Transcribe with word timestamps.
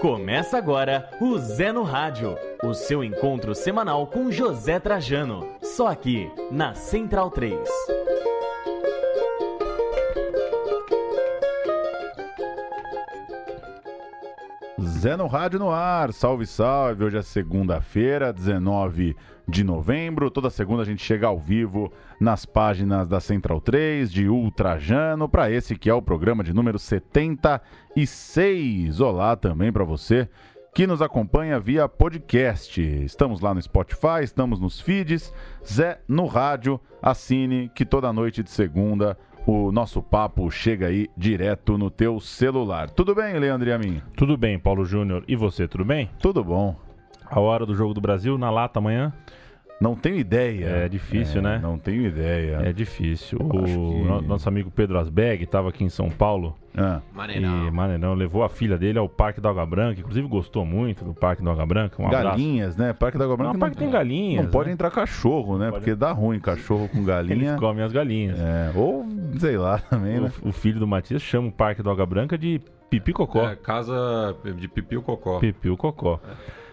Começa 0.00 0.56
agora 0.56 1.10
o 1.20 1.36
Zé 1.38 1.72
no 1.72 1.82
Rádio, 1.82 2.38
o 2.62 2.72
seu 2.72 3.02
encontro 3.02 3.52
semanal 3.52 4.06
com 4.06 4.30
José 4.30 4.78
Trajano, 4.78 5.44
só 5.60 5.88
aqui 5.88 6.30
na 6.52 6.72
Central 6.72 7.32
3. 7.32 7.97
Zé 14.98 15.16
no 15.16 15.26
Rádio 15.28 15.60
no 15.60 15.70
ar, 15.70 16.12
salve, 16.12 16.44
salve. 16.44 17.04
Hoje 17.04 17.18
é 17.18 17.22
segunda-feira, 17.22 18.32
19 18.32 19.14
de 19.46 19.62
novembro. 19.62 20.28
Toda 20.28 20.50
segunda 20.50 20.82
a 20.82 20.84
gente 20.84 21.04
chega 21.04 21.28
ao 21.28 21.38
vivo 21.38 21.92
nas 22.20 22.44
páginas 22.44 23.06
da 23.06 23.20
Central 23.20 23.60
3, 23.60 24.10
de 24.10 24.28
Ultrajano, 24.28 25.28
para 25.28 25.52
esse 25.52 25.76
que 25.76 25.88
é 25.88 25.94
o 25.94 26.02
programa 26.02 26.42
de 26.42 26.52
número 26.52 26.80
76. 26.80 28.98
Olá 28.98 29.36
também 29.36 29.72
para 29.72 29.84
você 29.84 30.28
que 30.74 30.84
nos 30.84 31.00
acompanha 31.00 31.60
via 31.60 31.88
podcast. 31.88 32.82
Estamos 33.04 33.40
lá 33.40 33.54
no 33.54 33.62
Spotify, 33.62 34.24
estamos 34.24 34.58
nos 34.58 34.80
feeds. 34.80 35.32
Zé 35.64 36.00
no 36.08 36.26
Rádio, 36.26 36.80
assine 37.00 37.70
que 37.72 37.84
toda 37.84 38.12
noite 38.12 38.42
de 38.42 38.50
segunda 38.50 39.16
o 39.50 39.72
nosso 39.72 40.02
papo 40.02 40.50
chega 40.50 40.88
aí 40.88 41.08
direto 41.16 41.78
no 41.78 41.90
teu 41.90 42.20
celular. 42.20 42.90
Tudo 42.90 43.14
bem, 43.14 43.38
Leandro 43.38 43.66
e 43.66 43.72
a 43.72 43.78
mim? 43.78 44.02
Tudo 44.14 44.36
bem, 44.36 44.58
Paulo 44.58 44.84
Júnior. 44.84 45.24
E 45.26 45.34
você, 45.34 45.66
tudo 45.66 45.86
bem? 45.86 46.10
Tudo 46.18 46.44
bom. 46.44 46.76
A 47.24 47.40
hora 47.40 47.64
do 47.64 47.74
jogo 47.74 47.94
do 47.94 48.00
Brasil 48.00 48.36
na 48.36 48.50
lata 48.50 48.78
amanhã? 48.78 49.10
Não 49.80 49.94
tenho 49.94 50.16
ideia. 50.16 50.66
É 50.66 50.88
difícil, 50.88 51.38
É, 51.38 51.42
né? 51.42 51.60
Não 51.62 51.78
tenho 51.78 52.02
ideia. 52.06 52.60
É 52.64 52.72
difícil. 52.72 53.38
Eu 53.40 53.46
O 53.46 53.50
que- 53.64 53.70
no- 53.70 54.20
nosso 54.22 54.48
amigo 54.48 54.70
Pedro 54.72 54.98
Asbeg 54.98 55.44
estava 55.44 55.68
aqui 55.68 55.84
em 55.84 55.88
São 55.88 56.10
Paulo 56.10 56.56
Ah, 56.76 57.00
e 57.34 57.70
Maneirão 57.70 58.14
levou 58.14 58.42
a 58.42 58.48
filha 58.48 58.76
dele 58.76 58.98
ao 58.98 59.08
Parque 59.08 59.40
da 59.40 59.48
Água 59.50 59.64
Branca, 59.66 60.00
inclusive 60.00 60.26
gostou 60.26 60.64
muito 60.66 61.04
do 61.04 61.14
Parque 61.14 61.42
da 61.44 61.52
Água 61.52 61.64
Branca. 61.66 62.00
Um 62.02 62.06
abraço. 62.06 62.24
galinhas, 62.24 62.76
né? 62.76 62.92
Parque 62.92 63.18
da 63.18 63.24
Água 63.24 63.36
Branca. 63.36 63.52
Não, 63.52 63.60
parque 63.60 63.76
tem 63.76 63.90
galinhas, 63.90 64.44
Não 64.44 64.50
pode 64.50 64.68
né? 64.68 64.72
entrar 64.74 64.90
cachorro, 64.90 65.56
né? 65.58 65.70
Pode- 65.70 65.84
Porque 65.84 65.94
dá 65.94 66.10
ruim 66.12 66.40
cachorro 66.40 66.88
com 66.88 67.04
galinha. 67.04 67.34
Eles 67.34 67.54
comem 67.60 67.84
as 67.84 67.92
galinhas. 67.92 68.38
É, 68.38 68.72
ou 68.74 69.06
sei 69.38 69.56
lá 69.56 69.78
também, 69.78 70.20
né? 70.20 70.32
O, 70.42 70.48
o 70.48 70.52
filho 70.52 70.80
do 70.80 70.86
Matias 70.88 71.22
chama 71.22 71.48
o 71.48 71.52
Parque 71.52 71.82
da 71.84 71.90
Água 71.92 72.06
Branca 72.06 72.36
de 72.36 72.60
Pipi 72.90 73.12
Cocó. 73.12 73.48
É, 73.48 73.54
casa 73.54 74.34
de 74.56 74.66
pipiu 74.66 75.02
cocó. 75.02 75.38
Pipiu 75.38 75.76
Cocó. 75.76 76.18
É, 76.24 76.67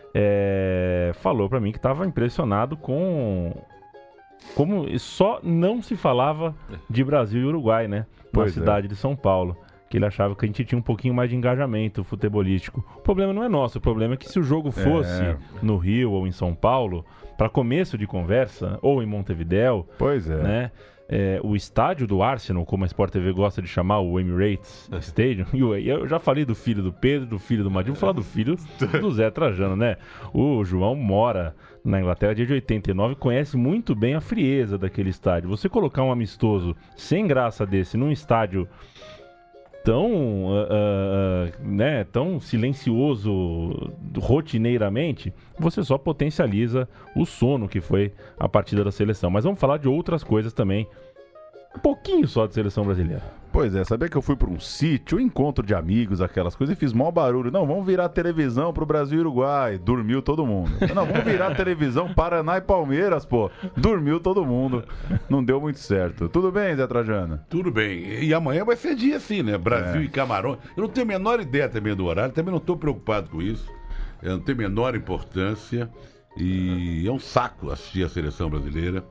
falou 1.15 1.49
pra 1.49 1.59
mim 1.59 1.71
que 1.71 1.77
estava 1.77 2.05
impressionado 2.05 2.77
com 2.77 3.53
como 4.55 4.87
só 4.99 5.39
não 5.43 5.81
se 5.81 5.95
falava 5.95 6.55
de 6.89 7.03
Brasil 7.03 7.41
e 7.41 7.45
Uruguai, 7.45 7.87
né? 7.87 8.05
Pois 8.31 8.55
na 8.55 8.61
é. 8.61 8.63
cidade 8.63 8.87
de 8.87 8.95
São 8.95 9.15
Paulo. 9.15 9.57
Que 9.89 9.97
ele 9.97 10.05
achava 10.05 10.35
que 10.35 10.43
a 10.43 10.47
gente 10.47 10.65
tinha 10.65 10.79
um 10.79 10.81
pouquinho 10.83 11.13
mais 11.13 11.29
de 11.29 11.35
engajamento 11.35 12.03
futebolístico. 12.03 12.83
O 12.97 13.01
problema 13.01 13.31
não 13.33 13.43
é 13.43 13.49
nosso, 13.49 13.77
o 13.77 13.81
problema 13.81 14.15
é 14.15 14.17
que 14.17 14.27
se 14.27 14.39
o 14.39 14.43
jogo 14.43 14.71
fosse 14.71 15.21
É. 15.21 15.37
no 15.61 15.77
Rio 15.77 16.11
ou 16.11 16.25
em 16.27 16.31
São 16.31 16.55
Paulo, 16.55 17.05
para 17.37 17.49
começo 17.49 17.97
de 17.97 18.07
conversa, 18.07 18.79
ou 18.81 19.01
em 19.03 19.05
Montevidéu, 19.05 19.87
Pois 19.97 20.29
é. 20.29 20.41
né? 20.41 20.71
É, 21.07 21.39
o 21.43 21.55
estádio 21.55 22.07
do 22.07 22.23
Arsenal, 22.23 22.65
como 22.65 22.83
a 22.83 22.87
Sport 22.87 23.11
TV 23.11 23.31
gosta 23.31 23.61
de 23.61 23.67
chamar, 23.67 23.99
o 23.99 24.19
Emirates 24.19 24.89
Stadium. 25.01 25.45
E 25.55 25.87
eu, 25.87 26.07
já 26.07 26.19
falei 26.19 26.45
do 26.45 26.55
filho 26.55 26.81
do 26.81 26.91
Pedro, 26.91 27.27
do 27.27 27.39
filho 27.39 27.63
do 27.63 27.69
Madinho, 27.71 27.93
vou 27.93 27.99
falar 27.99 28.13
do 28.13 28.23
filho 28.23 28.57
do 28.99 29.11
Zé 29.11 29.29
Trajano, 29.29 29.75
né? 29.75 29.97
O 30.33 30.63
João 30.63 30.95
mora 30.95 31.55
na 31.83 31.99
Inglaterra 31.99 32.33
desde 32.33 32.53
89 32.53 33.13
e 33.13 33.15
conhece 33.15 33.55
muito 33.55 33.93
bem 33.93 34.15
a 34.15 34.21
frieza 34.21 34.77
daquele 34.77 35.09
estádio. 35.09 35.49
Você 35.49 35.69
colocar 35.69 36.03
um 36.03 36.11
amistoso 36.11 36.75
sem 36.95 37.27
graça 37.27 37.65
desse 37.65 37.95
num 37.97 38.11
estádio 38.11 38.67
tão, 39.85 40.47
ah, 40.49 40.67
ah, 40.71 41.51
né, 41.63 42.03
tão 42.05 42.39
silencioso 42.39 43.93
rotineiramente, 44.17 45.31
você 45.59 45.83
só 45.83 45.97
potencializa 45.97 46.89
o 47.15 47.23
sono 47.23 47.69
que 47.69 47.79
foi 47.79 48.11
a 48.37 48.49
partida 48.49 48.83
da 48.83 48.91
seleção. 48.91 49.29
Mas 49.29 49.43
vamos 49.43 49.59
falar 49.59 49.77
de 49.77 49.87
outras 49.87 50.23
coisas 50.23 50.51
também. 50.51 50.87
Um 51.75 51.79
pouquinho 51.79 52.27
só 52.27 52.47
de 52.47 52.55
seleção 52.55 52.83
brasileira. 52.83 53.21
Pois 53.55 53.73
é, 53.73 53.85
sabia 53.85 54.09
que 54.09 54.17
eu 54.17 54.21
fui 54.21 54.35
para 54.35 54.49
um 54.49 54.59
sítio, 54.59 55.17
um 55.17 55.21
encontro 55.21 55.65
de 55.65 55.73
amigos, 55.73 56.19
aquelas 56.19 56.53
coisas, 56.57 56.75
e 56.75 56.77
fiz 56.77 56.91
maior 56.91 57.11
barulho. 57.11 57.49
Não, 57.49 57.65
vamos 57.65 57.85
virar 57.85 58.09
televisão 58.09 58.73
pro 58.73 58.85
Brasil 58.85 59.19
e 59.19 59.21
Uruguai. 59.21 59.77
Dormiu 59.77 60.21
todo 60.21 60.45
mundo. 60.45 60.71
Não, 60.93 61.05
vamos 61.05 61.23
virar 61.23 61.55
televisão 61.55 62.13
Paraná 62.13 62.57
e 62.57 62.61
Palmeiras, 62.61 63.25
pô. 63.25 63.49
Dormiu 63.77 64.19
todo 64.19 64.45
mundo. 64.45 64.83
Não 65.29 65.41
deu 65.41 65.61
muito 65.61 65.79
certo. 65.79 66.27
Tudo 66.27 66.51
bem, 66.51 66.75
Zé 66.75 66.85
Trajano? 66.85 67.39
Tudo 67.49 67.71
bem. 67.71 68.25
E 68.25 68.33
amanhã 68.33 68.65
vai 68.65 68.75
ser 68.75 68.93
dia 68.93 69.15
assim, 69.15 69.41
né? 69.41 69.57
Brasil 69.57 70.01
É. 70.01 70.03
e 70.03 70.09
Camarões. 70.09 70.59
Eu 70.75 70.83
não 70.83 70.89
tenho 70.89 71.05
a 71.05 71.07
menor 71.07 71.39
ideia 71.39 71.69
também 71.69 71.95
do 71.95 72.03
horário, 72.03 72.33
também 72.33 72.51
não 72.51 72.59
estou 72.59 72.75
preocupado 72.75 73.29
com 73.29 73.41
isso. 73.41 73.71
Eu 74.21 74.31
não 74.33 74.39
tenho 74.41 74.57
a 74.57 74.61
menor 74.63 74.95
importância. 74.97 75.89
E 76.35 77.07
é 77.07 77.11
um 77.11 77.19
saco 77.19 77.71
assistir 77.71 78.03
a 78.03 78.09
seleção 78.09 78.49
brasileira. 78.49 79.01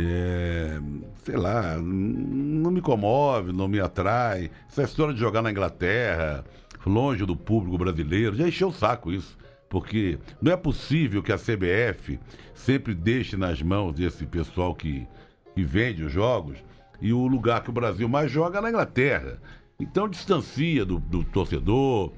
É, 0.00 0.78
sei 1.24 1.36
lá, 1.36 1.76
não 1.76 2.70
me 2.70 2.80
comove, 2.80 3.50
não 3.50 3.66
me 3.66 3.80
atrai. 3.80 4.48
Essa 4.68 4.84
história 4.84 5.12
de 5.12 5.18
jogar 5.18 5.42
na 5.42 5.50
Inglaterra, 5.50 6.44
longe 6.86 7.26
do 7.26 7.34
público 7.34 7.76
brasileiro, 7.76 8.36
já 8.36 8.46
encheu 8.46 8.68
o 8.68 8.72
saco 8.72 9.10
isso. 9.10 9.36
Porque 9.68 10.16
não 10.40 10.52
é 10.52 10.56
possível 10.56 11.20
que 11.20 11.32
a 11.32 11.36
CBF 11.36 12.18
sempre 12.54 12.94
deixe 12.94 13.36
nas 13.36 13.60
mãos 13.60 13.92
desse 13.92 14.24
pessoal 14.24 14.72
que, 14.72 15.06
que 15.52 15.64
vende 15.64 16.04
os 16.04 16.12
jogos 16.12 16.58
e 17.00 17.12
o 17.12 17.26
lugar 17.26 17.62
que 17.62 17.70
o 17.70 17.72
Brasil 17.72 18.08
mais 18.08 18.30
joga 18.30 18.58
é 18.58 18.62
na 18.62 18.70
Inglaterra. 18.70 19.40
Então 19.80 20.08
distancia 20.08 20.84
do, 20.84 21.00
do 21.00 21.24
torcedor. 21.24 22.12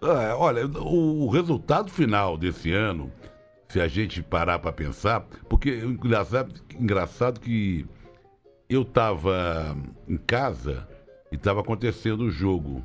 Ah, 0.00 0.34
olha, 0.36 0.66
o, 0.66 1.26
o 1.26 1.28
resultado 1.30 1.90
final 1.90 2.38
desse 2.38 2.72
ano, 2.72 3.12
se 3.72 3.80
a 3.80 3.88
gente 3.88 4.22
parar 4.22 4.58
para 4.58 4.70
pensar, 4.70 5.22
porque 5.48 5.78
engraçado, 5.78 6.52
engraçado 6.78 7.40
que 7.40 7.86
eu 8.68 8.82
estava 8.82 9.74
em 10.06 10.18
casa 10.18 10.86
e 11.30 11.36
estava 11.36 11.60
acontecendo 11.60 12.24
o 12.24 12.30
jogo. 12.30 12.84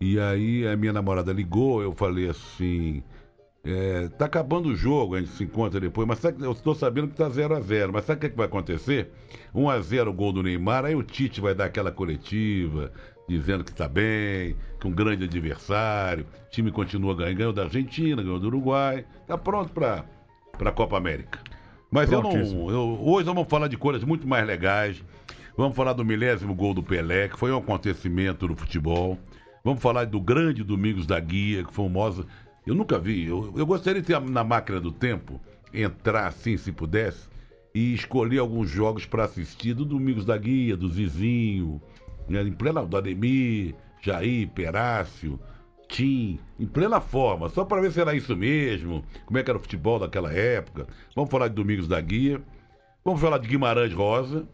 E 0.00 0.18
aí 0.18 0.66
a 0.66 0.76
minha 0.76 0.92
namorada 0.92 1.32
ligou, 1.32 1.80
eu 1.80 1.92
falei 1.92 2.28
assim, 2.28 3.00
é, 3.62 4.08
tá 4.08 4.24
acabando 4.24 4.70
o 4.70 4.74
jogo, 4.74 5.14
a 5.14 5.20
gente 5.20 5.30
se 5.30 5.44
encontra 5.44 5.78
depois, 5.78 6.08
mas 6.08 6.18
sabe, 6.18 6.44
eu 6.44 6.50
estou 6.50 6.74
sabendo 6.74 7.06
que 7.06 7.14
tá 7.14 7.28
0 7.28 7.54
a 7.54 7.60
0 7.60 7.92
mas 7.92 8.04
sabe 8.04 8.16
o 8.16 8.20
que, 8.22 8.26
é 8.26 8.30
que 8.30 8.36
vai 8.36 8.46
acontecer? 8.46 9.12
1 9.54 9.70
a 9.70 9.80
0 9.80 10.10
o 10.10 10.12
gol 10.12 10.32
do 10.32 10.42
Neymar, 10.42 10.84
aí 10.84 10.96
o 10.96 11.04
Tite 11.04 11.40
vai 11.40 11.54
dar 11.54 11.66
aquela 11.66 11.92
coletiva, 11.92 12.92
dizendo 13.28 13.64
que 13.64 13.70
está 13.70 13.88
bem, 13.88 14.56
que 14.80 14.86
um 14.86 14.90
grande 14.90 15.24
adversário, 15.24 16.26
o 16.46 16.50
time 16.50 16.70
continua 16.70 17.14
ganhando, 17.14 17.36
ganhou 17.36 17.52
da 17.52 17.62
Argentina, 17.64 18.22
ganhou 18.22 18.38
do 18.38 18.46
Uruguai, 18.48 19.04
tá 19.26 19.38
pronto 19.38 19.70
para 19.72 20.04
a 20.58 20.72
Copa 20.72 20.96
América. 20.96 21.38
Mas 21.90 22.10
eu 22.10 22.22
não, 22.22 22.70
eu- 22.70 22.98
hoje 23.02 23.26
vamos 23.26 23.46
falar 23.48 23.68
de 23.68 23.76
coisas 23.76 24.02
muito 24.02 24.26
mais 24.26 24.46
legais. 24.46 25.02
Vamos 25.56 25.76
falar 25.76 25.92
do 25.92 26.04
milésimo 26.04 26.54
gol 26.54 26.72
do 26.72 26.82
Pelé, 26.82 27.28
que 27.28 27.38
foi 27.38 27.52
um 27.52 27.58
acontecimento 27.58 28.48
no 28.48 28.56
futebol. 28.56 29.18
Vamos 29.62 29.82
falar 29.82 30.06
do 30.06 30.18
grande 30.20 30.64
Domingos 30.64 31.06
da 31.06 31.20
Guia, 31.20 31.62
que 31.62 31.72
foi 31.72 31.84
famosa. 31.86 32.26
Eu 32.66 32.74
nunca 32.74 32.98
vi. 32.98 33.26
Eu, 33.26 33.52
eu 33.56 33.66
gostaria 33.66 34.00
de 34.00 34.06
ter 34.06 34.18
na 34.20 34.42
máquina 34.42 34.80
do 34.80 34.90
tempo, 34.90 35.38
entrar 35.72 36.26
assim, 36.26 36.56
se 36.56 36.72
pudesse, 36.72 37.28
e 37.74 37.92
escolher 37.94 38.38
alguns 38.38 38.70
jogos 38.70 39.04
para 39.04 39.24
assistir 39.24 39.74
do 39.74 39.84
Domingos 39.84 40.24
da 40.24 40.36
Guia, 40.38 40.76
do 40.76 40.88
Zizinho, 40.88 41.80
né, 42.28 42.42
em 42.42 42.52
plena, 42.52 42.84
do 42.84 42.96
Ademir, 42.96 43.74
Jair, 44.00 44.48
Perácio, 44.50 45.38
Tim, 45.88 46.38
em 46.58 46.66
plena 46.66 47.00
forma, 47.00 47.48
só 47.48 47.64
para 47.64 47.80
ver 47.80 47.92
se 47.92 48.00
era 48.00 48.14
isso 48.14 48.34
mesmo, 48.36 49.04
como 49.26 49.38
é 49.38 49.42
que 49.42 49.50
era 49.50 49.58
o 49.58 49.62
futebol 49.62 49.98
daquela 49.98 50.32
época. 50.32 50.86
Vamos 51.14 51.30
falar 51.30 51.48
de 51.48 51.54
Domingos 51.54 51.86
da 51.86 52.00
Guia, 52.00 52.42
vamos 53.04 53.20
falar 53.20 53.38
de 53.38 53.46
Guimarães 53.46 53.92
Rosa, 53.92 54.48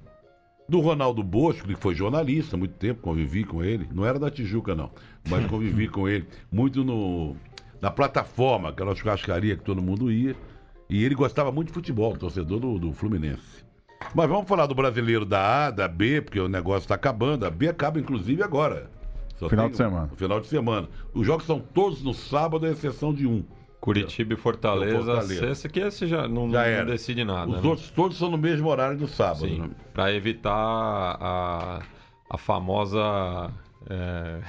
do 0.68 0.80
Ronaldo 0.80 1.22
Bosco, 1.22 1.66
que 1.66 1.76
foi 1.76 1.94
jornalista 1.94 2.56
há 2.56 2.58
muito 2.58 2.74
tempo, 2.74 3.00
convivi 3.00 3.44
com 3.44 3.64
ele. 3.64 3.88
Não 3.92 4.04
era 4.04 4.18
da 4.18 4.30
Tijuca, 4.30 4.74
não, 4.74 4.90
mas 5.28 5.46
convivi 5.48 5.88
com 5.88 6.08
ele 6.08 6.26
muito 6.52 6.84
no, 6.84 7.36
na 7.80 7.90
plataforma, 7.90 8.68
aquela 8.68 8.94
churrascaria 8.94 9.56
que 9.56 9.64
todo 9.64 9.80
mundo 9.80 10.12
ia. 10.12 10.36
E 10.90 11.04
ele 11.04 11.14
gostava 11.14 11.52
muito 11.52 11.68
de 11.68 11.74
futebol, 11.74 12.16
torcedor 12.16 12.58
do, 12.58 12.78
do 12.78 12.92
Fluminense. 12.92 13.67
Mas 14.14 14.28
vamos 14.28 14.48
falar 14.48 14.66
do 14.66 14.74
brasileiro 14.74 15.24
da 15.24 15.66
A, 15.66 15.70
da 15.70 15.88
B, 15.88 16.22
porque 16.22 16.40
o 16.40 16.48
negócio 16.48 16.84
está 16.84 16.94
acabando. 16.94 17.44
A 17.46 17.50
B 17.50 17.68
acaba, 17.68 17.98
inclusive, 17.98 18.42
agora. 18.42 18.90
Só 19.36 19.48
Final 19.48 19.68
de 19.68 19.76
semana. 19.76 20.10
Final 20.16 20.40
de 20.40 20.46
semana. 20.46 20.88
Os 21.14 21.26
jogos 21.26 21.46
são 21.46 21.60
todos 21.60 22.02
no 22.02 22.12
sábado, 22.12 22.66
à 22.66 22.70
exceção 22.70 23.12
de 23.14 23.26
um. 23.26 23.44
Curitiba 23.80 24.34
e 24.34 24.36
Fortaleza, 24.36 24.96
Fortaleza. 24.96 25.46
esse 25.46 25.66
aqui 25.68 25.78
esse 25.78 26.08
já 26.08 26.26
não, 26.26 26.50
Já 26.50 26.78
não 26.78 26.86
decide 26.86 27.22
nada. 27.22 27.48
Os 27.48 27.62
né? 27.62 27.68
outros 27.68 27.88
todos 27.90 28.18
são 28.18 28.28
no 28.28 28.36
mesmo 28.36 28.68
horário 28.68 28.98
do 28.98 29.06
sábado. 29.06 29.46
Sim, 29.46 29.60
né? 29.60 29.70
pra 29.94 30.12
evitar 30.12 30.52
a, 30.52 31.80
a 32.28 32.36
famosa. 32.36 33.52
é, 33.88 34.40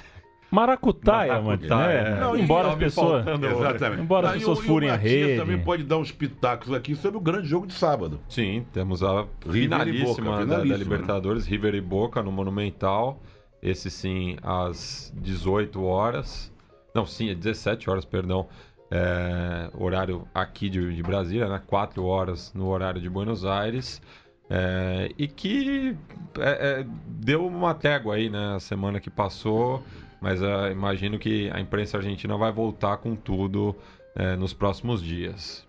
Maracutaia, 0.51 1.33
mano. 1.33 1.45
Maracutaia, 1.45 2.01
Né? 2.03 2.17
é. 2.17 2.19
Não, 2.19 2.35
e 2.35 2.41
embora 2.41 2.67
tá 2.67 2.73
as 2.73 2.79
pessoas. 2.79 3.25
Exatamente. 3.27 4.01
Embora 4.01 4.27
as 4.27 4.33
Ah, 4.33 4.35
e 4.35 4.39
pessoas 4.39 4.57
o- 4.59 4.61
o 4.61 4.65
furem 4.65 4.89
a 4.89 4.95
rede. 4.95 5.39
também 5.39 5.59
pode 5.59 5.83
dar 5.83 5.97
uns 5.97 6.11
pitacos 6.11 6.73
aqui 6.73 6.95
sobre 6.95 7.17
o 7.17 7.21
grande 7.21 7.47
jogo 7.47 7.67
de 7.67 7.73
sábado. 7.73 8.19
Sim, 8.27 8.65
temos 8.73 9.03
a 9.03 9.25
finalíssima, 9.49 10.07
Boca, 10.07 10.21
da- 10.31 10.41
finalíssima, 10.41 10.73
da, 10.73 10.77
Libertadores, 10.77 11.45
River 11.45 11.75
e 11.75 11.81
Boca 11.81 12.23
no 12.23 12.31
Monumental. 12.31 13.19
Esse 13.61 13.89
sim, 13.91 14.37
às 14.41 15.13
18 15.15 15.83
horas. 15.83 16.51
Não, 16.95 17.05
sim, 17.05 17.29
é 17.29 17.35
17 17.35 17.89
horas, 17.89 18.05
perdão. 18.05 18.47
É, 18.91 19.69
horário 19.77 20.27
aqui 20.33 20.67
de, 20.69 20.95
de 20.95 21.03
Brasília, 21.03 21.47
né? 21.47 21.61
4 21.67 22.03
horas 22.05 22.51
no 22.55 22.67
horário 22.69 22.99
de 22.99 23.07
Buenos 23.07 23.45
Aires. 23.45 24.01
É, 24.49 25.11
e 25.15 25.27
que 25.27 25.95
é, 26.39 26.79
é, 26.81 26.85
deu 27.05 27.45
uma 27.45 27.75
trégua 27.75 28.15
aí, 28.15 28.29
né? 28.31 28.55
A 28.55 28.59
semana 28.59 28.99
que 28.99 29.09
passou. 29.11 29.83
Mas 30.21 30.41
é, 30.41 30.71
imagino 30.71 31.17
que 31.17 31.49
a 31.51 31.59
imprensa 31.59 31.97
argentina 31.97 32.37
vai 32.37 32.51
voltar 32.51 32.97
com 32.97 33.15
tudo 33.15 33.75
é, 34.15 34.35
nos 34.35 34.53
próximos 34.53 35.01
dias. 35.01 35.67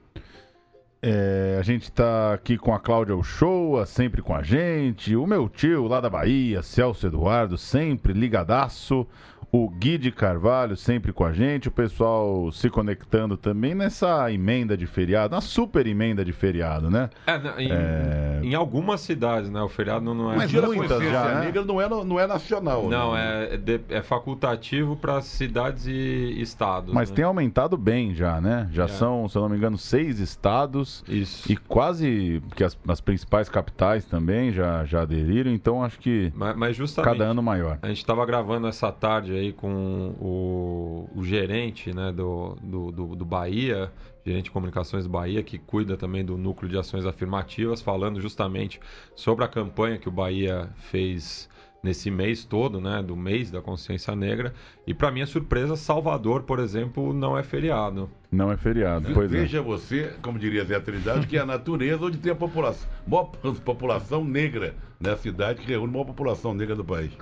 É, 1.02 1.56
a 1.58 1.62
gente 1.62 1.90
tá 1.90 2.34
aqui 2.34 2.58
com 2.58 2.74
a 2.74 2.78
Cláudia 2.78 3.16
Uchoa, 3.16 3.86
sempre 3.86 4.20
com 4.20 4.34
a 4.34 4.42
gente. 4.42 5.16
O 5.16 5.26
meu 5.26 5.48
tio 5.48 5.86
lá 5.86 6.00
da 6.00 6.10
Bahia, 6.10 6.62
Celso 6.62 7.06
Eduardo, 7.06 7.56
sempre 7.56 8.12
ligadaço. 8.12 9.06
O 9.52 9.68
Gui 9.68 9.98
de 9.98 10.12
Carvalho, 10.12 10.76
sempre 10.76 11.12
com 11.12 11.24
a 11.24 11.32
gente. 11.32 11.66
O 11.66 11.72
pessoal 11.72 12.52
se 12.52 12.70
conectando 12.70 13.36
também 13.36 13.74
nessa 13.74 14.30
emenda 14.32 14.76
de 14.76 14.86
feriado, 14.86 15.34
uma 15.34 15.40
super 15.40 15.86
emenda 15.88 16.24
de 16.24 16.32
feriado, 16.32 16.88
né? 16.88 17.10
É, 17.26 17.62
em, 17.62 17.72
É. 17.72 18.40
em 18.44 18.54
algumas 18.54 19.00
cidades, 19.00 19.50
né? 19.50 19.60
O 19.60 19.68
feriado 19.68 20.04
não, 20.04 20.14
não 20.14 20.32
é. 20.32 20.36
Mas 20.36 20.52
muitas 20.52 21.02
já, 21.02 21.34
né? 21.34 21.40
negra 21.46 21.64
não 21.64 21.80
é, 21.80 21.88
não 21.88 22.20
é 22.20 22.26
nacional. 22.28 22.88
Não, 22.88 23.14
né? 23.14 23.48
é, 23.50 23.54
é 23.54 23.56
de- 23.56 23.80
é 23.88 24.02
facultativo 24.02 24.94
para 24.96 25.20
cidades 25.20 25.86
e 25.86 26.40
estados. 26.40 26.94
Mas 26.94 27.10
né? 27.10 27.16
tem 27.16 27.24
aumentado 27.24 27.76
bem 27.76 28.14
já, 28.14 28.40
né? 28.40 28.68
Já 28.72 28.84
É. 28.84 28.88
são, 28.88 29.28
se 29.28 29.36
eu 29.36 29.42
não 29.42 29.48
me 29.48 29.56
engano, 29.56 29.76
seis 29.76 30.20
estados 30.20 31.02
Isso. 31.08 31.50
e 31.50 31.56
quase 31.56 32.40
que 32.54 32.62
as, 32.62 32.78
as 32.86 33.00
principais 33.00 33.48
capitais 33.48 34.04
também 34.04 34.52
já, 34.52 34.84
já 34.84 35.02
aderiram, 35.02 35.50
então 35.50 35.82
acho 35.82 35.98
que 35.98 36.32
Mas, 36.36 36.56
mas 36.56 36.76
justamente. 36.76 37.12
cada 37.18 37.24
ano 37.30 37.42
maior. 37.42 37.78
A 37.82 37.88
gente 37.88 37.98
estava 37.98 38.24
gravando 38.24 38.68
essa 38.68 38.92
tarde 38.92 39.39
aí 39.40 39.52
com 39.52 40.14
o, 40.20 41.10
o 41.14 41.24
gerente 41.24 41.92
né, 41.92 42.12
do, 42.12 42.56
do, 42.62 42.92
do, 42.92 43.16
do 43.16 43.24
Bahia, 43.24 43.92
gerente 44.24 44.44
de 44.44 44.50
comunicações 44.50 45.04
do 45.04 45.10
Bahia, 45.10 45.42
que 45.42 45.58
cuida 45.58 45.96
também 45.96 46.24
do 46.24 46.36
núcleo 46.36 46.70
de 46.70 46.78
ações 46.78 47.04
afirmativas, 47.04 47.80
falando 47.82 48.20
justamente 48.20 48.80
sobre 49.14 49.44
a 49.44 49.48
campanha 49.48 49.98
que 49.98 50.08
o 50.08 50.12
Bahia 50.12 50.70
fez 50.76 51.48
nesse 51.82 52.10
mês 52.10 52.44
todo, 52.44 52.80
né, 52.80 53.02
do 53.02 53.16
mês 53.16 53.50
da 53.50 53.60
consciência 53.60 54.14
negra. 54.14 54.52
E 54.86 54.92
para 54.92 55.10
minha 55.10 55.26
surpresa, 55.26 55.76
Salvador, 55.76 56.42
por 56.42 56.58
exemplo, 56.58 57.12
não 57.12 57.36
é 57.36 57.42
feriado. 57.42 58.10
Não 58.30 58.52
é 58.52 58.56
feriado, 58.56 59.10
pois 59.14 59.32
é. 59.32 59.38
Veja 59.38 59.62
você, 59.62 60.12
como 60.22 60.38
diria 60.38 60.64
Zé 60.64 60.78
Trindade, 60.78 61.26
que 61.26 61.36
é 61.36 61.40
a 61.40 61.46
natureza 61.46 62.04
onde 62.04 62.18
tem 62.18 62.32
a 62.32 62.36
população, 62.36 62.88
maior 63.06 63.30
população 63.64 64.24
negra, 64.24 64.74
né? 65.00 65.12
A 65.12 65.16
cidade 65.16 65.60
que 65.62 65.68
reúne 65.68 65.88
a 65.88 65.92
maior 65.92 66.04
população 66.04 66.54
negra 66.54 66.76
do 66.76 66.84
país. 66.84 67.12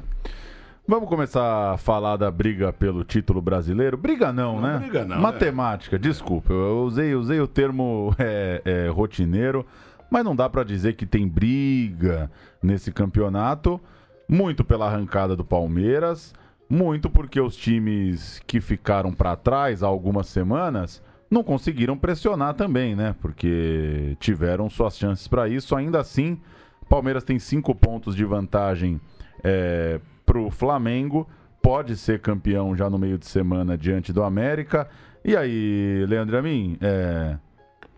Vamos 0.90 1.06
começar 1.06 1.74
a 1.74 1.76
falar 1.76 2.16
da 2.16 2.30
briga 2.30 2.72
pelo 2.72 3.04
título 3.04 3.42
brasileiro? 3.42 3.94
Briga 3.98 4.32
não, 4.32 4.58
Não, 4.58 4.62
né? 4.62 4.78
briga 4.78 5.04
não, 5.04 5.20
Matemática, 5.20 5.98
desculpa. 5.98 6.50
Eu 6.50 6.84
usei, 6.84 7.14
usei 7.14 7.38
o 7.40 7.46
termo 7.46 8.14
é, 8.18 8.62
é, 8.64 8.88
rotineiro, 8.88 9.66
mas 10.10 10.24
não 10.24 10.34
dá 10.34 10.48
pra 10.48 10.64
dizer 10.64 10.94
que 10.94 11.04
tem 11.04 11.28
briga 11.28 12.30
nesse 12.62 12.90
campeonato. 12.90 13.78
Muito 14.26 14.64
pela 14.64 14.86
arrancada 14.86 15.36
do 15.36 15.44
Palmeiras, 15.44 16.34
muito 16.70 17.10
porque 17.10 17.38
os 17.38 17.54
times 17.54 18.40
que 18.46 18.58
ficaram 18.58 19.12
pra 19.12 19.36
trás 19.36 19.82
há 19.82 19.86
algumas 19.86 20.26
semanas 20.28 21.02
não 21.30 21.42
conseguiram 21.42 21.98
pressionar 21.98 22.54
também, 22.54 22.96
né? 22.96 23.14
Porque 23.20 24.16
tiveram 24.20 24.70
suas 24.70 24.96
chances 24.96 25.28
pra 25.28 25.48
isso. 25.50 25.76
Ainda 25.76 26.00
assim, 26.00 26.40
Palmeiras 26.88 27.24
tem 27.24 27.38
cinco 27.38 27.74
pontos 27.74 28.16
de 28.16 28.24
vantagem 28.24 28.98
é, 29.44 30.00
para 30.28 30.38
o 30.38 30.50
Flamengo. 30.50 31.26
Pode 31.62 31.96
ser 31.96 32.20
campeão 32.20 32.76
já 32.76 32.90
no 32.90 32.98
meio 32.98 33.16
de 33.16 33.26
semana 33.26 33.78
diante 33.78 34.12
do 34.12 34.22
América. 34.22 34.86
E 35.24 35.34
aí, 35.34 36.04
Leandro 36.06 36.36
Amin, 36.36 36.76
é, 36.82 37.38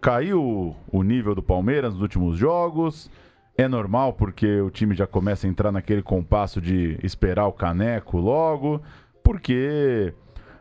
caiu 0.00 0.76
o 0.90 1.02
nível 1.02 1.34
do 1.34 1.42
Palmeiras 1.42 1.92
nos 1.92 2.02
últimos 2.02 2.38
jogos. 2.38 3.10
É 3.58 3.66
normal 3.66 4.12
porque 4.12 4.60
o 4.60 4.70
time 4.70 4.94
já 4.94 5.08
começa 5.08 5.46
a 5.46 5.50
entrar 5.50 5.72
naquele 5.72 6.02
compasso 6.02 6.60
de 6.60 6.98
esperar 7.02 7.46
o 7.48 7.52
caneco 7.52 8.16
logo, 8.16 8.80
porque 9.24 10.14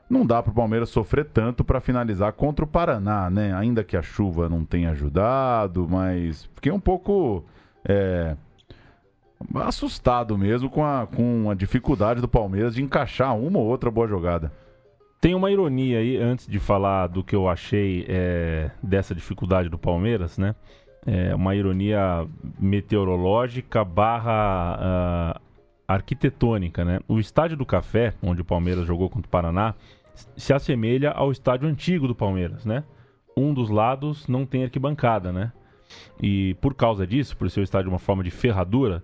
não 0.10 0.26
dá 0.26 0.42
para 0.42 0.52
o 0.52 0.56
Palmeiras 0.56 0.90
sofrer 0.90 1.26
tanto 1.26 1.64
para 1.64 1.80
finalizar 1.80 2.34
contra 2.34 2.66
o 2.66 2.68
Paraná, 2.68 3.30
né? 3.30 3.54
Ainda 3.54 3.84
que 3.84 3.96
a 3.96 4.02
chuva 4.02 4.50
não 4.50 4.66
tenha 4.66 4.90
ajudado, 4.90 5.88
mas 5.88 6.50
fiquei 6.56 6.72
um 6.72 6.80
pouco 6.80 7.46
é, 7.86 8.36
assustado 9.56 10.38
mesmo 10.38 10.70
com 10.70 10.84
a, 10.84 11.08
com 11.08 11.50
a 11.50 11.54
dificuldade 11.54 12.22
do 12.22 12.28
Palmeiras 12.28 12.76
de 12.76 12.84
encaixar 12.84 13.36
uma 13.38 13.60
ou 13.60 13.66
outra 13.66 13.90
boa 13.90 14.08
jogada. 14.08 14.52
Tem 15.22 15.36
uma 15.36 15.52
ironia 15.52 16.00
aí, 16.00 16.18
antes 16.18 16.48
de 16.48 16.60
falar 16.60 17.08
do 17.08 17.24
que 17.24 17.36
eu 17.36 17.50
achei 17.50 18.06
é, 18.08 18.72
dessa 18.82 19.14
dificuldade 19.14 19.68
do 19.68 19.78
Palmeiras, 19.78 20.38
né? 20.38 20.56
É 21.06 21.34
uma 21.36 21.56
ironia 21.56 22.28
meteorológica 22.60 23.84
barra 23.84 24.78
ah, 24.80 25.42
arquitetônica, 25.88 26.86
né? 26.86 27.00
O 27.08 27.20
Estádio 27.20 27.58
do 27.58 27.66
Café, 27.66 28.14
onde 28.22 28.42
o 28.42 28.46
Palmeiras 28.46 28.86
jogou 28.86 29.10
contra 29.10 29.28
o 29.28 29.32
Paraná, 29.32 29.76
se 30.36 30.54
assemelha 30.54 31.12
ao 31.12 31.32
estádio 31.32 31.68
antigo 31.68 32.08
do 32.08 32.16
Palmeiras, 32.16 32.66
né? 32.66 32.84
Um 33.36 33.54
dos 33.54 33.70
lados 33.70 34.28
não 34.28 34.46
tem 34.46 34.64
arquibancada, 34.64 35.32
né? 35.32 35.52
E 36.22 36.54
por 36.56 36.76
causa 36.76 37.08
disso, 37.08 37.36
por 37.36 37.50
ser 37.50 37.62
o 37.62 37.64
estádio 37.64 37.90
uma 37.90 38.00
forma 38.00 38.24
de 38.24 38.32
ferradura, 38.32 39.04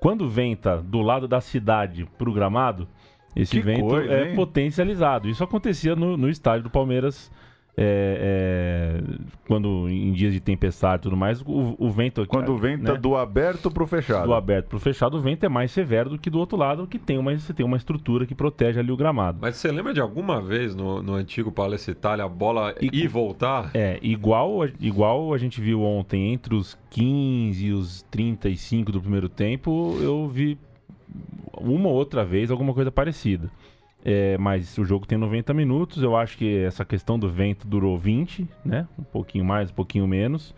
quando 0.00 0.28
venta 0.28 0.78
do 0.78 1.02
lado 1.02 1.28
da 1.28 1.40
cidade 1.40 2.08
pro 2.18 2.32
gramado, 2.32 2.88
esse 3.36 3.52
Que 3.52 3.60
vento 3.60 3.86
coisa, 3.86 4.12
é 4.12 4.30
hein? 4.30 4.34
potencializado. 4.34 5.28
Isso 5.28 5.44
acontecia 5.44 5.94
no, 5.94 6.16
no 6.16 6.28
estádio 6.28 6.64
do 6.64 6.70
Palmeiras 6.70 7.30
é, 7.82 9.00
é, 9.00 9.02
quando 9.46 9.88
em 9.88 10.12
dias 10.12 10.32
de 10.34 10.40
tempestade 10.40 11.00
e 11.00 11.02
tudo 11.04 11.16
mais, 11.16 11.40
o, 11.40 11.74
o 11.78 11.90
vento 11.90 12.20
aqui, 12.20 12.28
Quando 12.30 12.56
venta 12.58 12.92
né, 12.92 12.98
do 12.98 13.16
aberto 13.16 13.70
pro 13.70 13.86
fechado. 13.86 14.26
do 14.26 14.34
aberto 14.34 14.68
pro 14.68 14.78
fechado, 14.78 15.16
o 15.16 15.20
vento 15.20 15.44
é 15.44 15.48
mais 15.48 15.70
severo 15.72 16.10
do 16.10 16.18
que 16.18 16.28
do 16.28 16.38
outro 16.38 16.58
lado, 16.58 16.86
que 16.86 16.98
tem 16.98 17.16
uma, 17.16 17.36
você 17.36 17.54
tem 17.54 17.64
uma 17.64 17.76
estrutura 17.78 18.26
que 18.26 18.34
protege 18.34 18.78
ali 18.78 18.92
o 18.92 18.96
gramado. 18.96 19.38
Mas 19.40 19.56
você 19.56 19.72
lembra 19.72 19.94
de 19.94 20.00
alguma 20.00 20.40
vez 20.42 20.74
no, 20.76 21.02
no 21.02 21.14
antigo 21.14 21.50
Palestra 21.50 21.92
Itália 21.92 22.24
a 22.24 22.28
bola 22.28 22.74
E- 22.80 22.86
ir 22.86 23.04
e 23.04 23.08
voltar? 23.08 23.70
É, 23.72 23.98
igual, 24.02 24.62
a- 24.62 24.68
igual 24.78 25.32
a 25.32 25.38
gente 25.38 25.60
viu 25.60 25.82
ontem, 25.82 26.32
entre 26.34 26.54
os 26.54 26.76
15 26.90 27.66
e 27.66 27.72
os 27.72 28.02
35 28.10 28.92
do 28.92 29.00
primeiro 29.00 29.28
tempo, 29.28 29.96
eu 30.02 30.28
vi 30.28 30.58
uma 31.56 31.88
ou 31.88 31.94
outra 31.94 32.24
vez 32.24 32.50
alguma 32.50 32.74
coisa 32.74 32.90
parecida. 32.92 33.50
É, 34.04 34.38
mas 34.38 34.78
o 34.78 34.84
jogo 34.84 35.06
tem 35.06 35.18
90 35.18 35.52
minutos, 35.52 36.02
eu 36.02 36.16
acho 36.16 36.38
que 36.38 36.58
essa 36.64 36.84
questão 36.84 37.18
do 37.18 37.28
vento 37.28 37.66
durou 37.66 37.98
20, 37.98 38.48
né? 38.64 38.88
Um 38.98 39.02
pouquinho 39.02 39.44
mais, 39.44 39.70
um 39.70 39.74
pouquinho 39.74 40.06
menos. 40.06 40.54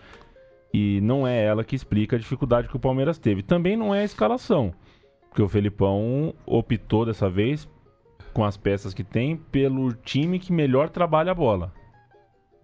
E 0.72 1.00
não 1.02 1.26
é 1.26 1.44
ela 1.44 1.64
que 1.64 1.76
explica 1.76 2.16
a 2.16 2.18
dificuldade 2.18 2.68
que 2.68 2.76
o 2.76 2.80
Palmeiras 2.80 3.18
teve. 3.18 3.42
Também 3.42 3.76
não 3.76 3.94
é 3.94 4.00
a 4.00 4.04
escalação, 4.04 4.72
porque 5.28 5.42
o 5.42 5.48
Felipão 5.48 6.34
optou 6.46 7.04
dessa 7.04 7.28
vez, 7.28 7.68
com 8.32 8.44
as 8.44 8.56
peças 8.56 8.94
que 8.94 9.04
tem, 9.04 9.36
pelo 9.36 9.92
time 9.92 10.38
que 10.38 10.52
melhor 10.52 10.88
trabalha 10.88 11.32
a 11.32 11.34
bola. 11.34 11.72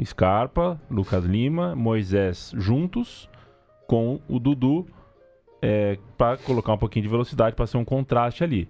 Scarpa, 0.03 0.81
Lucas 0.89 1.25
Lima, 1.25 1.75
Moisés 1.75 2.53
juntos 2.57 3.29
com 3.87 4.21
o 4.29 4.39
Dudu 4.39 4.87
é, 5.61 5.99
para 6.17 6.37
colocar 6.37 6.73
um 6.73 6.79
pouquinho 6.79 7.03
de 7.03 7.09
velocidade 7.09 7.57
para 7.57 7.67
ser 7.67 7.79
um 7.79 7.85
contraste 7.85 8.45
ali. 8.45 8.69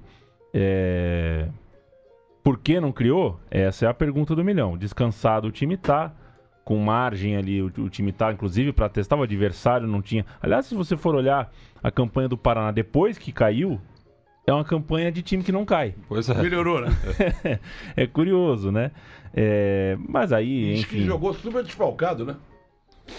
É, 0.54 1.48
Por 2.48 2.58
que 2.58 2.80
não 2.80 2.90
criou? 2.90 3.38
Essa 3.50 3.84
é 3.84 3.88
a 3.90 3.92
pergunta 3.92 4.34
do 4.34 4.42
milhão. 4.42 4.74
Descansado 4.78 5.48
o 5.48 5.52
time 5.52 5.76
tá, 5.76 6.10
com 6.64 6.78
margem 6.78 7.36
ali, 7.36 7.60
o, 7.60 7.66
o 7.66 7.90
time 7.90 8.10
tá, 8.10 8.32
inclusive, 8.32 8.72
para 8.72 8.88
testar 8.88 9.16
o 9.16 9.22
adversário, 9.22 9.86
não 9.86 10.00
tinha. 10.00 10.24
Aliás, 10.40 10.64
se 10.64 10.74
você 10.74 10.96
for 10.96 11.14
olhar 11.14 11.52
a 11.82 11.90
campanha 11.90 12.26
do 12.26 12.38
Paraná 12.38 12.70
depois 12.70 13.18
que 13.18 13.32
caiu, 13.32 13.78
é 14.46 14.52
uma 14.54 14.64
campanha 14.64 15.12
de 15.12 15.20
time 15.20 15.42
que 15.44 15.52
não 15.52 15.66
cai. 15.66 15.94
Pois 16.08 16.26
é. 16.30 16.40
Melhorou, 16.40 16.80
né? 16.80 16.88
é 17.94 18.06
curioso, 18.06 18.72
né? 18.72 18.92
É, 19.34 19.98
mas 20.08 20.32
aí, 20.32 20.76
Diz 20.76 20.86
que 20.86 20.96
enfim. 20.96 21.04
jogou 21.06 21.34
super 21.34 21.62
desfalcado, 21.62 22.24
né? 22.24 22.34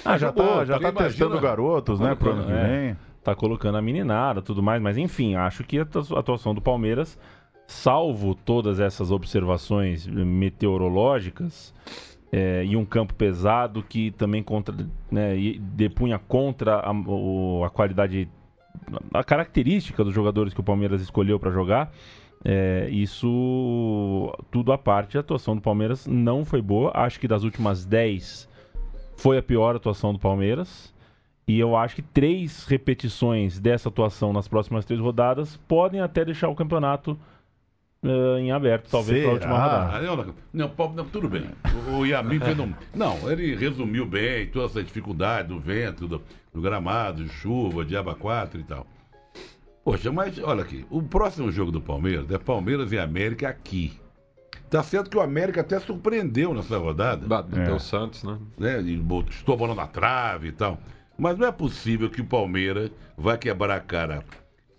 Ah, 0.03 0.17
já 0.17 0.29
jogou, 0.29 0.43
tá, 0.43 0.65
já 0.65 0.79
tá, 0.79 0.91
tá 0.91 1.03
testando 1.03 1.39
garotos, 1.39 1.99
né, 1.99 2.15
pro 2.15 2.31
ano 2.31 2.45
que 2.47 2.51
É. 2.51 2.67
vem. 2.67 2.97
tá 3.23 3.35
colocando 3.35 3.77
a 3.77 3.81
meninada 3.81 4.41
tudo 4.41 4.63
mais, 4.63 4.81
mas 4.81 4.97
enfim, 4.97 5.35
acho 5.35 5.63
que 5.63 5.77
a 5.77 5.83
atuação 6.17 6.55
do 6.55 6.61
Palmeiras, 6.61 7.15
salvo 7.69 8.33
todas 8.33 8.79
essas 8.79 9.11
observações 9.11 10.07
meteorológicas 10.07 11.71
é, 12.31 12.65
e 12.65 12.75
um 12.75 12.83
campo 12.83 13.13
pesado 13.13 13.83
que 13.83 14.09
também 14.09 14.41
contra, 14.41 14.75
né, 15.11 15.35
depunha 15.59 16.17
contra 16.17 16.77
a, 16.77 16.91
a 16.91 17.69
qualidade, 17.69 18.27
a 19.13 19.23
característica 19.23 20.03
dos 20.03 20.15
jogadores 20.15 20.51
que 20.51 20.59
o 20.59 20.63
Palmeiras 20.63 20.99
escolheu 20.99 21.39
para 21.39 21.51
jogar. 21.51 21.91
é, 22.43 22.89
isso 22.91 24.35
tudo 24.49 24.71
à 24.71 24.77
parte, 24.77 25.15
a 25.15 25.19
atuação 25.19 25.55
do 25.55 25.61
Palmeiras 25.61 26.07
não 26.07 26.43
foi 26.43 26.63
boa. 26.63 26.91
Acho 26.95 27.19
que 27.19 27.27
das 27.27 27.43
últimas 27.43 27.85
10 27.85 28.49
foi 29.15 29.37
a 29.37 29.43
pior 29.43 29.75
atuação 29.75 30.11
do 30.11 30.17
Palmeiras. 30.17 30.91
E 31.47 31.59
eu 31.59 31.75
acho 31.75 31.95
que 31.95 32.01
três 32.01 32.65
repetições 32.65 33.59
dessa 33.59 33.89
atuação 33.89 34.33
nas 34.33 34.47
próximas 34.47 34.85
três 34.85 34.99
rodadas 34.99 35.57
podem 35.67 35.99
até 35.99 36.25
deixar 36.25 36.49
o 36.49 36.55
campeonato 36.55 37.17
eh, 38.03 38.39
em 38.39 38.51
aberto, 38.51 38.89
talvez 38.89 39.21
para 39.21 39.29
a 39.29 39.33
última 39.33 39.59
rodada. 39.59 39.97
Ah, 39.97 40.01
não, 40.53 40.69
não, 40.93 41.05
tudo 41.05 41.27
bem. 41.27 41.45
O, 41.89 41.97
o 41.97 42.05
Yamin 42.05 42.39
fez 42.39 42.59
um. 42.59 42.73
Não, 42.95 43.29
ele 43.31 43.55
resumiu 43.55 44.05
bem 44.05 44.47
toda 44.47 44.65
essa 44.65 44.83
dificuldade 44.83 45.49
do 45.49 45.59
vento, 45.59 46.07
do, 46.07 46.21
do 46.53 46.61
gramado, 46.61 47.23
de 47.23 47.29
chuva, 47.29 47.83
de 47.83 47.95
aba 47.97 48.15
4 48.15 48.59
e 48.59 48.63
tal. 48.63 48.87
Poxa, 49.83 50.11
mas 50.11 50.37
olha 50.39 50.61
aqui, 50.61 50.85
o 50.89 51.01
próximo 51.01 51.51
jogo 51.51 51.71
do 51.71 51.81
Palmeiras 51.81 52.29
é 52.31 52.37
Palmeiras 52.37 52.91
e 52.91 52.99
América 52.99 53.49
aqui. 53.49 53.99
Tá 54.69 54.83
certo 54.83 55.09
que 55.09 55.17
o 55.17 55.21
América 55.21 55.61
até 55.61 55.79
surpreendeu 55.79 56.53
nessa 56.53 56.77
rodada, 56.77 57.25
Bateu 57.25 57.59
É. 57.59 57.71
o 57.71 57.79
Santos, 57.79 58.23
né? 58.23 58.37
né? 58.57 58.81
E 58.81 59.01
estou 59.29 59.55
a 59.55 59.57
bola 59.57 59.73
na 59.73 59.87
trave 59.87 60.49
e 60.49 60.51
tal. 60.51 60.77
Mas 61.17 61.37
não 61.37 61.47
é 61.47 61.51
possível 61.51 62.09
que 62.09 62.21
o 62.21 62.25
Palmeiras 62.25 62.91
vai 63.17 63.37
quebrar 63.37 63.75
a 63.77 63.79
cara 63.79 64.23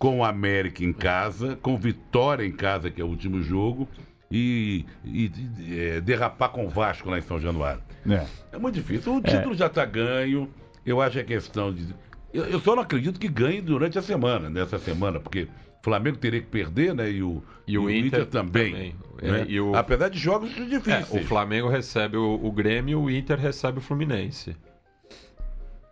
com 0.01 0.17
o 0.17 0.23
América 0.23 0.83
em 0.83 0.91
casa, 0.91 1.55
com 1.61 1.77
Vitória 1.77 2.43
em 2.43 2.51
casa, 2.51 2.89
que 2.89 2.99
é 2.99 3.05
o 3.05 3.07
último 3.07 3.39
jogo, 3.43 3.87
e, 4.31 4.83
e, 5.05 5.31
e, 5.59 5.79
é, 5.79 6.01
derrapar 6.01 6.49
com 6.49 6.65
o 6.65 6.69
Vasco 6.69 7.07
lá 7.07 7.19
em 7.19 7.21
São 7.21 7.39
Januário. 7.39 7.83
É. 8.09 8.25
É 8.51 8.57
muito 8.57 8.73
difícil. 8.73 9.13
O 9.15 9.21
título 9.21 9.53
já 9.53 9.67
está 9.67 9.85
ganho. 9.85 10.49
Eu 10.83 10.99
acho 10.99 11.13
que 11.13 11.19
é 11.19 11.23
questão 11.23 11.71
de. 11.71 11.85
Eu, 12.33 12.45
eu 12.45 12.59
só 12.59 12.75
não 12.75 12.81
acredito 12.81 13.19
que 13.19 13.27
ganhe 13.27 13.61
durante 13.61 13.99
a 13.99 14.01
semana, 14.01 14.49
nessa 14.49 14.79
semana, 14.79 15.19
porque 15.19 15.43
o 15.43 15.83
Flamengo 15.83 16.17
teria 16.17 16.41
que 16.41 16.47
perder, 16.47 16.95
né? 16.95 17.11
E 17.11 17.21
o, 17.21 17.43
E 17.67 17.77
o 17.77 17.87
Inter 17.87 18.25
também. 18.25 18.73
né? 18.73 18.93
É, 19.21 19.45
e 19.47 19.61
o- 19.61 19.75
Apesar 19.75 20.09
de 20.09 20.17
jogos 20.17 20.49
É, 20.57 20.65
difíceis. 20.65 21.11
o 21.13 21.27
Flamengo 21.27 21.67
recebe 21.69 22.17
o, 22.17 22.39
o 22.43 22.51
Grêmio, 22.51 22.99
o 23.01 23.11
Inter 23.11 23.37
recebe 23.39 23.77
o 23.77 23.81
Fluminense. 23.81 24.55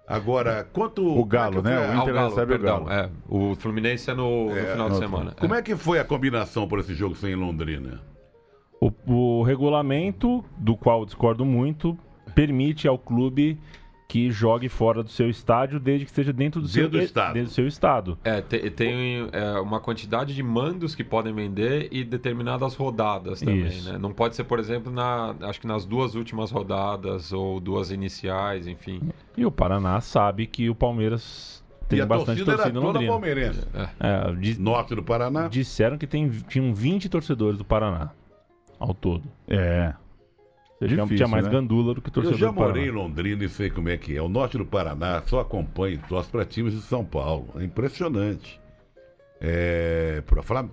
Agora, 0.09 0.67
quanto. 0.73 1.05
O 1.07 1.23
Galo, 1.23 1.57
como 1.57 1.67
é 1.67 1.71
né? 1.71 1.79
O 1.95 2.01
Inter 2.01 2.15
Ah, 2.17 2.23
recebe 2.29 2.41
o 2.55 2.57
perdão, 2.57 2.83
Galo. 2.85 2.91
É, 2.91 3.09
o 3.29 3.55
Fluminense 3.55 4.09
é 4.09 4.13
no, 4.15 4.49
no 4.49 4.57
É, 4.57 4.71
final 4.71 4.87
de 4.87 4.93
no- 4.95 4.99
semana. 4.99 5.31
Como 5.39 5.53
é 5.53 5.61
que 5.61 5.75
foi 5.75 5.99
a 5.99 6.03
combinação 6.03 6.67
por 6.67 6.79
esse 6.79 6.95
jogo 6.95 7.15
sem 7.15 7.35
Londrina? 7.35 8.01
O, 8.81 8.91
o 9.39 9.43
regulamento, 9.43 10.43
do 10.57 10.75
qual 10.75 11.01
eu 11.01 11.05
discordo 11.05 11.45
muito, 11.45 11.95
permite 12.33 12.87
ao 12.87 12.97
clube 12.97 13.59
que 14.09 14.31
jogue 14.31 14.67
fora 14.67 15.03
do 15.03 15.09
seu 15.11 15.29
estádio, 15.29 15.79
desde 15.79 16.03
que 16.03 16.11
seja 16.11 16.33
dentro 16.33 16.59
do, 16.59 16.67
seu, 16.67 16.85
Dentro 16.85 16.97
do 16.97 17.03
estado. 17.05 17.33
dentro 17.35 17.49
do 17.49 17.53
seu 17.53 17.67
estado. 17.67 18.17
É, 18.23 18.41
te- 18.41 18.71
tem 18.71 19.29
é, 19.31 19.59
uma 19.59 19.79
quantidade 19.79 20.33
de 20.33 20.41
mandos 20.41 20.95
que 20.95 21.03
podem 21.03 21.31
vender 21.31 21.89
e 21.91 22.03
determinadas 22.03 22.73
rodadas 22.73 23.39
também, 23.39 23.67
Isso. 23.67 23.91
né? 23.91 23.99
Não 23.99 24.11
pode 24.11 24.35
ser, 24.35 24.45
por 24.45 24.57
exemplo, 24.57 24.91
na, 24.91 25.35
acho 25.41 25.61
que 25.61 25.67
nas 25.67 25.85
duas 25.85 26.15
últimas 26.15 26.49
rodadas 26.49 27.31
ou 27.31 27.59
duas 27.59 27.91
iniciais, 27.91 28.65
enfim. 28.65 28.99
E 29.37 29.45
o 29.45 29.51
Paraná 29.51 30.01
sabe 30.01 30.47
que 30.47 30.67
o 30.71 30.73
Palmeiras 30.73 31.63
tem 31.87 31.99
e 31.99 32.05
bastante 32.05 32.43
torcida 32.43 32.45
torcida, 32.57 32.63
era 32.63 32.73
toda 32.73 32.87
Londrina. 32.87 33.11
palmeirense. 33.11 33.67
É, 33.99 34.31
di- 34.33 34.59
Norte 34.59 34.95
do 34.95 35.03
Paraná. 35.03 35.47
disseram 35.47 35.99
que 35.99 36.07
tem, 36.07 36.27
tinham 36.47 36.73
20 36.73 37.07
torcedores 37.09 37.59
do 37.59 37.63
Paraná 37.63 38.09
ao 38.79 38.91
todo. 38.95 39.25
É. 39.47 39.93
Seja, 40.79 40.93
tinha- 40.95 41.03
Difícil, 41.05 41.17
tinha 41.17 41.27
mais 41.27 41.45
né? 41.45 41.51
gandula 41.51 41.93
do 41.93 42.01
que 42.01 42.09
Eu 42.09 42.13
torcedor 42.13 42.39
já 42.39 42.47
do 42.47 42.53
Paraná. 42.53 42.73
morei 42.73 42.87
em 42.89 42.91
Londrina 42.91 43.43
e 43.43 43.49
sei 43.49 43.69
como 43.69 43.89
é 43.89 43.97
que 43.97 44.15
é. 44.15 44.21
O 44.21 44.29
norte 44.29 44.57
do 44.57 44.65
Paraná 44.65 45.21
só 45.25 45.41
acompanha 45.41 45.95
e 45.95 45.97
torce 45.97 46.29
para 46.29 46.45
times 46.45 46.73
de 46.73 46.81
São 46.81 47.03
Paulo. 47.03 47.47
É 47.57 47.63
impressionante. 47.63 48.59
É, 49.41 50.21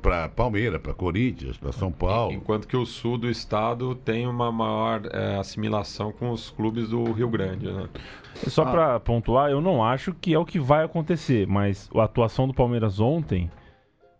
para 0.02 0.28
Palmeiras, 0.28 0.80
para 0.80 0.92
Corinthians, 0.92 1.56
para 1.56 1.70
São 1.70 1.92
Paulo. 1.92 2.32
Enquanto 2.32 2.66
que 2.66 2.76
o 2.76 2.84
sul 2.84 3.16
do 3.16 3.28
estado 3.30 3.94
tem 3.94 4.26
uma 4.26 4.50
maior 4.50 5.02
é, 5.12 5.36
assimilação 5.38 6.10
com 6.10 6.30
os 6.30 6.50
clubes 6.50 6.88
do 6.88 7.04
Rio 7.12 7.28
Grande, 7.28 7.70
né? 7.70 7.88
Só 8.48 8.62
Ah. 8.62 8.66
pra 8.70 9.00
pontuar, 9.00 9.50
eu 9.52 9.60
não 9.60 9.84
acho 9.84 10.12
que 10.14 10.34
é 10.34 10.38
o 10.38 10.44
que 10.44 10.58
vai 10.58 10.84
acontecer, 10.84 11.46
mas 11.46 11.88
a 11.94 12.02
atuação 12.02 12.48
do 12.48 12.52
Palmeiras 12.54 12.98
ontem 12.98 13.48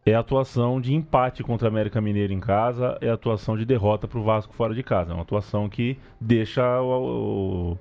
é 0.06 0.14
a 0.14 0.20
atuação 0.20 0.80
de 0.80 0.94
empate 0.94 1.42
contra 1.42 1.66
a 1.66 1.70
América 1.70 2.00
Mineiro 2.00 2.32
em 2.32 2.38
casa, 2.40 2.96
é 3.00 3.10
a 3.10 3.14
atuação 3.14 3.56
de 3.56 3.64
derrota 3.66 4.06
pro 4.06 4.22
Vasco 4.22 4.54
fora 4.54 4.72
de 4.72 4.82
casa. 4.82 5.10
É 5.10 5.14
uma 5.14 5.22
atuação 5.22 5.68
que 5.68 5.98
deixa 6.20 6.80
o, 6.80 7.72
o- 7.72 7.78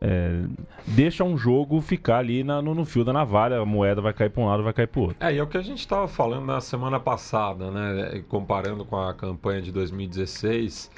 é, 0.00 0.42
deixa 0.86 1.22
um 1.24 1.36
jogo 1.38 1.80
ficar 1.80 2.18
ali 2.18 2.42
na- 2.42 2.60
no, 2.62 2.74
no 2.74 2.84
fio 2.84 3.04
da 3.04 3.12
navalha, 3.12 3.58
a 3.60 3.64
moeda 3.66 4.00
vai 4.00 4.12
cair 4.14 4.30
para 4.30 4.42
um 4.42 4.46
lado, 4.46 4.62
vai 4.62 4.72
cair 4.72 4.86
pro 4.88 5.02
outro. 5.02 5.16
É, 5.20 5.34
e 5.34 5.38
é 5.38 5.42
o 5.42 5.46
que 5.46 5.56
a 5.58 5.62
gente 5.62 5.78
estava 5.80 6.08
falando 6.08 6.46
na 6.46 6.60
semana 6.60 6.98
passada, 6.98 7.70
né? 7.70 8.22
Comparando 8.28 8.84
com 8.84 8.96
a 8.96 9.12
campanha 9.14 9.60
de 9.60 9.70
2016, 9.72 10.90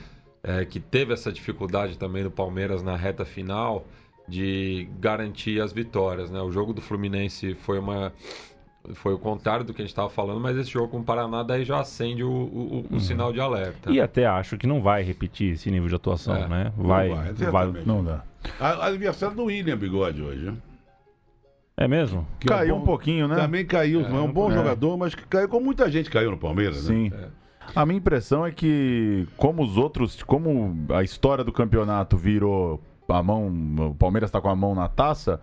é, 0.44 0.64
que 0.64 0.78
teve 0.80 1.12
essa 1.12 1.32
dificuldade 1.32 1.98
também 1.98 2.22
do 2.22 2.30
Palmeiras 2.30 2.82
na 2.84 2.96
reta 2.96 3.24
final 3.24 3.84
de 4.28 4.88
garantir 5.00 5.60
as 5.60 5.72
vitórias, 5.72 6.30
né? 6.30 6.40
O 6.40 6.50
jogo 6.52 6.72
do 6.72 6.80
Fluminense 6.80 7.54
foi 7.54 7.78
uma 7.78 8.12
foi 8.94 9.12
o 9.12 9.18
contrário 9.18 9.64
do 9.64 9.74
que 9.74 9.82
a 9.82 9.84
gente 9.84 9.90
estava 9.92 10.08
falando, 10.08 10.40
mas 10.40 10.56
esse 10.56 10.70
jogo 10.70 10.88
com 10.88 11.00
o 11.00 11.04
Paraná 11.04 11.42
daí 11.42 11.64
já 11.64 11.80
acende 11.80 12.22
o, 12.24 12.30
o- 12.30 12.86
o- 12.90 12.96
o 12.96 13.00
sinal 13.00 13.32
de 13.32 13.40
alerta. 13.40 13.90
E 13.90 14.00
até 14.00 14.24
acho 14.26 14.56
que 14.56 14.66
não 14.66 14.80
vai 14.80 15.02
repetir 15.02 15.52
esse 15.54 15.70
nível 15.70 15.88
de 15.88 15.94
atuação, 15.94 16.36
É, 16.36 16.48
né? 16.48 16.72
não 16.76 16.86
Vai, 16.86 17.08
vai, 17.08 17.18
vai, 17.18 17.30
exatamente. 17.30 17.86
Não 17.86 18.02
dá. 18.04 18.22
A- 18.58 18.86
Aniversário 18.86 19.36
do 19.36 19.44
William 19.44 19.76
Bigode 19.76 20.22
hoje. 20.22 20.46
né? 20.46 20.54
É 21.76 21.86
mesmo? 21.86 22.26
Que 22.40 22.48
é 22.48 22.56
Caiu 22.56 22.74
bom- 22.76 22.82
um 22.82 22.84
pouquinho, 22.84 23.28
né? 23.28 23.36
Também 23.36 23.64
caiu. 23.64 24.00
É, 24.04 24.08
um 24.12 24.32
bom 24.32 24.50
é. 24.50 24.54
jogador, 24.54 24.96
mas 24.96 25.14
que 25.14 25.22
caiu 25.26 25.48
como 25.48 25.64
muita 25.66 25.88
gente 25.90 26.10
caiu 26.10 26.30
no 26.30 26.36
Palmeiras, 26.38 26.88
né? 26.88 26.94
Sim. 26.94 27.12
É. 27.14 27.28
A 27.76 27.84
minha 27.86 27.98
impressão 27.98 28.44
é 28.46 28.50
que, 28.50 29.28
como 29.36 29.62
os 29.62 29.76
outros, 29.76 30.22
como 30.22 30.74
a 30.92 31.02
história 31.04 31.44
do 31.44 31.52
campeonato 31.52 32.16
virou 32.16 32.80
a 33.08 33.22
mão, 33.22 33.46
o 33.90 33.94
Palmeiras 33.94 34.28
está 34.28 34.40
com 34.40 34.48
a 34.48 34.56
mão 34.56 34.74
na 34.74 34.88
taça, 34.88 35.40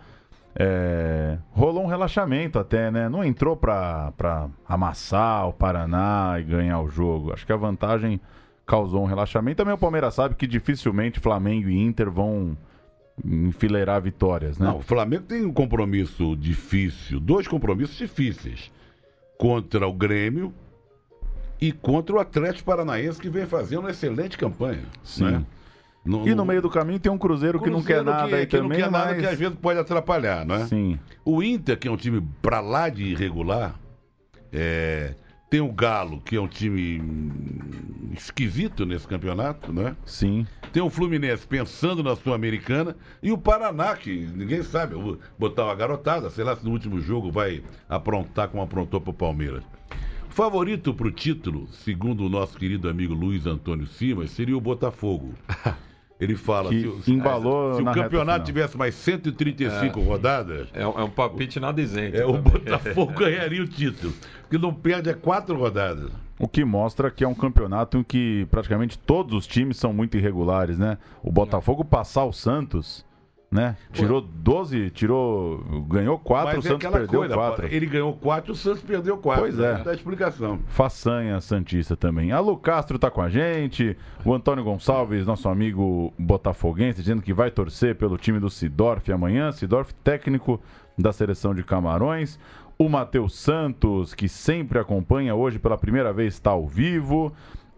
é, 0.58 1.38
rolou 1.52 1.84
um 1.84 1.88
relaxamento 1.88 2.58
até, 2.58 2.90
né? 2.90 3.10
Não 3.10 3.24
entrou 3.24 3.58
pra, 3.58 4.14
pra 4.14 4.50
amassar 4.68 5.50
o 5.50 5.54
Paraná 5.54 6.38
e 6.40 6.44
ganhar 6.44 6.80
o 6.80 6.90
jogo. 6.90 7.34
Acho 7.34 7.46
que 7.46 7.52
a 7.52 7.58
vantagem 7.58 8.22
causou 8.66 9.04
um 9.04 9.06
relaxamento. 9.06 9.58
Também 9.58 9.74
o 9.74 9.78
Palmeiras 9.78 10.14
sabe 10.14 10.36
que 10.36 10.48
dificilmente 10.48 11.20
Flamengo 11.20 11.70
e 11.70 11.78
Inter 11.78 12.10
vão 12.10 12.58
enfileirar 13.24 14.02
vitórias, 14.02 14.58
né? 14.58 14.68
Não, 14.68 14.78
o 14.78 14.82
Flamengo 14.82 15.24
tem 15.24 15.46
um 15.46 15.54
compromisso 15.54 16.36
difícil, 16.38 17.20
dois 17.20 17.48
compromissos 17.48 17.98
difíceis. 17.98 18.72
Contra 19.38 19.86
o 19.86 19.94
Grêmio 19.94 20.54
e 21.60 21.74
contra 21.74 22.16
o 22.16 22.20
Atlético 22.20 22.66
Paranaense, 22.66 23.20
que 23.20 23.30
vem 23.30 23.46
fazendo 23.46 23.80
uma 23.80 23.92
excelente 23.92 24.38
campanha. 24.38 24.84
Sim. 25.04 25.26
né? 25.26 25.46
No- 26.06 26.28
E 26.28 26.36
no 26.36 26.46
meio 26.46 26.62
do 26.62 26.70
caminho 26.70 27.00
tem 27.00 27.12
um 27.12 27.18
Cruzeiro, 27.18 27.60
que 27.60 27.70
não 27.70 27.82
quer 27.82 28.04
Cruzeiro 28.04 28.06
nada 28.12 28.28
que, 28.30 28.36
aí 28.36 28.46
que 28.46 28.58
também, 28.58 28.70
não 28.70 28.86
quer 28.86 28.92
nada 28.92 29.12
mas... 29.12 29.20
que 29.22 29.26
às 29.26 29.40
vezes 29.40 29.56
pode 29.60 29.80
atrapalhar, 29.80 30.46
não 30.46 30.56
é? 30.56 30.66
Sim. 30.68 31.00
O 31.26 31.42
Inter, 31.42 31.78
que 31.80 31.88
é 31.88 31.92
um 31.92 31.98
time 31.98 32.22
pra 32.42 32.60
lá 32.60 32.90
de 32.90 33.04
irregular, 33.06 33.76
é, 34.54 35.16
tem 35.50 35.62
o 35.62 35.72
Galo, 35.72 36.22
que 36.22 36.36
é 36.36 36.42
um 36.42 36.48
time 36.48 37.02
esquisito 38.14 38.86
nesse 38.86 39.08
campeonato, 39.08 39.74
né? 39.74 39.96
Sim. 40.06 40.46
Tem 40.72 40.84
o 40.84 40.90
Fluminense 40.90 41.48
pensando 41.48 42.04
na 42.04 42.16
Sul-Americana 42.16 42.96
e 43.24 43.32
o 43.32 43.38
Paraná, 43.38 43.96
que 43.96 44.28
ninguém 44.36 44.62
sabe, 44.62 44.94
eu 44.94 45.02
vou 45.02 45.20
botar 45.40 45.66
uma 45.66 45.76
garotada, 45.76 46.30
sei 46.30 46.44
lá 46.44 46.56
se 46.56 46.64
no 46.66 46.72
último 46.72 47.00
jogo 47.00 47.32
vai 47.32 47.64
aprontar 47.90 48.50
como 48.50 48.62
aprontou 48.62 49.02
pro 49.02 49.14
Palmeiras. 49.14 49.64
Favorito 50.30 50.94
pro 50.94 51.10
título, 51.12 51.66
segundo 51.68 52.26
o 52.26 52.30
nosso 52.30 52.58
querido 52.58 52.90
amigo 52.90 53.14
Luiz 53.14 53.46
Antônio 53.48 53.88
Simas, 53.88 54.32
seria 54.32 54.58
o 54.58 54.62
Botafogo. 54.62 55.34
Ele 56.20 56.36
fala 56.36 56.70
Que 56.70 56.80
se, 56.82 56.88
o- 56.88 57.02
embalou 57.14 57.76
se 57.76 57.82
o 57.82 57.86
campeonato 57.94 58.46
tivesse 58.46 58.78
mais 58.78 58.96
135 58.96 60.00
rodadas, 60.00 60.70
É, 60.74 60.88
um- 60.88 61.00
é 61.00 61.04
um 61.04 61.10
palpite 61.10 61.60
nada 61.60 61.82
isento. 61.82 62.16
é, 62.16 62.26
o. 62.26 62.38
Botafogo 62.38 63.12
ganharia 63.20 63.62
o 63.62 63.68
título. 63.68 64.14
Porque 64.42 64.58
não 64.58 64.74
perde 64.74 65.10
é 65.10 65.14
quatro 65.14 65.58
rodadas. 65.58 66.12
O 66.40 66.48
que 66.48 66.64
mostra 66.64 67.10
que 67.12 67.24
é 67.24 67.28
um 67.28 67.34
campeonato 67.34 67.98
em 67.98 68.04
que 68.04 68.48
praticamente 68.52 68.98
todos 68.98 69.34
os 69.36 69.48
times 69.48 69.78
são 69.78 69.92
muito 69.94 70.18
irregulares, 70.18 70.78
né? 70.78 70.98
O 71.24 71.32
Botafogo 71.32 71.84
passar 71.84 72.26
o 72.26 72.32
Santos, 72.34 73.06
né? 73.52 73.76
Tirou 73.94 74.22
12, 74.22 74.90
tirou. 74.90 75.60
ganhou 75.88 76.20
4, 76.20 76.44
o 76.44 76.56
Mas 76.56 76.66
é 76.66 76.70
Santos 76.70 76.86
aquela 76.86 76.98
perdeu 77.00 77.20
coisa, 77.20 77.36
4. 77.36 77.68
ele 77.68 77.86
ganhou 77.86 78.14
quatro, 78.14 78.54
o 78.54 78.56
Santos 78.56 78.82
perdeu 78.82 79.18
quatro. 79.18 79.44
Pois 79.44 79.60
é. 79.60 79.84
Dá 79.84 79.94
explicação. 79.94 80.60
Façanha 80.68 81.40
Santista 81.40 81.96
também. 81.96 82.32
A 82.32 82.40
Lu 82.40 82.58
Castro 82.58 83.00
tá 83.00 83.10
com 83.10 83.22
a 83.22 83.30
gente. 83.30 83.96
O 84.24 84.34
Antônio 84.34 84.64
Gonçalves, 84.64 85.26
nosso 85.26 85.48
amigo 85.48 86.14
botafoguense, 86.18 87.02
dizendo 87.02 87.22
que 87.22 87.34
vai 87.34 87.50
torcer 87.52 87.96
pelo 87.96 88.18
time 88.18 88.40
do 88.40 88.50
Sidorf 88.50 89.12
amanhã. 89.12 89.52
Sidorf, 89.52 89.94
técnico 90.04 90.60
da 90.98 91.14
seleção 91.14 91.54
de 91.54 91.64
Camarões. 91.64 92.40
O 92.78 92.90
Matheus 92.90 93.36
Santos, 93.40 94.14
que 94.14 94.28
sempre 94.28 94.78
acompanha, 94.78 95.34
hoje 95.34 95.58
pela 95.58 95.78
primeira 95.78 96.12
vez 96.12 96.34
está 96.34 96.52
ao 96.52 96.68
vivo. 96.68 97.32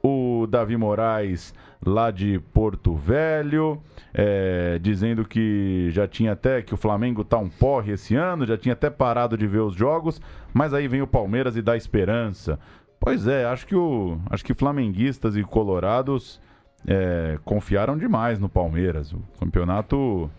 O 0.10 0.48
Davi 0.48 0.78
Moraes, 0.78 1.54
lá 1.86 2.12
de 2.12 2.40
Porto 2.54 2.96
Velho, 2.96 3.82
é, 4.14 4.80
dizendo 4.82 5.26
que 5.26 5.90
já 5.92 6.08
tinha 6.08 6.32
até 6.32 6.62
que 6.62 6.74
o 6.74 6.78
Flamengo 6.78 7.26
tá 7.26 7.38
um 7.38 7.50
porre 7.50 7.92
esse 7.92 8.16
ano, 8.16 8.46
já 8.46 8.58
tinha 8.58 8.72
até 8.72 8.90
parado 8.90 9.38
de 9.38 9.46
ver 9.46 9.60
os 9.60 9.76
jogos, 9.76 10.22
mas 10.54 10.74
aí 10.74 10.88
vem 10.88 11.02
o 11.02 11.08
Palmeiras 11.08 11.58
e 11.58 11.62
dá 11.62 11.76
esperança. 11.76 12.58
Pois 13.02 13.28
é, 13.28 13.44
acho 13.46 13.68
que 13.68 13.76
o 13.76 14.18
acho 14.30 14.46
que 14.46 14.54
flamenguistas 14.54 15.36
e 15.36 15.44
colorados 15.44 16.40
é, 16.88 17.38
confiaram 17.44 17.98
demais 17.98 18.40
no 18.40 18.48
Palmeiras. 18.48 19.12
O 19.12 19.20
campeonato 19.38 20.32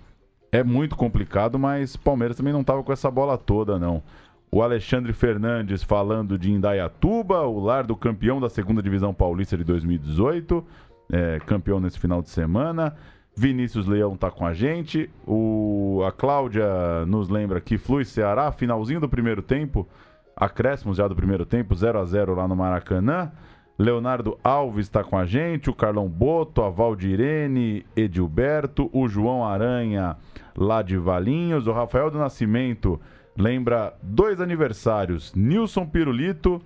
é 0.51 0.65
muito 0.65 0.97
complicado, 0.97 1.59
mas 1.59 1.95
Palmeiras 1.95 2.39
também 2.39 2.55
não 2.55 2.63
estava 2.63 2.83
com 2.83 2.93
essa 2.93 3.11
bola 3.11 3.37
toda, 3.37 3.79
não. 3.79 4.03
O 4.51 4.63
Alexandre 4.63 5.13
Fernandes 5.13 5.83
falando 5.83 6.39
de 6.39 6.51
Indaiatuba, 6.51 7.43
o 7.43 7.61
lar 7.61 7.85
do 7.85 7.95
campeão 7.95 8.41
da 8.41 8.49
segunda 8.49 8.83
divisão 8.83 9.13
paulista 9.13 9.57
de 9.59 9.65
2018, 9.65 10.65
é, 11.13 11.39
campeão 11.45 11.79
nesse 11.79 11.99
final 11.99 12.23
de 12.23 12.31
semana. 12.31 12.97
Vinícius 13.37 13.87
Leão 13.87 14.17
tá 14.17 14.31
com 14.31 14.47
a 14.47 14.55
gente. 14.55 15.11
O, 15.27 16.03
a 16.07 16.11
Cláudia 16.11 17.05
nos 17.07 17.29
lembra 17.29 17.61
que 17.61 17.77
Flui 17.77 18.05
Ceará, 18.05 18.51
finalzinho 18.51 19.01
do 19.01 19.09
primeiro 19.09 19.43
tempo, 19.43 19.87
acréscimos 20.35 20.97
já 20.97 21.07
do 21.07 21.15
primeiro 21.15 21.45
tempo, 21.45 21.75
0 21.75 22.01
a 22.01 22.05
0 22.05 22.35
lá 22.35 22.49
no 22.49 22.57
Maracanã. 22.57 23.31
Leonardo 23.79 24.37
Alves 24.43 24.87
está 24.87 25.05
com 25.05 25.17
a 25.17 25.25
gente, 25.25 25.71
o 25.71 25.75
Carlão 25.75 26.09
Boto, 26.09 26.63
a 26.63 26.71
Valdirene, 26.71 27.87
Edilberto, 27.95 28.91
o 28.93 29.07
João 29.07 29.45
Aranha 29.45 30.17
lá 30.57 30.83
de 30.83 30.97
Valinhos, 30.97 31.69
o 31.69 31.73
Rafael 31.73 32.11
do 32.11 32.19
Nascimento 32.19 33.01
lembra 33.39 33.95
dois 34.03 34.41
aniversários, 34.41 35.33
Nilson 35.35 35.87
Pirulito, 35.87 36.61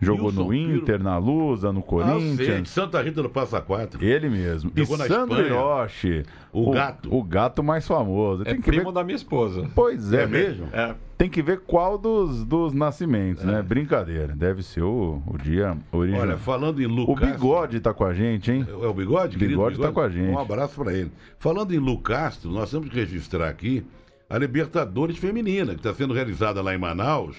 jogou 0.00 0.30
Nilson 0.32 0.44
no 0.44 0.54
Inter, 0.54 1.02
na 1.02 1.16
Lusa, 1.18 1.72
no 1.72 1.80
Ah, 1.80 1.82
sei, 1.82 1.88
Corinthians. 1.88 2.68
Santa 2.70 3.00
Rita 3.02 3.22
do 3.22 3.30
Passa 3.30 3.60
Quatro. 3.60 4.04
Ele 4.04 4.28
mesmo. 4.28 4.70
Jogou 4.74 4.96
e 4.96 4.98
na 4.98 5.06
Sandro 5.06 5.40
Espanha. 5.40 5.46
Hiroshi, 5.46 6.22
O 6.52 6.70
gato. 6.70 7.14
O 7.14 7.22
gato 7.22 7.62
mais 7.62 7.86
famoso. 7.86 8.42
É 8.42 8.46
Tem 8.46 8.56
que 8.56 8.62
primo 8.62 8.86
ver... 8.86 8.92
da 8.92 9.04
minha 9.04 9.16
esposa. 9.16 9.68
Pois 9.74 10.12
é, 10.12 10.22
É 10.22 10.26
mesmo? 10.26 10.68
É. 10.72 10.94
Tem 11.16 11.28
que 11.28 11.42
ver 11.42 11.62
qual 11.66 11.98
dos, 11.98 12.44
dos 12.44 12.72
nascimentos, 12.72 13.42
né? 13.42 13.60
Brincadeira. 13.60 14.36
Deve 14.36 14.62
ser 14.62 14.82
o, 14.82 15.20
o 15.26 15.36
dia 15.36 15.76
original. 15.90 16.22
Olha, 16.22 16.36
falando 16.36 16.80
em 16.80 16.86
o 16.86 16.88
Lucas. 16.88 17.32
Bigode 17.32 17.80
tá 17.80 17.92
com 17.92 18.04
a 18.04 18.14
gente, 18.14 18.52
hein? 18.52 18.64
É 18.68 18.86
o 18.86 18.94
Bigode? 18.94 19.36
querido 19.36 19.50
Bigode 19.58 19.80
tá 19.80 19.90
com 19.90 20.00
a 20.00 20.08
gente. 20.08 20.30
Um 20.30 20.38
abraço 20.38 20.80
pra 20.80 20.94
ele. 20.94 21.10
Falando 21.40 21.74
em 21.74 21.78
Lu 21.78 21.98
Castro, 21.98 22.52
nós 22.52 22.70
temos 22.70 22.88
que 22.88 22.94
registrar 22.94 23.48
aqui 23.48 23.84
a 24.28 24.38
Libertadores 24.38 25.16
Feminina, 25.16 25.72
que 25.72 25.80
está 25.80 25.94
sendo 25.94 26.12
realizada 26.12 26.60
lá 26.60 26.74
em 26.74 26.78
Manaus. 26.78 27.36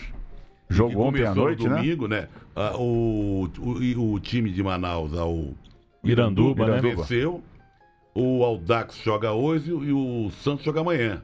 Jogou 0.69 1.07
ontem 1.07 1.25
à 1.25 1.33
noite, 1.33 1.63
no 1.63 1.69
né? 1.69 1.75
domingo, 1.77 2.07
né? 2.07 2.27
Ah, 2.55 2.75
o, 2.77 3.49
o, 3.57 4.13
o 4.13 4.19
time 4.19 4.51
de 4.51 4.61
Manaus, 4.61 5.13
ah, 5.17 5.25
o 5.25 5.55
Iranduba, 6.03 6.67
né? 6.67 6.81
venceu. 6.81 7.43
O 8.13 8.43
Aldax 8.43 9.01
joga 9.03 9.31
hoje 9.31 9.71
e 9.71 9.93
o 9.93 10.29
Santos 10.43 10.65
joga 10.65 10.81
amanhã. 10.81 11.21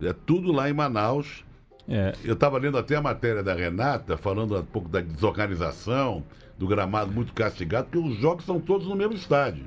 É 0.00 0.12
tudo 0.12 0.52
lá 0.52 0.68
em 0.68 0.72
Manaus. 0.72 1.44
É, 1.88 2.14
Eu 2.24 2.34
estava 2.34 2.58
lendo 2.58 2.78
até 2.78 2.96
a 2.96 3.02
matéria 3.02 3.42
da 3.42 3.54
Renata, 3.54 4.16
falando 4.16 4.56
um 4.56 4.64
pouco 4.64 4.88
da 4.88 5.00
desorganização, 5.00 6.22
do 6.56 6.66
gramado 6.66 7.10
muito 7.10 7.32
castigado, 7.32 7.88
porque 7.90 8.06
os 8.06 8.16
jogos 8.16 8.44
são 8.44 8.60
todos 8.60 8.86
no 8.86 8.94
mesmo 8.94 9.14
estádio. 9.14 9.66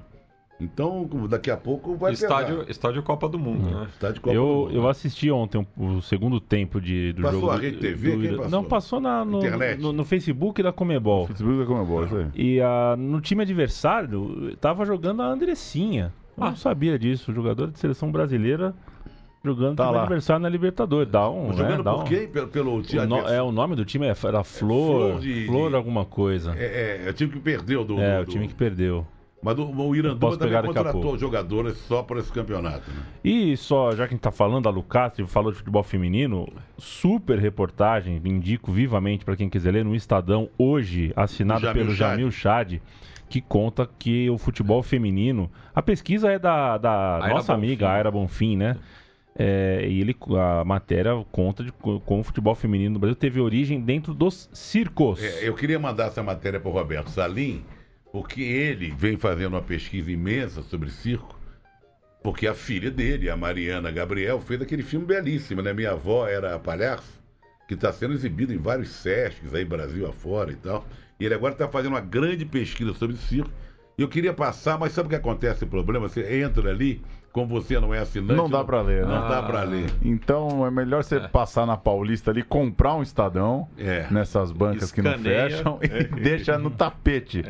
Então, 0.59 1.09
daqui 1.29 1.49
a 1.51 1.57
pouco 1.57 1.95
vai 1.95 2.13
Estádio, 2.13 2.59
pegar. 2.59 2.71
estádio 2.71 3.03
Copa 3.03 3.27
do 3.27 3.37
Mundo, 3.39 3.69
né? 3.69 3.87
Estádio 3.91 4.21
Copa 4.21 4.33
do 4.33 4.39
eu, 4.39 4.45
Mundo. 4.45 4.71
eu 4.75 4.87
assisti 4.87 5.29
ontem 5.31 5.65
o, 5.75 5.85
o 5.85 6.01
segundo 6.01 6.39
tempo 6.39 6.79
de, 6.79 7.11
do 7.13 7.21
Passou 7.23 7.39
jogo. 7.41 7.51
a 7.51 7.55
do- 7.55 7.61
Rede 7.61 7.77
TV? 7.77 8.11
do- 8.15 8.21
Quem 8.21 8.35
passou? 8.37 8.49
Não, 8.51 8.63
passou 8.63 9.01
na, 9.01 9.25
no, 9.25 9.39
Internet? 9.39 9.81
no, 9.81 9.91
no 9.91 10.05
Facebook 10.05 10.61
da 10.63 10.71
Comebol. 10.71 11.27
Facebook 11.27 11.59
da 11.59 11.65
Comebol, 11.65 12.05
isso 12.05 12.15
aí. 12.15 12.27
E 12.35 12.61
ah, 12.61 12.95
no 12.97 13.19
time 13.19 13.41
adversário, 13.43 14.55
tava 14.61 14.85
jogando 14.85 15.21
a 15.21 15.25
Andressinha. 15.25 16.13
Eu 16.37 16.43
Ah. 16.43 16.49
não 16.51 16.55
sabia 16.55 16.97
disso. 16.97 17.33
Jogador 17.33 17.69
de 17.71 17.77
seleção 17.79 18.11
brasileira 18.11 18.73
jogando 19.43 19.75
Tá 19.75 19.83
time 19.85 19.95
lá. 19.97 20.03
adversário 20.03 20.41
na 20.41 20.49
Libertadores. 20.49 21.11
Dá 21.11 21.29
um. 21.29 21.49
né, 21.49 21.53
Jogando 21.57 21.83
dá 21.83 21.93
por 21.93 22.01
um- 22.01 22.05
quem? 22.05 22.27
Pelo, 22.27 22.47
pelo 22.47 22.75
O, 22.77 22.81
time 22.81 23.05
no- 23.05 23.17
é, 23.27 23.41
o 23.41 23.51
nome 23.51 23.75
do 23.75 23.83
time 23.83 24.05
é- 24.07 24.13
era 24.25 24.43
Flor. 24.43 25.09
Flor 25.11 25.19
de- 25.19 25.45
Flor 25.45 25.69
de- 25.71 25.75
alguma 25.75 26.05
coisa. 26.05 26.55
É, 26.57 26.63
é, 26.63 27.01
é, 27.03 27.07
é 27.07 27.09
o 27.09 27.13
time 27.13 27.31
que 27.33 27.39
perdeu 27.39 27.83
do. 27.83 27.95
do- 27.95 28.01
o 28.01 28.25
time 28.25 28.47
que 28.47 28.53
perdeu. 28.55 29.05
Mas 29.43 29.59
o, 29.59 29.65
o 29.65 29.95
Iranduba 29.95 30.37
também 30.37 30.61
contratou 30.63 31.17
jogadores 31.17 31.77
só 31.79 32.01
por 32.01 32.17
esse 32.17 32.31
campeonato. 32.31 32.89
Né? 32.89 33.03
E 33.23 33.57
só, 33.57 33.91
já 33.91 34.07
que 34.07 34.13
a 34.13 34.15
gente 34.15 34.21
tá 34.21 34.31
falando, 34.31 34.67
a 34.67 34.71
Lucastri 34.71 35.25
falou 35.27 35.51
de 35.51 35.57
futebol 35.57 35.83
feminino, 35.83 36.47
super 36.77 37.37
reportagem, 37.37 38.21
indico 38.23 38.71
vivamente 38.71 39.25
para 39.25 39.35
quem 39.35 39.49
quiser 39.49 39.71
ler 39.73 39.83
no 39.83 39.93
Estadão, 39.95 40.49
hoje, 40.57 41.11
assinado 41.15 41.59
Do 41.61 41.67
Jamil 41.67 41.83
pelo 41.85 41.95
Chad. 41.95 42.09
Jamil 42.11 42.31
Chad, 42.31 42.73
que 43.29 43.41
conta 43.41 43.89
que 43.99 44.29
o 44.29 44.37
futebol 44.37 44.81
feminino. 44.81 45.51
A 45.75 45.81
pesquisa 45.81 46.31
é 46.31 46.39
da, 46.39 46.77
da 46.77 47.15
Aira 47.15 47.35
nossa 47.35 47.53
Bonfim. 47.53 47.65
amiga 47.67 47.89
Aira 47.89 48.09
Bonfim, 48.11 48.55
né? 48.57 48.77
É, 49.35 49.87
e 49.89 49.99
ele, 49.99 50.15
a 50.39 50.63
matéria 50.63 51.11
conta 51.31 51.63
de 51.63 51.71
co- 51.71 51.99
como 52.01 52.21
o 52.21 52.23
futebol 52.23 52.53
feminino 52.53 52.93
no 52.93 52.99
Brasil 52.99 53.15
teve 53.15 53.39
origem 53.41 53.81
dentro 53.81 54.13
dos 54.13 54.47
circos. 54.53 55.23
É, 55.23 55.47
eu 55.49 55.55
queria 55.55 55.79
mandar 55.79 56.05
essa 56.09 56.21
matéria 56.21 56.59
para 56.59 56.69
o 56.69 56.71
Roberto 56.71 57.09
Salim, 57.09 57.63
porque 58.13 58.43
ele 58.43 58.91
vem 58.91 59.17
fazendo 59.17 59.53
uma 59.53 59.61
pesquisa 59.61 60.11
imensa 60.11 60.61
sobre 60.61 60.91
circo, 60.91 61.35
porque 62.21 62.45
a 62.45 62.53
filha 62.53 62.91
dele, 62.91 63.27
a 63.27 63.35
Mariana 63.35 63.89
Gabriel, 63.89 64.39
fez 64.39 64.61
aquele 64.61 64.83
filme 64.83 65.03
belíssimo, 65.03 65.63
né? 65.63 65.73
Minha 65.73 65.93
avó 65.93 66.27
era 66.27 66.59
palhaço, 66.59 67.19
que 67.67 67.73
está 67.73 67.91
sendo 67.91 68.13
exibido 68.13 68.53
em 68.53 68.57
vários 68.59 68.89
Sescs 68.89 69.55
aí, 69.55 69.65
Brasil 69.65 70.07
afora 70.07 70.51
e 70.51 70.55
tal. 70.55 70.87
E 71.19 71.25
ele 71.25 71.33
agora 71.33 71.53
está 71.53 71.67
fazendo 71.67 71.93
uma 71.93 72.01
grande 72.01 72.45
pesquisa 72.45 72.93
sobre 72.93 73.17
circo. 73.17 73.49
E 73.97 74.03
eu 74.03 74.07
queria 74.07 74.31
passar, 74.31 74.77
mas 74.77 74.93
sabe 74.93 75.07
o 75.07 75.09
que 75.09 75.15
acontece 75.15 75.63
o 75.63 75.67
problema? 75.67 76.07
Você 76.07 76.39
entra 76.39 76.69
ali, 76.69 77.01
como 77.33 77.47
você 77.47 77.77
não 77.79 77.93
é 77.93 77.99
assinante. 77.99 78.35
Não 78.37 78.49
dá 78.49 78.63
pra 78.63 78.81
ler, 78.81 79.05
né? 79.05 79.13
Não 79.13 79.27
dá 79.27 79.39
Ah. 79.39 79.43
pra 79.43 79.63
ler. 79.63 79.87
Então 80.01 80.65
é 80.65 80.71
melhor 80.71 81.03
você 81.03 81.19
passar 81.19 81.65
na 81.65 81.75
Paulista 81.75 82.31
ali, 82.31 82.43
comprar 82.43 82.93
um 82.95 83.01
Estadão 83.01 83.67
É. 83.77 84.05
nessas 84.09 84.51
bancas 84.51 84.91
que 84.91 85.01
não 85.01 85.11
Escaneia. 85.11 85.49
fecham 85.49 85.79
e 85.81 85.87
deixa 86.21 86.57
no 86.57 86.69
tapete 86.69 87.43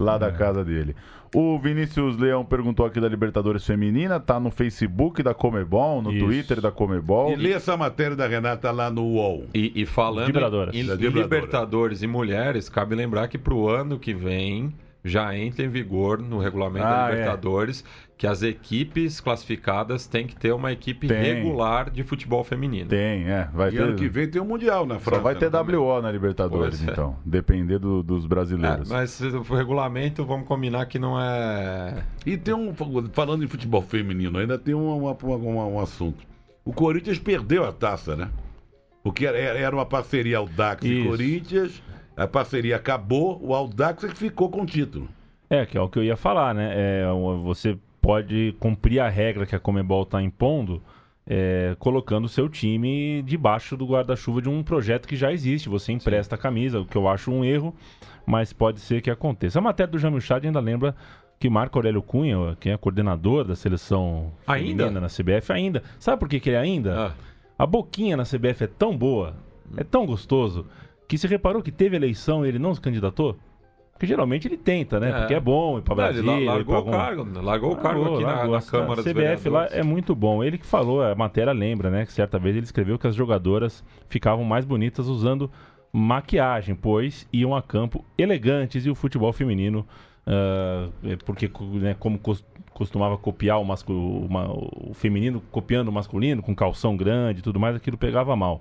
lá 0.00 0.16
da 0.18 0.32
casa 0.32 0.64
dele. 0.64 0.96
O 1.34 1.58
Vinícius 1.58 2.16
Leão 2.16 2.44
perguntou 2.46 2.86
aqui 2.86 2.98
da 2.98 3.08
Libertadores 3.08 3.66
Feminina, 3.66 4.18
tá 4.18 4.40
no 4.40 4.50
Facebook 4.50 5.22
da 5.22 5.34
Comebol, 5.34 6.00
no 6.00 6.10
Isso. 6.10 6.24
Twitter 6.24 6.60
da 6.62 6.70
Comebol. 6.70 7.32
E 7.32 7.36
lê 7.36 7.52
essa 7.52 7.76
matéria 7.76 8.16
da 8.16 8.26
Renata 8.26 8.70
lá 8.70 8.88
no 8.90 9.02
UOL. 9.02 9.44
E, 9.52 9.70
e 9.82 9.84
falando 9.84 10.28
em, 10.28 10.30
em 10.30 10.32
vibradora. 10.32 10.70
Libertadores 10.72 12.02
e 12.02 12.06
mulheres, 12.06 12.70
cabe 12.70 12.94
lembrar 12.94 13.28
que 13.28 13.36
pro 13.36 13.68
ano 13.68 13.98
que 13.98 14.14
vem 14.14 14.72
já 15.08 15.36
entra 15.36 15.64
em 15.64 15.68
vigor 15.68 16.18
no 16.20 16.38
regulamento 16.38 16.84
Ah, 16.86 17.06
da 17.06 17.08
é. 17.08 17.10
Libertadores 17.12 17.84
que 18.18 18.26
as 18.26 18.42
equipes 18.42 19.20
classificadas 19.20 20.06
têm 20.06 20.26
que 20.26 20.34
ter 20.34 20.50
uma 20.52 20.72
equipe 20.72 21.06
Tem. 21.06 21.22
regular 21.22 21.90
de 21.90 22.02
futebol 22.02 22.42
feminino. 22.42 22.88
Tem, 22.88 23.24
é. 23.30 23.48
Vai 23.52 23.68
E 23.68 23.72
ter... 23.72 23.82
ano 23.82 23.94
que 23.94 24.08
vem 24.08 24.26
tem 24.28 24.40
o 24.40 24.44
Mundial 24.44 24.86
na 24.86 24.98
França. 24.98 25.18
Só 25.18 25.22
vai 25.22 25.34
ter 25.34 25.44
né, 25.46 25.50
também. 25.50 25.76
WO 25.76 26.00
na 26.00 26.10
Libertadores, 26.10 26.78
Pois 26.78 26.88
é. 26.88 26.92
então. 26.92 27.16
Depender 27.24 27.78
do- 27.78 28.02
dos 28.02 28.24
É, 28.24 28.28
brasileiros. 28.28 28.88
mas 28.90 29.20
o 29.20 29.40
regulamento, 29.54 30.24
vamos 30.24 30.48
combinar 30.48 30.86
que 30.86 30.98
não 30.98 31.20
é. 31.20 32.02
E 32.24 32.36
tem 32.38 32.54
um. 32.54 32.74
Falando 33.12 33.44
em 33.44 33.46
futebol 33.48 33.82
feminino, 33.82 34.38
ainda 34.38 34.58
tem 34.58 34.74
um, 34.74 34.96
uma- 34.96 35.12
uma- 35.22 35.66
um 35.66 35.78
assunto. 35.80 36.24
O 36.64 36.72
Corinthians 36.72 37.18
perdeu 37.18 37.64
a 37.64 37.72
taça, 37.72 38.16
né? 38.16 38.28
Porque 39.04 39.26
era, 39.26 39.38
era 39.38 39.76
uma 39.76 39.86
parceria 39.86 40.38
Aldax 40.38 40.82
e 40.84 41.00
Isso. 41.00 41.08
Corinthians. 41.08 41.82
A 42.16 42.26
parceria 42.26 42.76
acabou, 42.76 43.38
o 43.42 43.54
Aldax 43.54 44.04
é 44.04 44.08
que 44.08 44.16
ficou 44.16 44.48
com 44.50 44.62
o 44.62 44.66
título. 44.66 45.08
É, 45.50 45.66
que 45.66 45.76
é 45.76 45.80
o 45.80 45.88
que 45.88 45.98
eu 45.98 46.04
ia 46.04 46.16
falar, 46.16 46.54
né? 46.54 46.72
É, 46.74 47.04
você 47.44 47.78
pode 48.00 48.54
cumprir 48.58 49.00
a 49.00 49.08
regra 49.08 49.44
que 49.46 49.54
a 49.54 49.60
Comebol 49.60 50.02
está 50.02 50.22
impondo, 50.22 50.82
é, 51.26 51.76
colocando 51.78 52.24
o 52.24 52.28
seu 52.28 52.48
time 52.48 53.22
debaixo 53.22 53.76
do 53.76 53.86
guarda-chuva 53.86 54.40
de 54.40 54.48
um 54.48 54.62
projeto 54.62 55.06
que 55.06 55.16
já 55.16 55.32
existe. 55.32 55.68
Você 55.68 55.92
empresta 55.92 56.34
a 56.36 56.38
camisa, 56.38 56.80
o 56.80 56.86
que 56.86 56.96
eu 56.96 57.06
acho 57.08 57.30
um 57.30 57.44
erro, 57.44 57.74
mas 58.24 58.52
pode 58.52 58.80
ser 58.80 59.02
que 59.02 59.10
aconteça. 59.10 59.58
A 59.58 59.62
matéria 59.62 59.90
do 59.92 59.98
Jamil 59.98 60.20
Chad 60.20 60.44
ainda 60.44 60.60
lembra 60.60 60.94
que 61.38 61.50
Marco 61.50 61.78
Aurélio 61.78 62.00
Cunha, 62.02 62.56
quem 62.58 62.72
é 62.72 62.76
coordenador 62.78 63.44
da 63.44 63.54
seleção 63.54 64.32
Ainda? 64.46 64.84
feminina 64.84 65.00
na 65.00 65.08
CBF, 65.08 65.52
ainda. 65.52 65.82
Sabe 65.98 66.18
por 66.18 66.28
que, 66.28 66.40
que 66.40 66.48
ele 66.48 66.56
ainda? 66.56 67.08
Ah, 67.08 67.12
A 67.58 67.66
boquinha 67.66 68.16
na 68.16 68.22
CBF 68.24 68.64
é 68.64 68.66
tão 68.66 68.96
boa, 68.96 69.34
é 69.76 69.84
tão 69.84 70.06
gostoso, 70.06 70.64
que 71.08 71.16
se 71.18 71.26
reparou 71.26 71.62
que 71.62 71.70
teve 71.72 71.96
eleição 71.96 72.44
e 72.44 72.48
ele 72.48 72.58
não 72.58 72.74
se 72.74 72.80
candidatou? 72.80 73.36
Porque 73.92 74.06
geralmente 74.06 74.46
ele 74.46 74.58
tenta, 74.58 75.00
né? 75.00 75.08
É. 75.08 75.12
Porque 75.20 75.34
é 75.34 75.40
bom 75.40 75.78
ir 75.78 75.82
ele 75.82 75.94
Brasília. 75.94 76.32
ir 76.40 76.44
largou 76.44 76.74
o 76.74 76.76
algum- 76.78 76.90
cargo, 76.90 77.26
largou 77.42 77.72
o 77.72 77.76
cargo 77.76 78.00
Largou, 78.00 78.14
aqui 78.16 78.24
na- 78.26 78.32
largou. 78.34 78.52
na, 78.52 78.58
A 78.58 78.62
Câmara 78.62 78.96
dos 79.02 79.04
CBF 79.04 79.48
lá 79.48 79.66
é 79.70 79.82
muito 79.82 80.14
bom. 80.14 80.44
Ele 80.44 80.58
que 80.58 80.66
falou, 80.66 81.02
a 81.02 81.14
matéria 81.14 81.52
lembra, 81.52 81.90
né? 81.90 82.04
Que 82.04 82.12
certa 82.12 82.38
vez 82.38 82.54
ele 82.56 82.64
escreveu 82.64 82.98
que 82.98 83.06
as 83.06 83.14
jogadoras 83.14 83.82
ficavam 84.08 84.44
mais 84.44 84.66
bonitas 84.66 85.08
usando 85.08 85.50
maquiagem, 85.92 86.74
pois 86.74 87.26
iam 87.32 87.54
a 87.56 87.62
campo 87.62 88.04
elegantes 88.18 88.84
e 88.84 88.90
o 88.90 88.94
futebol 88.94 89.32
feminino, 89.32 89.86
ah, 90.26 90.88
é 91.04 91.16
porque 91.24 91.50
né, 91.80 91.96
como 91.98 92.18
cos- 92.18 92.44
costumava 92.74 93.16
copiar 93.16 93.58
o, 93.58 93.64
mascu- 93.64 93.92
uma- 94.28 94.50
o 94.52 94.92
feminino 94.92 95.40
copiando 95.50 95.88
o 95.88 95.92
masculino 95.92 96.42
com 96.42 96.54
calção 96.54 96.94
grande 96.98 97.38
e 97.40 97.42
tudo 97.42 97.58
mais, 97.58 97.74
aquilo 97.74 97.96
pegava 97.96 98.36
mal. 98.36 98.60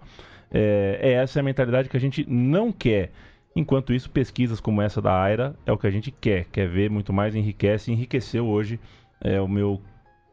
É, 0.58 1.00
é 1.02 1.12
essa 1.13 1.41
a 1.41 1.44
mentalidade 1.44 1.89
que 1.89 1.98
a 1.98 2.00
gente 2.00 2.26
não 2.30 2.72
quer. 2.72 3.12
Enquanto 3.54 3.94
isso, 3.94 4.10
pesquisas 4.10 4.62
como 4.62 4.82
essa 4.82 5.02
da 5.02 5.22
Aira 5.22 5.54
é 5.65 5.72
o 5.72 5.78
que 5.78 5.86
a 5.86 5.91
gente 5.91 6.12
quer. 6.12 6.46
Quer 6.46 6.70
ver 6.70 6.89
muito 6.89 7.12
mais, 7.12 7.36
enriquece. 7.36 7.91
Enriqueceu 7.91 8.48
hoje 8.48 8.80
é, 9.20 9.41
o 9.41 9.48
meu 9.48 9.82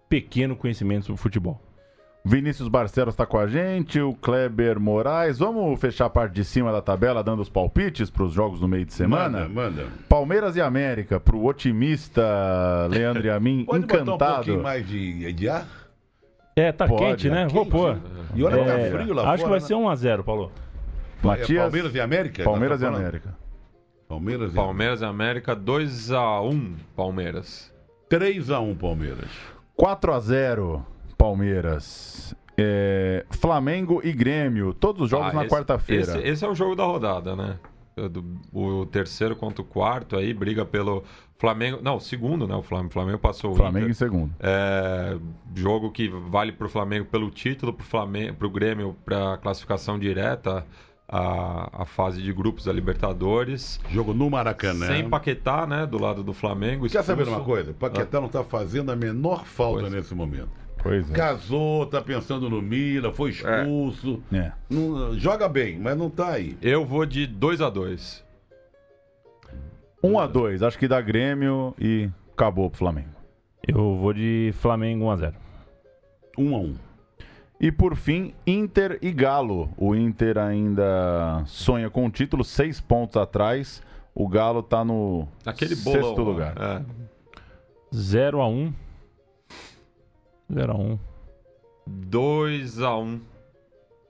pequeno 0.08 0.54
conhecimento 0.54 1.06
sobre 1.06 1.20
futebol. 1.20 1.60
Vinícius 2.24 2.68
Barcelos 2.68 3.14
está 3.14 3.26
com 3.26 3.36
a 3.36 3.48
gente, 3.48 4.00
o 4.00 4.14
Kleber 4.14 4.78
Moraes. 4.78 5.40
Vamos 5.40 5.80
fechar 5.80 6.06
a 6.06 6.10
parte 6.10 6.34
de 6.34 6.44
cima 6.44 6.70
da 6.70 6.80
tabela 6.80 7.22
dando 7.22 7.42
os 7.42 7.48
palpites 7.48 8.10
para 8.10 8.22
os 8.22 8.32
jogos 8.32 8.60
no 8.60 8.68
meio 8.68 8.84
de 8.84 8.92
semana? 8.92 9.48
Manda, 9.48 9.48
manda. 9.48 9.86
Palmeiras 10.08 10.54
e 10.54 10.60
América, 10.60 11.18
para 11.18 11.34
o 11.34 11.44
otimista 11.44 12.22
Leandro 12.88 13.26
e 13.26 13.30
a 13.30 13.40
mim, 13.40 13.64
Pode 13.64 13.86
botar 13.86 13.98
um 13.98 14.02
encantado. 14.02 14.34
pouquinho 14.36 14.62
mais 14.62 14.86
de, 14.86 15.32
de 15.32 15.48
ar? 15.48 15.66
É, 16.54 16.70
tá 16.72 16.86
Pode, 16.86 17.02
quente, 17.02 17.30
né? 17.30 17.42
é 17.42 17.46
Vou 17.48 17.64
quente, 17.64 17.72
pôr. 17.72 17.98
E 18.34 18.44
olha 18.44 18.62
que 18.64 18.70
É, 18.70 18.90
tá 18.90 18.98
frio 18.98 19.14
lá 19.14 19.22
acho 19.22 19.28
fora. 19.30 19.42
que 19.44 19.48
vai 19.48 19.60
ser 19.60 19.74
1x0, 19.74 20.22
Paulo. 20.24 20.52
Matias, 21.22 21.50
É 21.50 21.62
Palmeiras 21.62 21.94
e 21.94 22.00
América? 22.00 22.44
Palmeiras 22.44 22.82
e? 22.82 22.86
América. 22.86 23.34
Palmeiras 24.08 24.52
e 24.52 24.54
Palmeiras 24.54 25.00
e 25.00 25.04
América 25.04 25.56
2x1 25.56 26.74
Palmeiras. 26.94 27.72
3x1 28.10 28.76
Palmeiras. 28.76 29.30
4 29.76 30.12
a 30.12 30.20
0 30.20 30.86
Palmeiras. 31.16 32.34
É, 32.58 33.24
Flamengo 33.30 34.02
e 34.04 34.12
Grêmio, 34.12 34.74
todos 34.74 35.02
os 35.02 35.08
jogos 35.10 35.28
Ah, 35.28 35.32
na 35.32 35.46
quarta-feira. 35.46 36.02
Esse, 36.02 36.18
esse 36.18 36.44
é 36.44 36.48
o 36.48 36.54
jogo 36.54 36.76
da 36.76 36.84
rodada, 36.84 37.34
né? 37.34 37.56
O 37.96 38.08
do- 38.08 38.24
O 38.52 38.86
terceiro 38.86 39.36
contra 39.36 39.60
o 39.62 39.64
quarto 39.64 40.16
aí, 40.16 40.32
briga 40.32 40.64
pelo 40.64 41.04
Flamengo. 41.38 41.78
Não, 41.82 41.96
o 41.96 42.00
segundo, 42.00 42.46
né? 42.46 42.54
O 42.54 42.62
Flamengo, 42.62 42.88
o 42.90 42.92
Flamengo 42.92 43.18
passou 43.18 43.52
o 43.52 43.54
Flamengo 43.54 43.86
em 43.86 43.90
Inter. 43.90 43.96
segundo. 43.96 44.32
É, 44.40 45.18
jogo 45.54 45.90
que 45.90 46.08
vale 46.08 46.52
pro 46.52 46.68
Flamengo 46.68 47.06
pelo 47.06 47.30
título, 47.30 47.72
pro, 47.72 47.84
Flamengo, 47.84 48.34
pro 48.36 48.48
Grêmio 48.50 48.96
pra 49.04 49.36
classificação 49.38 49.98
direta 49.98 50.64
à, 51.08 51.82
à 51.82 51.84
fase 51.84 52.22
de 52.22 52.32
grupos 52.32 52.64
da 52.64 52.72
Libertadores. 52.72 53.78
Jogo 53.90 54.14
no 54.14 54.30
Maracanã. 54.30 54.86
Sem 54.86 55.08
Paquetá, 55.10 55.66
né? 55.66 55.84
Do 55.84 55.98
lado 56.00 56.22
do 56.22 56.32
Flamengo. 56.32 56.88
Quer 56.88 57.02
saber 57.04 57.22
expulso. 57.24 57.40
uma 57.40 57.44
coisa? 57.46 57.74
Paquetá 57.74 58.18
não 58.20 58.26
está 58.28 58.42
fazendo 58.42 58.90
a 58.90 58.96
menor 58.96 59.44
falta 59.44 59.80
Pois. 59.82 59.92
nesse 59.92 60.14
momento. 60.14 60.61
Pois 60.82 61.08
é. 61.10 61.14
Casou, 61.14 61.86
tá 61.86 62.00
pensando 62.00 62.50
no 62.50 62.60
Mila, 62.60 63.12
foi 63.12 63.30
expulso. 63.30 64.22
É. 64.32 64.52
Não- 64.68 65.16
joga 65.18 65.48
bem, 65.48 65.78
mas 65.78 65.96
não 65.96 66.10
tá 66.10 66.32
aí. 66.32 66.56
Eu 66.60 66.84
vou 66.84 67.06
de 67.06 67.26
2 67.26 67.60
a 67.60 67.70
2 67.70 68.24
1 70.02 70.18
a 70.18 70.26
2 70.26 70.62
acho 70.62 70.78
que 70.78 70.88
dá 70.88 71.00
Grêmio 71.00 71.74
e 71.78 72.10
acabou 72.32 72.68
pro 72.68 72.78
Flamengo. 72.78 73.10
Eu 73.66 73.96
vou 73.96 74.12
de 74.12 74.52
Flamengo 74.58 75.04
1x0. 75.04 75.34
1 76.36 76.56
a 76.56 76.58
1 76.58 76.74
E 77.60 77.70
por 77.70 77.94
fim, 77.94 78.34
Inter 78.44 78.98
e 79.00 79.12
Galo. 79.12 79.70
O 79.76 79.94
Inter 79.94 80.36
ainda 80.38 81.44
sonha 81.46 81.88
com 81.88 82.06
o 82.06 82.10
título, 82.10 82.42
seis 82.42 82.80
pontos 82.80 83.16
atrás. 83.16 83.80
O 84.12 84.26
Galo 84.26 84.62
tá 84.64 84.84
no 84.84 85.28
Aquele 85.46 85.76
bolão. 85.76 86.02
sexto 86.02 86.18
lá. 86.18 86.24
lugar. 86.24 86.54
É. 86.60 86.82
0x1. 87.94 87.94
0x1. 87.94 88.32
2 88.32 88.34
a 88.34 88.46
1 88.46 88.72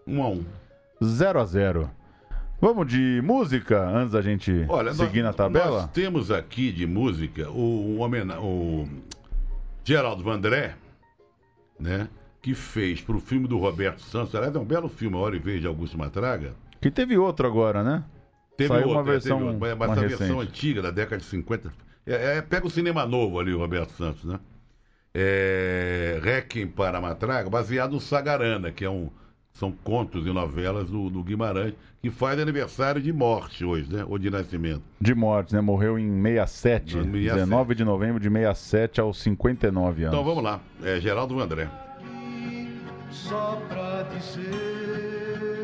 1 0.06 0.22
a 0.22 0.28
1 0.28 0.44
0 1.04 1.40
a 1.40 1.44
0 1.44 1.90
Vamos 2.60 2.86
de 2.86 3.20
música 3.22 3.88
antes 3.88 4.12
da 4.12 4.20
gente 4.20 4.66
Olha, 4.68 4.92
seguir 4.92 5.22
nós, 5.22 5.30
na 5.30 5.32
tabela? 5.32 5.82
nós 5.82 5.90
temos 5.90 6.30
aqui 6.30 6.72
de 6.72 6.86
música 6.86 7.48
o, 7.50 7.98
o, 7.98 8.40
o 8.40 8.88
Geraldo 9.84 10.22
Vandré, 10.22 10.74
né? 11.78 12.08
Que 12.40 12.54
fez 12.54 13.00
pro 13.00 13.20
filme 13.20 13.48
do 13.48 13.58
Roberto 13.58 14.00
Santos. 14.00 14.34
Aliás, 14.34 14.54
é 14.54 14.58
um 14.58 14.64
belo 14.64 14.88
filme, 14.88 15.16
A 15.16 15.20
Hora 15.20 15.36
e 15.36 15.40
Vez 15.40 15.60
de 15.60 15.66
Augusto 15.66 15.98
Matraga. 15.98 16.54
Que 16.80 16.90
teve 16.90 17.16
outro 17.16 17.46
agora, 17.46 17.82
né? 17.82 18.04
Teve 18.56 18.68
Saiu 18.68 18.88
uma 18.88 18.98
outra, 18.98 19.12
é, 19.12 19.14
versão 19.14 19.38
teve 19.38 19.50
outra, 19.50 19.76
mas 19.76 19.88
mais 19.88 19.92
essa 19.92 20.16
versão 20.16 20.40
antiga, 20.40 20.82
da 20.82 20.90
década 20.90 21.18
de 21.18 21.24
50. 21.24 21.72
É, 22.06 22.36
é, 22.36 22.42
pega 22.42 22.66
o 22.66 22.70
cinema 22.70 23.06
novo 23.06 23.40
ali, 23.40 23.52
o 23.52 23.58
Roberto 23.58 23.92
Santos, 23.92 24.24
né? 24.24 24.38
É, 25.14 26.18
Requiem 26.22 26.66
para 26.66 27.00
Matraga, 27.00 27.50
baseado 27.50 27.92
no 27.92 28.00
Sagarana, 28.00 28.70
que 28.72 28.84
é 28.84 28.90
um, 28.90 29.10
são 29.52 29.70
contos 29.70 30.26
e 30.26 30.32
novelas 30.32 30.88
do, 30.90 31.10
do 31.10 31.22
Guimarães, 31.22 31.74
que 32.00 32.10
faz 32.10 32.38
aniversário 32.40 33.00
de 33.00 33.12
morte 33.12 33.64
hoje, 33.64 33.92
né? 33.92 34.04
Ou 34.08 34.18
de 34.18 34.30
nascimento. 34.30 34.82
De 35.00 35.14
morte, 35.14 35.54
né? 35.54 35.60
Morreu 35.60 35.98
em 35.98 36.10
67, 36.22 36.96
Em 36.98 37.02
67. 37.02 37.34
19 37.34 37.74
de 37.74 37.84
novembro 37.84 38.18
de 38.20 38.28
67 38.30 39.00
aos 39.00 39.20
59 39.20 40.04
anos. 40.04 40.14
Então 40.14 40.24
vamos 40.24 40.42
lá, 40.42 40.60
é 40.82 40.98
Geraldo 40.98 41.34
Vandré. 41.36 41.68
só 43.10 43.60
pra 43.68 44.02
dizer 44.04 45.61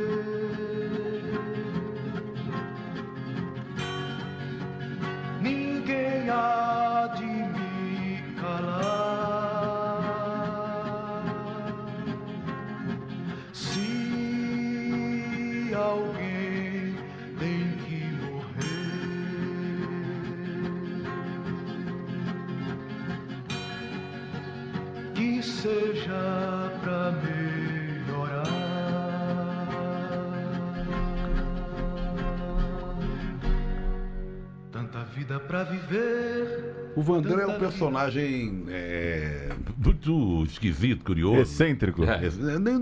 pra 35.49 35.65
viver. 35.65 36.93
O 36.95 37.03
Vandré 37.03 37.43
é 37.43 37.47
um 37.47 37.59
personagem 37.59 38.65
é, 38.69 39.51
muito 39.83 40.45
esquisito, 40.45 41.05
curioso. 41.05 41.41
Excêntrico. 41.41 42.03
É. 42.05 42.21
Né, 42.21 42.73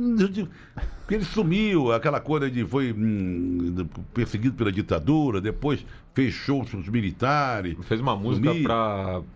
Porque 1.00 1.14
ele 1.14 1.24
sumiu, 1.24 1.92
aquela 1.92 2.18
coisa 2.18 2.50
de 2.50 2.64
foi 2.64 2.92
hum, 2.92 3.86
perseguido 4.12 4.54
pela 4.54 4.72
ditadura, 4.72 5.40
depois 5.40 5.84
fez 6.14 6.32
shows 6.32 6.70
com 6.70 6.78
os 6.78 6.88
militares. 6.88 7.76
Fez 7.82 8.00
uma 8.00 8.16
música 8.16 8.48
sumiu. 8.48 8.64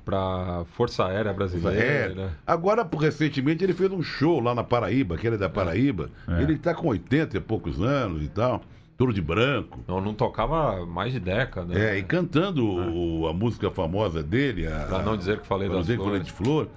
pra, 0.05 0.65
Força 0.73 1.05
Aérea 1.05 1.33
Brasileira. 1.33 2.23
É. 2.23 2.31
Agora, 2.47 2.85
por- 2.85 2.99
recentemente, 3.03 3.63
ele 3.63 3.75
fez 3.75 3.93
um 3.93 4.03
show 4.03 4.41
lá 4.41 4.55
na 4.55 4.65
Paraíba, 4.65 5.17
que 5.19 5.27
ele 5.27 5.37
é 5.37 5.39
da 5.39 5.49
Paraíba. 5.51 6.11
É. 6.27 6.43
Ele 6.43 6.55
está 6.55 6.75
com 6.75 6.89
80 6.89 7.37
e 7.37 7.41
poucos 7.41 7.81
anos 7.83 8.23
e 8.23 8.29
tal, 8.29 8.63
todo 9.01 9.15
de 9.15 9.23
branco. 9.23 9.83
Não, 9.89 9.99
não 9.99 10.13
tocava 10.13 10.85
mais 10.85 11.11
de 11.11 11.19
década. 11.19 11.73
É, 11.79 11.97
e 11.97 12.03
cantando 12.03 12.67
o- 12.67 13.27
a 13.27 13.33
música 13.33 13.71
famosa 13.71 14.23
dele. 14.23 14.67
A, 14.67 14.81
Pra 14.87 15.03
não 15.03 15.17
dizer 15.17 15.41
que 15.41 15.47
falei 15.47 15.71
das 15.71 15.79
dizer 15.87 15.97
que 15.97 16.05
falei 16.05 16.21
flores. 16.21 16.27
de 16.27 16.33
flor. 16.35 16.69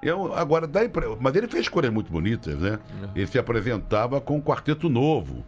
Eu, 0.00 0.32
agora, 0.34 0.68
dá 0.68 0.84
impre- 0.84 1.16
mas 1.18 1.34
ele 1.34 1.48
fez 1.48 1.68
coisas 1.68 1.92
muito 1.92 2.12
bonitas, 2.12 2.56
né? 2.60 2.78
É. 3.02 3.18
Ele 3.18 3.26
se 3.26 3.38
apresentava 3.40 4.20
com 4.20 4.36
um 4.36 4.40
quarteto 4.40 4.88
novo 4.88 5.44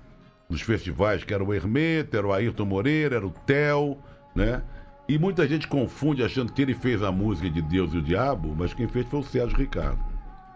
nos 0.51 0.61
festivais, 0.63 1.23
que 1.23 1.33
era 1.33 1.45
o 1.45 1.55
Hermeto, 1.55 2.17
era 2.17 2.27
o 2.27 2.33
Ayrton 2.33 2.65
Moreira, 2.65 3.17
era 3.17 3.27
o 3.27 3.31
Theo, 3.31 3.97
né? 4.35 4.63
E 5.09 5.21
muita 5.21 5.47
gente 5.47 5.69
confunde 5.69 6.25
achando 6.25 6.51
que 6.53 6.61
ele 6.61 6.75
fez 6.75 7.05
a 7.05 7.13
música 7.13 7.49
de 7.49 7.63
Deus 7.63 7.95
e 7.95 7.99
o 7.99 8.03
Diabo, 8.03 8.53
mas 8.59 8.75
quem 8.75 8.89
fez 8.89 9.07
foi 9.07 9.21
o 9.21 9.23
Sérgio 9.23 9.57
Ricardo. 9.57 10.01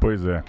Pois 0.00 0.24
é. 0.26 0.42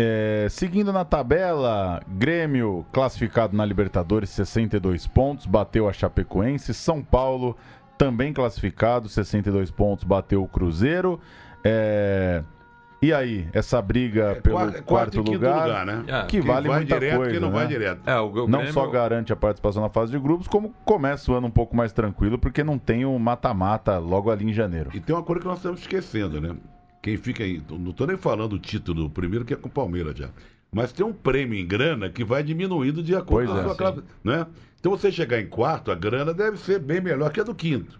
É, 0.00 0.46
Seguindo 0.48 0.92
na 0.92 1.04
tabela, 1.04 2.00
Grêmio 2.06 2.86
classificado 2.92 3.56
na 3.56 3.64
Libertadores, 3.64 4.30
62 4.30 5.06
pontos, 5.08 5.44
bateu 5.46 5.88
a 5.88 5.92
Chapecoense. 5.92 6.72
São 6.72 7.02
Paulo 7.02 7.56
também 7.96 8.32
classificado, 8.32 9.08
62 9.08 9.70
pontos, 9.72 10.04
bateu 10.04 10.40
o 10.42 10.46
Cruzeiro. 10.48 11.18
É, 11.64 12.44
E 13.02 13.12
aí, 13.12 13.48
essa 13.52 13.80
briga 13.82 14.40
pelo 14.42 14.56
Quarto- 14.56 14.82
quarto, 14.84 15.10
quinto 15.22 15.32
lugar, 15.32 15.86
né? 15.86 16.04
É, 16.08 16.20
que 16.22 16.26
Quem 16.38 16.40
vale 16.40 16.68
vai 16.68 16.78
muita 16.78 16.94
direto, 16.98 17.16
coisa, 17.16 17.30
quem 17.32 17.40
não 17.40 17.48
né? 17.50 17.54
vai 17.54 17.66
direto. 17.68 18.00
É, 18.08 18.18
o, 18.20 18.26
o 18.26 18.34
Não 18.48 18.58
Grêmio- 18.58 18.72
só 18.72 18.86
garante 18.88 19.32
a 19.32 19.36
participação 19.36 19.82
na 19.82 19.88
fase 19.88 20.10
de 20.12 20.18
grupos, 20.18 20.48
como 20.48 20.72
começa 20.84 21.30
o 21.30 21.34
ano 21.34 21.46
um 21.46 21.50
pouco 21.50 21.76
mais 21.76 21.92
tranquilo, 21.92 22.38
porque 22.38 22.62
não 22.64 22.76
tem 22.78 23.04
o 23.04 23.16
mata-mata 23.18 23.98
logo 23.98 24.30
ali 24.32 24.48
em 24.48 24.52
janeiro. 24.52 24.90
E 24.94 24.98
tem 25.00 25.14
uma 25.14 25.22
coisa 25.22 25.40
que 25.42 25.46
nós 25.46 25.58
estamos 25.58 25.80
esquecendo, 25.80 26.40
né? 26.40 26.54
Quem 27.02 27.16
fica 27.16 27.44
aí, 27.44 27.62
não 27.70 27.90
estou 27.90 28.06
nem 28.06 28.16
falando 28.16 28.54
o 28.54 28.58
título 28.58 29.04
do 29.04 29.10
primeiro, 29.10 29.44
que 29.44 29.54
é 29.54 29.56
com 29.56 29.68
o 29.68 29.72
Palmeiras 29.72 30.16
já. 30.16 30.30
Mas 30.70 30.92
tem 30.92 31.04
um 31.04 31.12
prêmio 31.12 31.58
em 31.58 31.66
grana 31.66 32.10
que 32.10 32.24
vai 32.24 32.42
diminuindo 32.42 33.02
de 33.02 33.14
acordo 33.14 33.52
com 33.52 33.56
a 33.56 33.60
é, 33.60 33.62
sua 33.62 33.72
sim. 33.72 33.78
classe, 33.78 34.02
né? 34.22 34.46
Então 34.78 34.92
você 34.92 35.10
chegar 35.10 35.40
em 35.40 35.46
quarto, 35.46 35.90
a 35.90 35.94
grana 35.94 36.34
deve 36.34 36.56
ser 36.58 36.78
bem 36.78 37.00
melhor 37.00 37.32
que 37.32 37.40
a 37.40 37.44
do 37.44 37.54
quinto. 37.54 37.98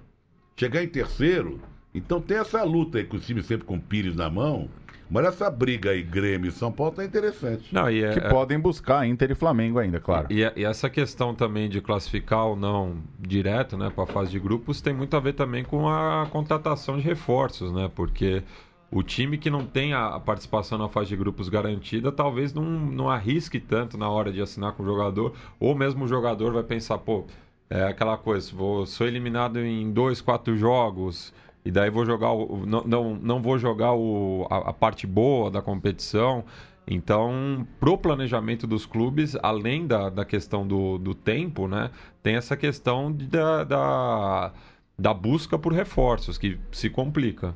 Chegar 0.56 0.82
em 0.82 0.88
terceiro, 0.88 1.60
então 1.94 2.20
tem 2.20 2.36
essa 2.36 2.62
luta 2.62 2.98
aí 2.98 3.04
com 3.04 3.16
o 3.16 3.20
time 3.20 3.42
sempre 3.42 3.66
com 3.66 3.76
o 3.76 3.80
Pires 3.80 4.14
na 4.16 4.28
mão. 4.28 4.68
Mas 5.10 5.24
essa 5.24 5.50
briga 5.50 5.90
aí, 5.90 6.02
Grêmio 6.02 6.50
e 6.50 6.52
São 6.52 6.70
Paulo, 6.70 6.92
tá 6.94 7.02
interessante. 7.02 7.74
Não, 7.74 7.90
e, 7.90 8.04
é- 8.04 8.12
Que 8.12 8.20
podem 8.28 8.58
buscar 8.58 9.06
Inter 9.06 9.30
e 9.30 9.34
Flamengo 9.34 9.78
ainda, 9.78 9.98
claro. 9.98 10.26
e, 10.30 10.40
e 10.54 10.64
essa 10.64 10.90
questão 10.90 11.34
também 11.34 11.68
de 11.68 11.80
classificar 11.80 12.44
ou 12.44 12.54
não 12.54 12.98
direto 13.18 13.76
né, 13.76 13.88
para 13.88 14.04
a 14.04 14.06
fase 14.06 14.30
de 14.30 14.38
grupos 14.38 14.82
tem 14.82 14.92
muito 14.92 15.16
a 15.16 15.20
ver 15.20 15.32
também 15.32 15.64
com 15.64 15.88
a 15.88 16.26
contratação 16.30 16.98
de 16.98 17.02
reforços, 17.02 17.72
né? 17.72 17.90
Porque 17.94 18.42
o 18.90 19.02
time 19.02 19.36
que 19.36 19.50
não 19.50 19.66
tem 19.66 19.92
a, 19.92 20.18
participação 20.18 20.78
na 20.78 20.88
fase 20.88 21.10
de 21.10 21.16
grupos 21.16 21.48
garantida 21.48 22.10
talvez 22.10 22.54
não, 22.54 22.64
não 22.64 23.10
arrisque 23.10 23.60
tanto 23.60 23.98
na 23.98 24.08
hora 24.08 24.32
de 24.32 24.40
assinar 24.40 24.72
com 24.72 24.82
o 24.82 24.86
jogador, 24.86 25.34
ou 25.60 25.74
mesmo 25.74 26.04
o 26.04 26.08
jogador 26.08 26.52
vai 26.52 26.62
pensar, 26.62 26.98
pô, 26.98 27.24
é 27.70 27.84
aquela 27.84 28.16
coisa, 28.16 28.50
vou, 28.54 28.86
sou 28.86 29.06
eliminado 29.06 29.58
em 29.58 29.92
dois, 29.92 30.20
quatro 30.20 30.56
jogos, 30.56 31.34
e 31.64 31.70
daí 31.70 31.90
vou 31.90 32.06
jogar 32.06 32.32
o, 32.32 32.64
não, 32.64 32.84
não, 32.84 33.14
não 33.16 33.42
vou 33.42 33.58
jogar 33.58 33.92
o, 33.92 34.46
a, 34.50 34.70
a 34.70 34.72
parte 34.72 35.06
boa 35.06 35.50
da 35.50 35.60
competição. 35.60 36.44
Então, 36.86 37.66
pro 37.78 37.98
planejamento 37.98 38.66
dos 38.66 38.86
clubes, 38.86 39.36
além 39.42 39.86
da, 39.86 40.08
da 40.08 40.24
questão 40.24 40.66
do, 40.66 40.96
do 40.96 41.14
tempo, 41.14 41.68
né, 41.68 41.90
tem 42.22 42.36
essa 42.36 42.56
questão 42.56 43.12
da, 43.12 43.64
da, 43.64 44.52
da 44.98 45.12
busca 45.12 45.58
por 45.58 45.74
reforços, 45.74 46.38
que 46.38 46.58
se 46.72 46.88
complica. 46.88 47.54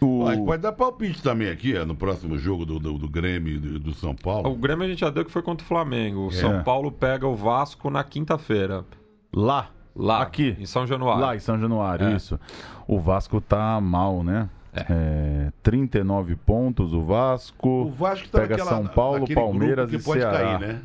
O... 0.00 0.44
Pode 0.46 0.62
dar 0.62 0.72
palpite 0.72 1.22
também 1.22 1.48
aqui, 1.50 1.76
ó, 1.76 1.84
no 1.84 1.94
próximo 1.94 2.38
jogo 2.38 2.64
do, 2.64 2.78
do, 2.78 2.98
do 2.98 3.08
Grêmio 3.08 3.54
e 3.54 3.58
do, 3.58 3.78
do 3.78 3.94
São 3.94 4.10
O 4.12 4.14
Paulo. 4.14 4.54
Grêmio 4.56 4.84
a 4.84 4.88
gente 4.88 5.00
já 5.00 5.10
deu 5.10 5.24
que 5.24 5.30
foi 5.30 5.42
contra 5.42 5.64
o 5.64 5.68
Flamengo. 5.68 6.26
O 6.26 6.28
É. 6.28 6.32
São 6.32 6.62
Paulo 6.62 6.90
pega 6.92 7.26
o 7.26 7.34
Vasco 7.34 7.90
na 7.90 8.04
quinta-feira. 8.04 8.84
Lá. 9.34 9.70
Lá. 9.96 10.22
Aqui. 10.22 10.56
Em 10.58 10.66
São 10.66 10.86
Januário. 10.86 11.20
Lá 11.22 11.34
em 11.36 11.40
São 11.40 11.58
Januário, 11.58 12.06
É. 12.06 12.16
isso. 12.16 12.38
O 12.86 13.00
Vasco 13.00 13.40
tá 13.40 13.80
mal, 13.80 14.22
né? 14.22 14.48
É, 14.74 15.50
39 15.62 16.36
pontos 16.36 16.92
o 16.92 17.02
Vasco. 17.02 17.68
O 17.68 17.90
Vasco 17.90 18.28
tá 18.28 18.40
pega 18.42 18.56
naquela- 18.58 18.70
São 18.76 18.86
Paulo, 18.86 19.26
Palmeiras 19.34 19.90
que 19.90 19.96
e 19.96 20.02
pode 20.02 20.20
Ceará. 20.20 20.38
cair, 20.38 20.60
né? 20.60 20.80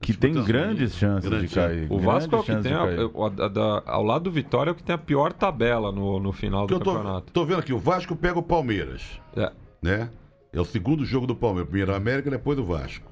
Que 0.00 0.16
tem 0.16 0.32
grandes 0.44 0.94
chances 0.94 1.28
Grande 1.28 1.48
de 1.48 1.54
cair. 1.54 1.86
O 1.90 1.98
Vasco 1.98 2.36
é 2.36 2.38
o 2.38 2.42
que 2.44 2.54
tem, 2.56 2.72
a, 2.72 2.82
a- 2.84 3.44
a- 3.44 3.48
da- 3.48 3.82
ao 3.84 4.02
lado 4.04 4.24
do 4.24 4.30
Vitória, 4.30 4.70
é 4.70 4.72
o 4.72 4.74
que 4.74 4.82
tem 4.82 4.94
a 4.94 4.98
pior 4.98 5.32
tabela 5.32 5.90
no, 5.90 6.20
no 6.20 6.32
final 6.32 6.66
do 6.68 6.74
eu 6.74 6.78
tô, 6.80 6.94
campeonato. 6.94 7.32
tô 7.32 7.44
vendo 7.44 7.58
aqui, 7.58 7.72
o 7.72 7.78
Vasco 7.78 8.14
pega 8.14 8.38
o 8.38 8.42
Palmeiras, 8.42 9.20
É. 9.36 9.50
né? 9.82 10.08
É 10.52 10.60
o 10.60 10.64
segundo 10.64 11.04
jogo 11.04 11.26
do 11.26 11.34
Palmeiras. 11.34 11.68
Primeiro 11.68 11.92
o 11.92 11.96
América, 11.96 12.30
depois 12.30 12.58
o 12.58 12.64
Vasco. 12.64 13.10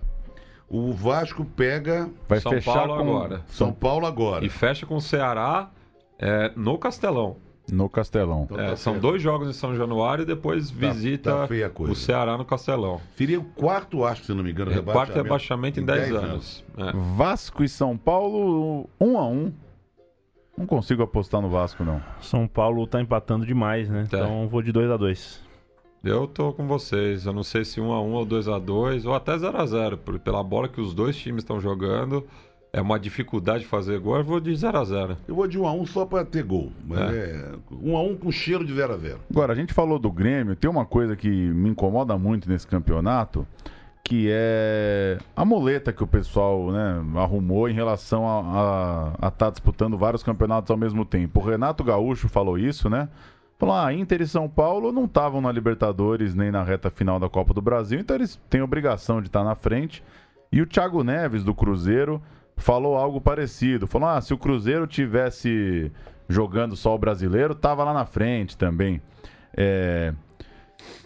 O 0.68 0.92
Vasco 0.92 1.44
pega 1.44 2.08
Vai 2.28 2.40
São 2.40 2.52
fechar 2.52 2.72
Paulo 2.74 2.94
com 2.96 3.00
agora. 3.16 3.42
São 3.48 3.72
Paulo 3.72 4.06
agora. 4.06 4.44
E 4.44 4.48
fecha 4.48 4.86
com 4.86 4.96
o 4.96 5.00
Ceará 5.00 5.70
é, 6.18 6.50
no 6.56 6.78
Castelão. 6.78 7.36
No 7.70 7.88
Castelão. 7.88 8.44
Então 8.44 8.58
É, 8.60 8.70
tá 8.70 8.76
são 8.76 8.98
dois 8.98 9.20
jogos 9.20 9.48
em 9.48 9.52
São 9.52 9.74
Januário 9.74 10.22
e 10.22 10.26
depois 10.26 10.70
visita 10.70 11.32
tá 11.32 11.46
feia 11.48 11.66
a 11.66 11.70
coisa. 11.70 11.92
o 11.92 11.96
Ceará 11.96 12.36
no 12.38 12.44
Castelão. 12.44 13.00
Seria 13.16 13.40
o 13.40 13.44
quarto, 13.44 14.04
acho, 14.04 14.24
se 14.24 14.32
não 14.34 14.42
me 14.44 14.50
engano, 14.50 14.72
É, 14.72 14.80
quarto 14.80 15.14
rebaixamento 15.14 15.80
em 15.80 15.84
10 15.84 16.14
anos. 16.14 16.64
É. 16.76 16.92
Vasco 17.16 17.64
e 17.64 17.68
São 17.68 17.96
Paulo, 17.96 18.88
um 19.00 19.18
a 19.18 19.26
um. 19.26 19.52
Não 20.56 20.64
consigo 20.66 21.02
apostar 21.02 21.42
no 21.42 21.50
Vasco, 21.50 21.84
não. 21.84 22.00
São 22.20 22.46
Paulo 22.48 22.86
tá 22.86 23.00
empatando 23.00 23.44
demais, 23.44 23.90
né? 23.90 24.06
Tá. 24.10 24.18
Então 24.18 24.48
vou 24.48 24.62
de 24.62 24.72
2 24.72 24.90
a 24.90 24.96
2 24.96 25.44
Eu 26.02 26.26
tô 26.26 26.52
com 26.52 26.66
vocês. 26.66 27.26
Eu 27.26 27.32
não 27.34 27.42
sei 27.42 27.64
se 27.64 27.80
1 27.80 27.92
a 27.92 28.00
1 28.00 28.12
ou 28.12 28.24
2 28.24 28.48
a 28.48 28.58
2 28.58 29.04
ou 29.04 29.12
até 29.14 29.36
0 29.36 29.58
a 29.58 29.66
0 29.66 29.98
por- 29.98 30.18
Pela 30.18 30.42
bola 30.42 30.66
que 30.68 30.80
os 30.80 30.94
dois 30.94 31.16
times 31.16 31.42
estão 31.42 31.60
jogando, 31.60 32.24
é 32.76 32.80
uma 32.82 33.00
dificuldade 33.00 33.64
fazer 33.64 33.98
gol. 33.98 34.18
Eu 34.18 34.24
vou 34.24 34.38
de 34.38 34.54
0 34.54 34.78
a 34.78 34.84
0 34.84 35.16
Eu 35.26 35.34
vou 35.34 35.48
de 35.48 35.58
1 35.58 35.66
a 35.66 35.72
1 35.72 35.86
só 35.86 36.04
pra 36.04 36.26
ter 36.26 36.42
gol. 36.42 36.70
Mas 36.86 37.10
é, 37.10 37.52
1 37.70 37.96
a 37.96 38.02
1 38.02 38.16
com 38.18 38.30
cheiro 38.30 38.66
de 38.66 38.74
0 38.74 38.92
a 38.92 38.96
0 38.98 39.20
Agora, 39.30 39.54
a 39.54 39.56
gente 39.56 39.72
falou 39.72 39.98
do 39.98 40.12
Grêmio, 40.12 40.54
tem 40.54 40.70
uma 40.70 40.84
coisa 40.84 41.16
que 41.16 41.26
me 41.26 41.70
incomoda 41.70 42.18
muito 42.18 42.46
nesse 42.50 42.66
campeonato, 42.66 43.46
que 44.04 44.28
é 44.30 45.16
a 45.34 45.42
muleta 45.42 45.90
que 45.90 46.04
o 46.04 46.06
pessoal 46.06 46.70
né, 46.70 47.02
arrumou 47.16 47.66
em 47.66 47.72
relação 47.72 48.28
a 48.28 49.26
estar 49.26 49.48
disputando 49.48 49.96
vários 49.96 50.22
campeonatos 50.22 50.70
ao 50.70 50.76
mesmo 50.76 51.06
tempo. 51.06 51.40
O 51.40 51.42
Renato 51.42 51.82
Gaúcho 51.82 52.28
falou 52.28 52.58
isso, 52.58 52.90
né? 52.90 53.08
Falou, 53.58 53.74
ah, 53.74 53.90
Inter 53.90 54.20
e 54.20 54.26
São 54.26 54.50
Paulo 54.50 54.92
não 54.92 55.06
estavam 55.06 55.40
na 55.40 55.50
Libertadores 55.50 56.34
nem 56.34 56.50
na 56.50 56.62
reta 56.62 56.90
final 56.90 57.18
da 57.18 57.26
Copa 57.26 57.54
do 57.54 57.62
Brasil, 57.62 57.98
então 57.98 58.14
eles 58.14 58.38
têm 58.50 58.60
obrigação 58.60 59.22
de 59.22 59.28
estar 59.28 59.42
na 59.42 59.54
frente. 59.54 60.04
E 60.52 60.60
o 60.60 60.66
Thiago 60.66 61.02
Neves, 61.02 61.42
do 61.42 61.54
Cruzeiro, 61.54 62.20
falou 62.56 62.96
algo 62.96 63.20
parecido. 63.20 63.86
Falou, 63.86 64.08
ah, 64.08 64.20
se 64.20 64.32
o 64.34 64.38
Cruzeiro 64.38 64.86
tivesse 64.86 65.90
jogando 66.28 66.74
só 66.76 66.94
o 66.94 66.98
brasileiro, 66.98 67.54
tava 67.54 67.84
lá 67.84 67.92
na 67.94 68.04
frente 68.04 68.56
também. 68.56 69.00
É, 69.56 70.12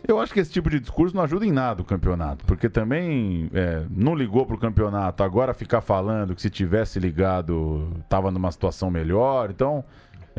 Eu 0.06 0.18
acho 0.18 0.32
que 0.32 0.40
esse 0.40 0.50
tipo 0.50 0.68
de 0.70 0.80
discurso 0.80 1.14
não 1.14 1.22
ajuda 1.22 1.46
em 1.46 1.52
nada 1.52 1.82
o 1.82 1.84
campeonato, 1.84 2.44
porque 2.46 2.68
também 2.68 3.50
é, 3.52 3.84
não 3.90 4.14
ligou 4.14 4.44
pro 4.46 4.58
campeonato, 4.58 5.22
agora 5.22 5.54
ficar 5.54 5.80
falando 5.80 6.34
que 6.34 6.42
se 6.42 6.50
tivesse 6.50 6.98
ligado 6.98 7.92
tava 8.08 8.30
numa 8.30 8.50
situação 8.50 8.90
melhor, 8.90 9.50
então 9.50 9.84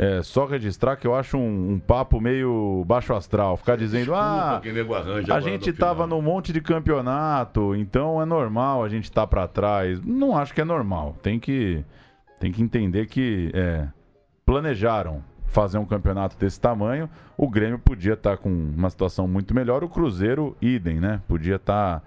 é 0.04 0.24
só 0.24 0.46
registrar 0.48 0.96
que 0.96 1.06
eu 1.06 1.14
acho 1.14 1.38
um, 1.38 1.74
um 1.74 1.80
papo 1.80 2.20
meio 2.20 2.84
baixo 2.88 3.14
astral, 3.14 3.56
ficar 3.56 3.76
dizendo, 3.78 4.16
ah, 4.16 4.60
a 5.32 5.40
gente 5.40 5.70
no 5.72 5.78
tava 5.78 6.06
final. 6.06 6.08
num 6.08 6.22
monte 6.24 6.52
de 6.52 6.60
campeonato, 6.60 7.76
então 7.76 8.20
é 8.20 8.26
normal 8.26 8.84
a 8.84 8.90
gente 8.90 9.04
estar 9.04 9.28
pra 9.28 9.48
trás. 9.48 10.02
Não 10.04 10.36
acho 10.36 10.56
que 10.56 10.62
é 10.62 10.66
normal. 10.66 11.16
Tem 11.22 11.40
que, 11.40 11.86
tem 12.40 12.52
que 12.52 12.64
entender 12.64 13.06
que 13.06 13.52
é, 13.54 13.88
planejaram 14.44 15.24
fazer 15.46 15.78
um 15.78 15.86
campeonato 15.86 16.36
desse 16.36 16.60
tamanho. 16.60 17.08
O 17.38 17.48
Grêmio 17.48 17.78
podia 17.78 18.14
estar 18.14 18.38
com 18.38 18.50
uma 18.50 18.90
situação 18.90 19.28
muito 19.28 19.54
melhor. 19.54 19.84
O 19.84 19.90
Cruzeiro, 19.90 20.58
idem, 20.60 21.00
né? 21.00 21.22
Podia 21.28 21.58
estar 21.58 22.02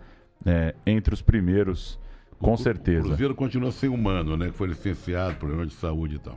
é, 0.45 0.75
entre 0.85 1.15
os 1.15 1.23
primeiros, 1.23 1.97
com 2.41 2.55
O 2.55 2.59
certeza. 2.59 3.07
Cruzeiro 3.07 3.37
continua 3.37 3.71
sem 3.71 3.89
humano, 3.89 4.37
né? 4.37 4.47
Que 4.47 4.53
foi 4.53 4.67
licenciado, 4.67 5.37
problema 5.37 5.65
de 5.65 5.75
saúde 5.75 6.17
e 6.17 6.19
tal. 6.19 6.37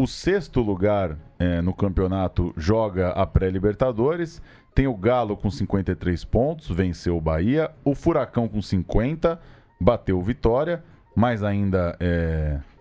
O 0.00 0.06
sexto 0.06 0.62
lugar 0.62 1.14
é, 1.38 1.60
no 1.60 1.74
campeonato 1.74 2.54
joga 2.56 3.10
a 3.10 3.26
pré-Libertadores. 3.26 4.40
Tem 4.74 4.86
o 4.86 4.96
Galo 4.96 5.36
com 5.36 5.50
53 5.50 6.24
pontos, 6.24 6.70
venceu 6.70 7.18
o 7.18 7.20
Bahia. 7.20 7.70
O 7.84 7.94
Furacão 7.94 8.48
com 8.48 8.62
50, 8.62 9.38
bateu 9.78 10.18
o 10.18 10.22
Vitória, 10.22 10.82
mas 11.14 11.42
ainda 11.42 11.98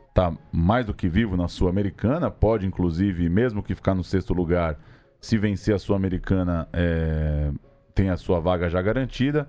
está 0.07 0.31
mais 0.49 0.85
do 0.85 0.93
que 0.93 1.09
vivo 1.09 1.35
na 1.35 1.49
Sul-Americana. 1.49 2.31
Pode, 2.31 2.65
inclusive, 2.65 3.27
mesmo 3.27 3.61
que 3.61 3.75
ficar 3.75 3.93
no 3.93 4.03
sexto 4.03 4.33
lugar, 4.33 4.77
se 5.19 5.37
vencer 5.37 5.75
a 5.75 5.77
Sul-Americana, 5.77 6.69
é, 6.71 7.51
tem 7.93 8.09
a 8.09 8.15
sua 8.15 8.39
vaga 8.39 8.69
já 8.69 8.81
garantida. 8.81 9.45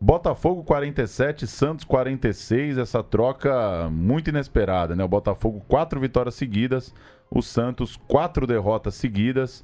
Botafogo 0.00 0.64
47, 0.64 1.46
Santos 1.46 1.84
46, 1.84 2.78
essa 2.78 3.02
troca 3.02 3.90
muito 3.90 4.30
inesperada, 4.30 4.96
né? 4.96 5.04
O 5.04 5.08
Botafogo 5.08 5.62
quatro 5.68 6.00
vitórias 6.00 6.34
seguidas, 6.36 6.94
o 7.30 7.42
Santos 7.42 7.96
quatro 8.08 8.46
derrotas 8.46 8.94
seguidas, 8.94 9.62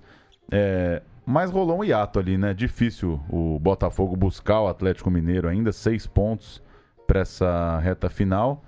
é, 0.52 1.02
mas 1.24 1.50
rolou 1.50 1.78
um 1.78 1.84
hiato 1.84 2.18
ali, 2.18 2.36
né? 2.36 2.52
Difícil 2.52 3.18
o 3.30 3.58
Botafogo 3.58 4.14
buscar 4.14 4.60
o 4.60 4.68
Atlético 4.68 5.10
Mineiro 5.10 5.48
ainda, 5.48 5.72
seis 5.72 6.06
pontos 6.06 6.62
para 7.06 7.20
essa 7.20 7.78
reta 7.78 8.10
final. 8.10 8.62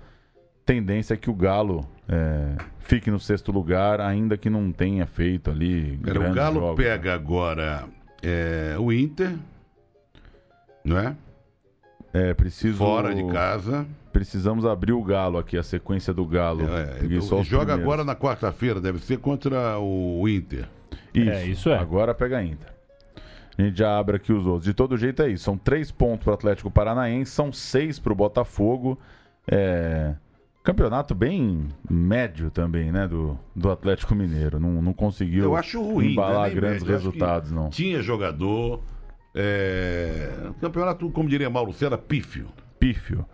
Tendência 0.65 1.13
é 1.13 1.17
que 1.17 1.29
o 1.29 1.35
Galo 1.35 1.87
é, 2.07 2.55
fique 2.79 3.11
no 3.11 3.19
sexto 3.19 3.51
lugar, 3.51 4.01
ainda 4.01 4.37
que 4.37 4.49
não 4.49 4.71
tenha 4.71 5.05
feito 5.05 5.51
ali 5.51 5.99
Cara, 6.03 6.31
o 6.31 6.33
Galo 6.33 6.59
jogos. 6.61 6.83
pega 6.83 7.13
agora 7.13 7.85
é, 8.23 8.75
o 8.79 8.91
Inter, 8.91 9.35
não 10.83 10.97
é? 10.97 11.15
É, 12.13 12.33
preciso... 12.33 12.77
Fora 12.77 13.13
de 13.13 13.23
casa. 13.27 13.85
Precisamos 14.11 14.65
abrir 14.65 14.93
o 14.93 15.03
Galo 15.03 15.37
aqui, 15.37 15.57
a 15.57 15.63
sequência 15.63 16.13
do 16.13 16.25
Galo. 16.25 16.63
É, 16.67 16.99
então, 17.03 17.17
os 17.19 17.27
joga 17.47 17.65
primeiros. 17.65 17.83
agora 17.83 18.03
na 18.03 18.15
quarta-feira, 18.15 18.81
deve 18.81 18.99
ser 18.99 19.19
contra 19.19 19.77
o 19.79 20.27
Inter. 20.27 20.67
Isso, 21.13 21.29
É, 21.29 21.45
isso 21.45 21.69
é. 21.69 21.77
Agora 21.77 22.13
pega 22.13 22.43
Inter. 22.43 22.67
A 23.57 23.61
gente 23.61 23.77
já 23.77 23.97
abre 23.99 24.15
aqui 24.15 24.31
os 24.31 24.45
outros. 24.45 24.63
De 24.65 24.73
todo 24.73 24.97
jeito 24.97 25.21
é 25.21 25.29
isso. 25.29 25.43
São 25.43 25.57
três 25.57 25.91
pontos 25.91 26.23
para 26.23 26.31
o 26.31 26.33
Atlético 26.33 26.71
Paranaense, 26.71 27.31
são 27.31 27.51
seis 27.51 27.99
para 27.99 28.13
o 28.13 28.15
Botafogo. 28.15 28.97
É... 29.47 30.15
Campeonato 30.63 31.13
bem 31.13 31.67
médio 31.89 32.49
também, 32.51 32.91
né? 32.91 33.07
Do, 33.07 33.37
do 33.55 33.69
Atlético 33.69 34.15
Mineiro. 34.15 34.59
Não, 34.59 34.81
não 34.81 34.93
conseguiu 34.93 35.43
Eu 35.43 35.55
acho 35.55 35.81
ruim. 35.81 36.13
embalar 36.13 36.49
né? 36.49 36.55
Grandes 36.55 36.83
médio. 36.83 36.93
Eu 36.93 36.97
acho 36.97 37.11
que 37.11 37.17
resultados, 37.17 37.51
não. 37.51 37.69
Tinha 37.69 38.01
jogador. 38.01 38.81
É... 39.41 40.29
Campeonato, 40.59 41.09
como 41.11 41.29
diria 41.29 41.49
Mauro 41.49 41.71
Cera, 41.71 41.97
pífio. 41.97 42.47
Pífio. 42.77 43.25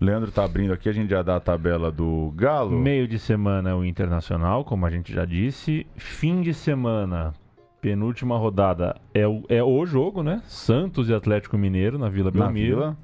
Leandro 0.00 0.30
tá 0.30 0.44
abrindo 0.44 0.72
aqui, 0.72 0.88
a 0.88 0.92
gente 0.92 1.10
já 1.10 1.22
dá 1.22 1.36
a 1.36 1.40
tabela 1.40 1.90
do 1.90 2.32
Galo. 2.36 2.78
Meio 2.78 3.08
de 3.08 3.18
semana 3.18 3.76
o 3.76 3.84
Internacional, 3.84 4.64
como 4.64 4.86
a 4.86 4.90
gente 4.90 5.12
já 5.12 5.24
disse. 5.24 5.84
Fim 5.96 6.40
de 6.40 6.54
semana, 6.54 7.34
penúltima 7.80 8.38
rodada, 8.38 8.94
é 9.12 9.26
o, 9.26 9.42
é 9.48 9.60
o 9.60 9.84
jogo, 9.84 10.22
né? 10.22 10.40
Santos 10.44 11.08
e 11.08 11.14
Atlético 11.14 11.58
Mineiro 11.58 11.98
na 11.98 12.08
Vila 12.08 12.30
Belmiro. 12.30 12.96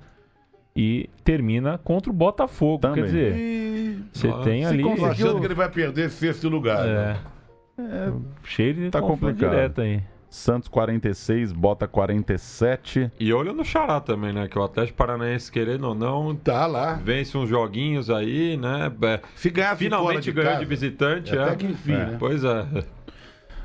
E 0.77 1.09
termina 1.25 1.79
contra 1.79 2.11
o 2.11 2.14
Botafogo. 2.14 2.81
Também. 2.81 3.03
Quer 3.03 3.07
dizer, 3.07 3.37
E... 3.37 4.05
você 4.12 4.29
Nossa. 4.29 4.45
tem 4.45 4.62
Se 4.62 4.69
ali. 4.69 5.05
Achando 5.05 5.40
que 5.40 5.47
ele 5.47 5.55
vai 5.55 5.69
perder 5.71 6.11
sexto 6.11 6.49
lugar. 6.49 6.87
É, 6.87 7.17
né? 7.79 8.12
cheio 8.45 8.75
de 8.75 8.90
Tá 8.90 9.01
complicado. 9.01 9.51
direto 9.51 9.81
aí. 9.81 10.01
Santos 10.35 10.68
46, 10.68 11.53
Bota 11.53 11.87
47. 11.87 13.11
E 13.20 13.33
olha 13.33 13.53
no 13.53 13.64
Xará 13.64 14.01
também, 14.01 14.33
né? 14.33 14.49
Que 14.49 14.59
o 14.59 14.62
Atlético 14.64 14.99
Paranaense, 14.99 15.51
querendo 15.51 15.85
ou 15.88 15.94
não, 15.94 16.35
Tá 16.35 16.66
lá. 16.66 16.94
vence 16.94 17.38
uns 17.38 17.49
joguinhos 17.49 18.11
aí, 18.11 18.57
né? 18.57 18.92
É, 19.03 19.20
ganhar 19.51 19.68
fora 19.68 19.77
Finalmente 19.77 20.23
de 20.25 20.33
ganhou 20.33 20.51
casa, 20.51 20.64
de 20.64 20.68
visitante, 20.68 21.38
Até 21.38 21.53
é. 21.53 21.57
que 21.57 21.66
enfim, 21.66 21.92
É. 21.92 22.07
né? 22.07 22.16
Pois 22.18 22.42
é. 22.44 22.66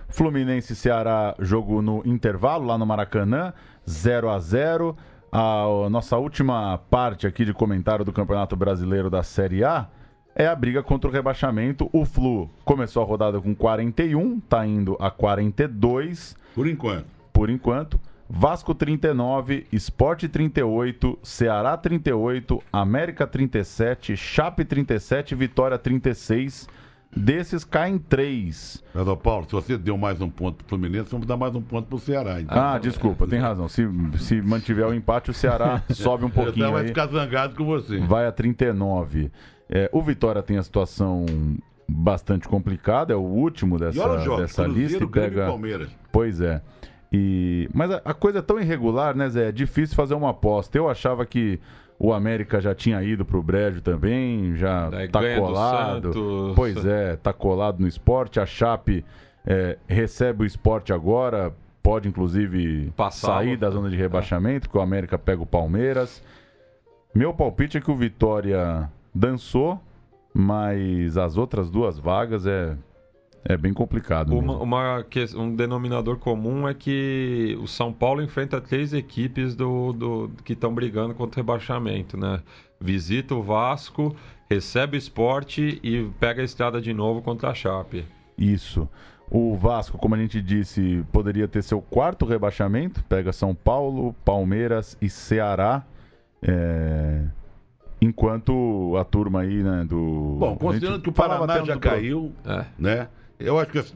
Fluminense 0.09 0.73
e 0.73 0.75
Ceará, 0.75 1.35
jogo 1.39 1.81
no 1.81 2.01
intervalo 2.05 2.65
lá 2.65 2.77
no 2.77 2.85
Maracanã, 2.85 3.53
0 3.87 4.29
a 4.29 4.39
0 4.39 4.95
A 5.31 5.87
nossa 5.89 6.17
última 6.17 6.79
parte 6.89 7.27
aqui 7.27 7.45
de 7.45 7.53
comentário 7.53 8.03
do 8.03 8.11
Campeonato 8.11 8.55
Brasileiro 8.55 9.09
da 9.09 9.21
Série 9.21 9.63
A 9.63 9.87
é 10.35 10.47
a 10.47 10.55
briga 10.55 10.81
contra 10.81 11.09
o 11.09 11.13
rebaixamento. 11.13 11.89
O 11.93 12.05
Flu 12.05 12.49
começou 12.63 13.03
a 13.03 13.05
rodada 13.05 13.39
com 13.41 13.53
41, 13.53 14.39
tá 14.39 14.65
indo 14.65 14.95
a 14.99 15.11
42 15.11 16.35
Por 16.59 16.67
enquanto. 16.67 17.05
por 17.31 17.49
enquanto. 17.49 17.97
Vasco 18.29 18.75
39, 18.75 19.65
Sport 19.71 20.25
38, 20.27 21.17
Ceará 21.23 21.77
38, 21.77 22.61
América 22.71 23.25
37, 23.25 24.17
Chape 24.17 24.65
37, 24.65 25.35
Vitória 25.35 25.77
36. 25.79 26.67
desses 27.15 27.63
caem 27.63 27.97
três. 27.97 28.83
Mas, 28.93 29.07
Paulo, 29.19 29.45
se 29.45 29.53
você 29.53 29.77
deu 29.77 29.97
mais 29.97 30.19
um 30.19 30.29
ponto 30.29 30.57
pro 30.57 30.67
Fluminense, 30.67 31.09
vamos 31.09 31.25
dar 31.25 31.37
mais 31.37 31.55
um 31.55 31.61
ponto 31.61 31.87
pro 31.87 31.97
Ceará. 31.97 32.41
Então. 32.41 32.61
Ah, 32.61 32.77
desculpa, 32.77 33.25
tem 33.25 33.39
razão. 33.39 33.69
Se, 33.69 33.87
se 34.17 34.41
mantiver 34.41 34.85
o 34.85 34.93
empate, 34.93 35.31
o 35.31 35.33
Ceará 35.33 35.81
sobe 35.89 36.25
um 36.25 36.29
pouquinho 36.29 36.73
vai 36.73 36.81
aí. 36.81 36.87
ficar 36.89 37.07
zangado 37.07 37.55
com 37.55 37.63
você. 37.63 37.99
Vai 37.99 38.27
a 38.27 38.33
39. 38.33 39.31
É, 39.69 39.89
o 39.93 40.01
Vitória 40.01 40.43
tem 40.43 40.57
a 40.57 40.63
situação 40.63 41.25
bastante 41.89 42.47
complicada, 42.47 43.13
é 43.13 43.15
o 43.15 43.21
último 43.21 43.77
E 43.77 43.79
olha 43.79 43.87
dessa, 43.87 44.19
jogos, 44.23 44.41
dessa 44.41 44.63
Cruzeiro, 44.63 44.89
lista 44.89 45.03
e 45.03 45.07
e 45.07 45.09
pega. 45.09 45.47
Palmeiras. 45.47 45.89
Pois 46.11 46.39
é. 46.41 46.61
E... 47.11 47.67
Mas 47.73 47.91
a, 47.91 48.01
a 48.05 48.13
coisa 48.13 48.39
é 48.39 48.41
tão 48.41 48.59
irregular, 48.59 49.15
né, 49.15 49.29
Zé? 49.29 49.49
É 49.49 49.51
difícil 49.51 49.95
fazer 49.95 50.13
uma 50.13 50.29
aposta. 50.29 50.77
Eu 50.77 50.89
achava 50.89 51.25
que 51.25 51.59
o 51.99 52.13
América 52.13 52.61
já 52.61 52.73
tinha 52.73 53.03
ido 53.03 53.25
pro 53.25 53.43
Brejo 53.43 53.81
também, 53.81 54.55
já 54.55 54.89
Daí 54.89 55.09
tá 55.09 55.19
colado. 55.35 56.53
Pois 56.55 56.85
é, 56.85 57.17
tá 57.17 57.33
colado 57.33 57.81
no 57.81 57.87
esporte. 57.87 58.39
A 58.39 58.45
Chape 58.45 59.03
é, 59.45 59.77
recebe 59.87 60.43
o 60.43 60.45
esporte 60.45 60.93
agora, 60.93 61.53
pode 61.83 62.07
inclusive 62.07 62.93
Passar, 62.95 63.39
sair 63.39 63.57
da 63.57 63.69
zona 63.69 63.89
de 63.89 63.97
rebaixamento, 63.97 64.67
porque 64.67 64.77
o 64.77 64.81
América 64.81 65.17
pega 65.17 65.41
o 65.41 65.45
Palmeiras. 65.45 66.23
Meu 67.13 67.33
palpite 67.33 67.77
é 67.77 67.81
que 67.81 67.91
o 67.91 67.95
Vitória 67.95 68.89
dançou, 69.13 69.81
mas 70.33 71.17
as 71.17 71.37
outras 71.37 71.69
duas 71.69 71.97
vagas 71.97 72.45
é, 72.45 72.75
é 73.43 73.57
bem 73.57 73.73
complicado. 73.73 74.37
Uma, 74.37 74.57
uma 74.57 75.05
um 75.35 75.55
denominador 75.55 76.17
comum 76.17 76.67
é 76.67 76.73
que 76.73 77.57
o 77.61 77.67
São 77.67 77.91
Paulo 77.91 78.21
enfrenta 78.21 78.61
três 78.61 78.93
equipes 78.93 79.55
do, 79.55 79.93
do- 79.93 80.31
que 80.43 80.53
estão 80.53 80.73
brigando 80.73 81.13
contra 81.13 81.39
o 81.39 81.43
rebaixamento, 81.43 82.17
né? 82.17 82.41
Visita 82.79 83.35
o 83.35 83.43
Vasco, 83.43 84.15
recebe 84.49 84.95
o 84.95 84.99
esporte 84.99 85.79
e 85.83 86.09
pega 86.19 86.41
a 86.41 86.45
estrada 86.45 86.81
de 86.81 86.93
novo 86.93 87.21
contra 87.21 87.49
a 87.49 87.53
Chape. 87.53 88.05
Isso. 88.37 88.87
O 89.31 89.55
Vasco, 89.55 89.97
como 89.97 90.15
a 90.15 90.17
gente 90.17 90.41
disse, 90.41 91.03
poderia 91.11 91.47
ter 91.47 91.61
seu 91.61 91.81
quarto 91.81 92.25
rebaixamento. 92.25 93.03
Pega 93.03 93.31
São 93.31 93.53
Paulo, 93.53 94.15
Palmeiras 94.25 94.97
e 95.01 95.07
Ceará. 95.09 95.83
É, 96.41 97.25
Enquanto 98.01 98.95
a 98.97 99.03
turma 99.03 99.41
aí, 99.41 99.61
né, 99.61 99.85
do. 99.87 100.37
Bom, 100.39 100.55
considerando 100.55 100.95
gente 100.95 101.03
que 101.03 101.09
o 101.09 101.13
Paraná 101.13 101.63
já 101.65 101.77
caiu, 101.77 102.31
É. 102.45 102.65
né? 102.77 103.07
Eu 103.39 103.59
acho 103.59 103.71
que 103.71 103.79
as- 103.79 103.93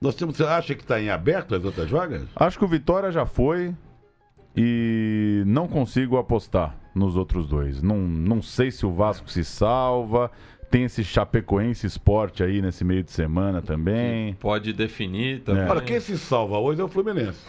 nós 0.00 0.14
temos. 0.14 0.36
Você 0.36 0.44
acha 0.44 0.74
que 0.74 0.82
está 0.82 1.00
em 1.00 1.08
aberto 1.10 1.54
as 1.54 1.64
outras 1.64 1.88
vagas? 1.90 2.22
Acho 2.36 2.58
que 2.58 2.64
o 2.64 2.68
Vitória 2.68 3.10
já 3.10 3.24
foi 3.24 3.74
e 4.56 5.42
não 5.46 5.66
consigo 5.68 6.16
apostar 6.18 6.74
nos 6.94 7.16
outros 7.16 7.48
dois. 7.48 7.82
Não, 7.82 7.96
não 7.98 8.42
sei 8.42 8.70
se 8.70 8.84
o 8.84 8.92
Vasco 8.92 9.30
se 9.30 9.44
salva. 9.44 10.30
Tem 10.70 10.84
esse 10.84 11.02
Chapecoense 11.02 11.86
Esporte 11.86 12.42
aí 12.42 12.60
nesse 12.60 12.84
meio 12.84 13.02
de 13.02 13.10
semana 13.10 13.62
também. 13.62 14.34
Pode 14.34 14.74
definir 14.74 15.40
também. 15.40 15.66
Olha, 15.66 15.80
quem 15.80 15.98
se 15.98 16.18
salva 16.18 16.58
hoje 16.58 16.82
é 16.82 16.84
o 16.84 16.88
Fluminense. 16.88 17.40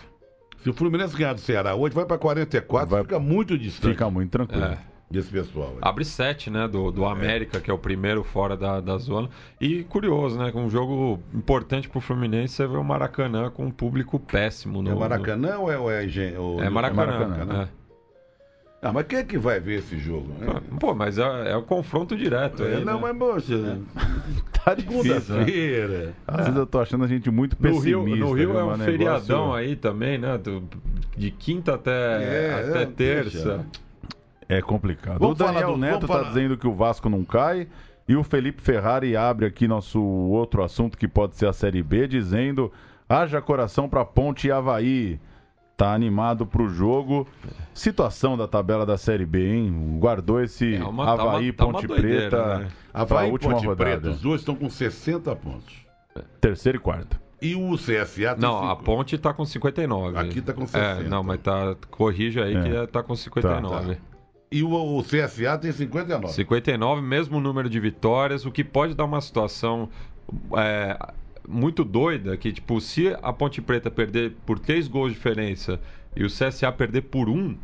Se 0.63 0.69
o 0.69 0.73
Fluminense 0.73 1.17
ganhar 1.17 1.33
do 1.33 1.41
Ceará 1.41 1.75
hoje, 1.75 1.93
vai 1.93 2.05
para 2.05 2.17
44, 2.17 2.89
Vai- 2.89 3.01
fica 3.03 3.19
muito 3.19 3.57
distante 3.57 3.91
Fica 3.91 4.09
muito 4.09 4.29
tranquilo. 4.31 4.63
É. 4.63 4.77
desse 5.09 5.29
pessoal. 5.29 5.69
aí. 5.73 5.79
Abre 5.81 6.05
sete, 6.05 6.49
né? 6.49 6.67
Do, 6.67 6.91
do 6.91 7.05
América, 7.05 7.59
que 7.59 7.71
é 7.71 7.73
o 7.73 7.77
primeiro 7.79 8.23
fora 8.23 8.55
da, 8.55 8.79
da 8.79 8.97
zona. 8.97 9.29
E 9.59 9.83
curioso, 9.83 10.37
né? 10.37 10.51
Com 10.51 10.65
um 10.65 10.69
jogo 10.69 11.19
importante 11.33 11.89
pro 11.89 11.99
Fluminense, 11.99 12.53
você 12.53 12.67
vê 12.67 12.77
o 12.77 12.83
Maracanã 12.83 13.49
com 13.49 13.65
um 13.65 13.71
público 13.71 14.19
péssimo. 14.19 14.81
No, 14.81 14.91
É 14.91 14.95
Maracanã 14.95 15.57
ou 15.57 15.71
é, 15.71 15.77
ou 15.79 15.91
é, 15.91 16.05
Engen- 16.05 16.37
ou- 16.37 16.57
No... 16.57 16.63
É 16.63 16.69
Maracanã. 16.69 17.05
Maracanã, 17.27 17.45
né? 17.45 17.69
é. 17.75 17.79
Ah, 18.81 18.93
mas 18.93 19.07
quem 19.07 19.19
é 19.19 19.23
que 19.23 19.37
vai 19.37 19.59
ver 19.59 19.79
esse 19.79 19.97
jogo? 19.97 20.31
né? 20.39 20.47
Pô, 20.79 20.95
mas 20.95 21.17
é, 21.17 21.51
é 21.51 21.55
o 21.57 21.63
confronto 21.63 22.15
direto 22.15 22.63
É, 22.63 22.75
aí, 22.77 22.85
não, 22.85 22.93
né? 22.93 22.99
mas, 23.11 23.17
moça, 23.17 23.57
Tá 24.63 24.73
né? 24.73 24.77
segunda-feira. 24.77 26.13
Às 26.25 26.37
vezes 26.45 26.55
eu 26.55 26.65
tô 26.65 26.79
achando 26.79 27.03
a 27.03 27.07
gente 27.07 27.29
muito 27.29 27.57
No 27.59 27.61
pessimista. 27.61 27.87
Rio, 27.89 28.03
no 28.15 28.31
Rio 28.33 28.49
viu? 28.51 28.59
é 28.59 28.63
um 28.63 28.67
Mas 28.67 28.81
feriadão 28.83 29.19
negócio- 29.47 29.53
aí 29.53 29.75
também, 29.75 30.17
né? 30.17 30.37
Do- 30.37 30.63
de 31.17 31.29
quinta 31.29 31.73
até, 31.75 31.91
É, 31.91 32.53
até 32.69 32.81
é, 32.83 32.85
terça. 32.85 33.57
deixa. 33.57 33.65
É 34.49 34.61
complicado. 34.61 35.19
Vamos 35.19 35.39
o 35.39 35.43
Daniel 35.43 35.73
do- 35.73 35.77
Neto 35.77 36.01
tá 36.01 36.07
falar- 36.07 36.27
dizendo 36.29 36.57
que 36.57 36.67
o 36.67 36.73
Vasco 36.73 37.07
não 37.07 37.23
cai. 37.23 37.67
E 38.07 38.15
o 38.15 38.23
Felipe 38.23 38.59
Ferrari 38.61 39.15
abre 39.15 39.45
aqui 39.45 39.67
nosso 39.67 40.01
outro 40.01 40.63
assunto 40.63 40.97
que 40.97 41.07
pode 41.07 41.35
ser 41.37 41.47
a 41.47 41.53
Série 41.53 41.83
B, 41.83 42.07
dizendo: 42.07 42.71
haja 43.07 43.39
coração 43.39 43.87
pra 43.87 44.03
Ponte 44.03 44.47
e 44.47 44.51
Havaí. 44.51 45.19
Tá 45.77 45.93
animado 45.93 46.45
pro 46.45 46.67
jogo. 46.67 47.25
Situação 47.73 48.35
da 48.35 48.47
tabela 48.47 48.85
da 48.85 48.97
Série 48.97 49.25
B, 49.25 49.53
hein? 49.53 49.97
Guardou 49.99 50.41
esse 50.41 50.75
É 50.75 50.83
uma- 50.83 51.05
tá 51.05 51.11
Havaí, 51.13 51.53
tá 51.53 51.65
uma 51.65 51.73
Ponte 51.73 51.87
doideira, 51.87 52.19
Preta 52.29 52.57
né? 52.59 52.67
pra 52.91 53.01
Havaí 53.01 53.29
e 53.29 53.31
última 53.31 53.53
Ponte 53.53 53.65
rodada. 53.67 53.89
Preta, 53.91 54.09
os 54.09 54.19
dois 54.21 54.41
estão 54.41 54.55
com 54.55 54.69
60 54.69 55.33
pontos. 55.35 55.85
Terceira 56.41 56.77
e 56.77 56.81
quarta. 56.81 57.21
E 57.41 57.55
o 57.55 57.77
CSA 57.77 58.35
Não, 58.37 58.57
a 58.57 58.71
cinco. 58.71 58.83
Ponte 58.83 59.17
tá 59.17 59.33
com 59.33 59.45
59. 59.45 60.17
Aqui 60.19 60.41
tá 60.41 60.51
com 60.51 60.63
É, 60.63 60.67
60. 60.67 61.03
não, 61.09 61.23
mas 61.23 61.39
tá. 61.39 61.75
Corrija 61.89 62.43
aí 62.43 62.55
É. 62.57 62.61
que 62.85 62.87
tá 62.91 63.01
com 63.01 63.15
59. 63.15 63.95
Tá, 63.95 64.01
E 64.51 64.63
o, 64.63 65.03
CSA 65.03 65.57
tem 65.59 65.71
59. 65.71 66.33
59, 66.33 67.01
mesmo 67.01 67.39
número 67.39 67.69
de 67.69 67.79
vitórias, 67.79 68.45
o 68.45 68.51
que 68.51 68.63
pode 68.63 68.95
dar 68.95 69.05
uma 69.05 69.21
situação 69.21 69.89
é, 70.57 70.97
muito 71.47 71.83
doida, 71.83 72.35
que 72.35 72.51
tipo, 72.51 72.81
se 72.81 73.15
a 73.21 73.31
Ponte 73.31 73.61
Preta 73.61 73.91
perder 73.91 74.35
por 74.45 74.57
três 74.57 74.87
gols 74.87 75.09
de 75.09 75.17
diferença 75.17 75.79
e 76.15 76.23
o 76.23 76.27
CSA 76.27 76.71
perder 76.71 77.03
por 77.03 77.29
um, 77.29 77.55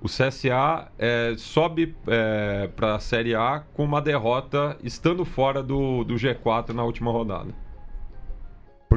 o 0.00 0.06
CSA 0.06 0.90
é, 0.98 1.34
sobe 1.36 1.94
é, 2.06 2.68
para 2.74 2.94
a 2.94 3.00
Série 3.00 3.34
A 3.34 3.64
com 3.74 3.84
uma 3.84 4.00
derrota 4.00 4.76
estando 4.82 5.24
fora 5.24 5.62
do, 5.62 6.04
do 6.04 6.14
G4 6.14 6.70
na 6.70 6.84
última 6.84 7.10
rodada. 7.10 7.52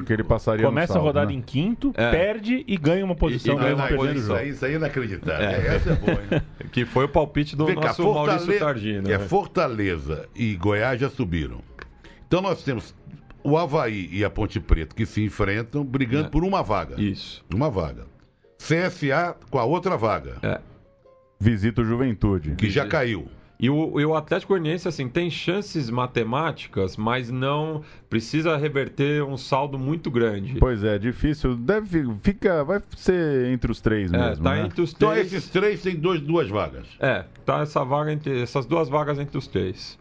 Porque 0.04 0.14
ele 0.14 0.24
passaria 0.24 0.64
no 0.64 0.70
Começa 0.70 0.98
a 0.98 1.02
rodada 1.02 1.28
né? 1.28 1.34
em 1.34 1.42
quinto, 1.42 1.92
É. 1.96 2.12
perde 2.12 2.64
e 2.68 2.78
ganha 2.78 3.04
uma 3.04 3.16
posição 3.16 3.54
E- 3.54 3.58
e 3.58 3.60
Não, 3.60 3.66
mesmo 3.68 3.82
não, 3.82 3.88
perdendo 3.88 4.16
o 4.16 4.20
isso, 4.20 4.34
aí, 4.34 4.50
isso 4.50 4.66
aí 4.66 4.74
é 4.74 4.76
inacreditável. 4.76 5.48
É. 5.50 5.76
Essa 5.76 5.90
é 5.92 5.96
boa, 5.96 6.12
hein? 6.32 6.42
Que 6.72 6.86
foi 6.86 7.06
o 7.06 7.10
palpite 7.10 7.56
do 7.56 7.66
Vem 7.66 7.76
cá, 7.76 7.88
nosso 7.88 8.04
Maurício 8.14 8.60
Tardino. 8.60 9.08
É 9.10 9.18
né? 9.18 9.20
Fortaleza 9.20 10.28
e 10.36 10.56
Goiás 10.56 11.00
já 11.00 11.10
subiram. 11.10 11.62
Então 12.28 12.42
nós 12.42 12.64
temos 12.64 12.96
o 13.44 13.58
Havaí 13.58 14.10
e 14.12 14.24
a 14.24 14.30
Ponte 14.30 14.60
Preta 14.60 14.96
que 14.96 15.06
se 15.06 15.24
enfrentam 15.24 15.84
brigando 15.84 16.28
É. 16.28 16.30
por 16.30 16.44
uma 16.44 16.62
vaga. 16.64 17.00
Isso. 17.02 17.44
Uma 17.54 17.70
vaga. 17.70 18.06
CSA 18.58 19.36
com 19.50 19.60
a 19.60 19.66
outra 19.66 19.98
vaga, 19.98 20.38
É. 20.42 20.60
Visita 21.40 21.82
o 21.82 21.86
Juventude. 21.86 22.56
que 22.56 22.70
já 22.70 22.88
caiu. 22.88 23.28
E 23.60 23.70
o, 23.70 24.00
e 24.00 24.06
o 24.06 24.16
Atlético 24.16 24.54
Goianiense, 24.54 24.88
assim, 24.88 25.08
tem 25.08 25.30
chances 25.30 25.90
matemáticas, 25.90 26.98
mas 26.98 27.30
não 27.30 27.82
precisa 28.10 28.58
reverter 28.58 29.24
um 29.24 29.38
saldo 29.38 29.78
muito 29.80 30.12
grande. 30.12 30.56
Pois 30.60 30.84
é, 30.84 30.98
difícil. 30.98 31.56
Deve 31.56 32.04
fica, 32.22 32.64
vai 32.64 32.82
ser 32.98 33.52
entre 33.52 33.72
os 33.72 33.80
três 33.80 34.12
é, 34.12 34.18
mesmo, 34.18 34.44
tá 34.44 34.56
né? 34.56 34.66
entre 34.66 34.82
os 34.82 34.92
Então 34.94 35.12
três. 35.12 35.32
esses 35.32 35.50
três 35.50 35.82
têm 35.82 35.96
dois, 35.96 36.20
duas 36.20 36.50
vagas. 36.50 36.88
É, 37.00 37.26
tá 37.46 37.62
essa 37.62 37.84
vaga 37.86 38.12
entre 38.12 38.42
essas 38.42 38.66
duas 38.66 38.90
vagas 38.90 39.18
entre 39.20 39.38
os 39.38 39.48
três. 39.48 39.98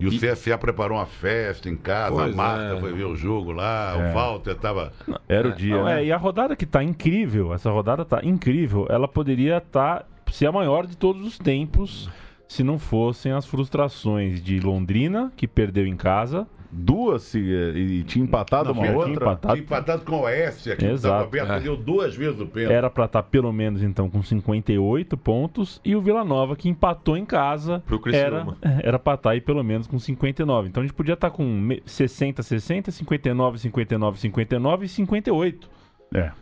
E 0.00 0.06
o 0.06 0.12
E- 0.12 0.18
CSA 0.18 0.56
preparou 0.56 0.96
uma 0.96 1.06
festa 1.06 1.68
em 1.68 1.76
casa, 1.76 2.14
Pois 2.14 2.32
a 2.32 2.36
Marta 2.36 2.76
é. 2.76 2.80
foi 2.80 2.92
ver 2.92 3.04
o 3.04 3.16
jogo 3.16 3.50
lá, 3.50 3.96
É. 3.98 4.10
o 4.10 4.14
Walter 4.14 4.54
tava. 4.54 4.92
Era 5.28 5.48
o 5.48 5.52
dia, 5.52 5.76
Não, 5.76 5.84
né? 5.84 6.00
é, 6.02 6.06
e 6.06 6.12
a 6.12 6.16
rodada 6.16 6.54
que 6.54 6.64
tá 6.64 6.82
incrível, 6.84 7.52
essa 7.52 7.68
rodada 7.70 8.04
tá 8.04 8.20
incrível, 8.22 8.86
ela 8.88 9.08
poderia 9.08 9.58
estar 9.58 10.06
ser 10.30 10.46
a 10.46 10.52
maior 10.52 10.86
de 10.86 10.96
todos 10.96 11.26
os 11.26 11.36
tempos 11.38 12.08
se 12.48 12.64
não 12.64 12.78
fossem 12.78 13.30
as 13.30 13.46
frustrações 13.46 14.42
de 14.42 14.58
Londrina, 14.58 15.30
que 15.36 15.46
perdeu 15.46 15.86
em 15.86 15.96
casa, 15.96 16.46
Duas 16.70 17.22
se, 17.22 17.38
e 17.38 18.02
tinha 18.04 18.22
empatado 18.22 18.68
Não, 18.68 18.74
uma 18.74 18.82
tinha 18.86 18.94
outra. 18.98 19.12
empatado. 19.14 19.54
Tinha 19.54 19.64
empatado 19.64 20.04
com 20.04 20.16
o 20.16 20.20
Oeste 20.24 20.70
aqui, 20.70 20.84
Exato. 20.84 21.22
o 21.22 21.24
Roberto 21.24 21.52
É. 21.52 21.60
deu 21.60 21.74
duas 21.78 22.14
vezes 22.14 22.38
o 22.42 22.46
pênalti. 22.46 22.74
era 22.74 22.90
pra 22.90 23.06
estar 23.06 23.22
pelo 23.22 23.50
menos 23.54 23.82
então 23.82 24.10
com 24.10 24.22
58 24.22 25.16
pontos, 25.16 25.80
e 25.82 25.96
o 25.96 26.02
Vila 26.02 26.22
Nova, 26.24 26.54
que 26.54 26.68
empatou 26.68 27.16
em 27.16 27.24
casa, 27.24 27.82
Pro 27.86 27.98
era, 28.12 28.46
era 28.82 28.98
pra 28.98 29.14
estar 29.14 29.30
aí 29.30 29.40
pelo 29.40 29.64
menos 29.64 29.86
com 29.86 29.98
59. 29.98 30.68
Então 30.68 30.82
a 30.82 30.86
gente 30.86 30.94
podia 30.94 31.14
estar 31.14 31.30
com 31.30 31.42
me- 31.42 31.82
60, 31.86 32.42
60, 32.42 32.90
59, 32.90 33.58
59, 33.58 34.18
59 34.20 34.84
e 34.84 34.88
58. 34.90 35.70
É. 36.14 36.32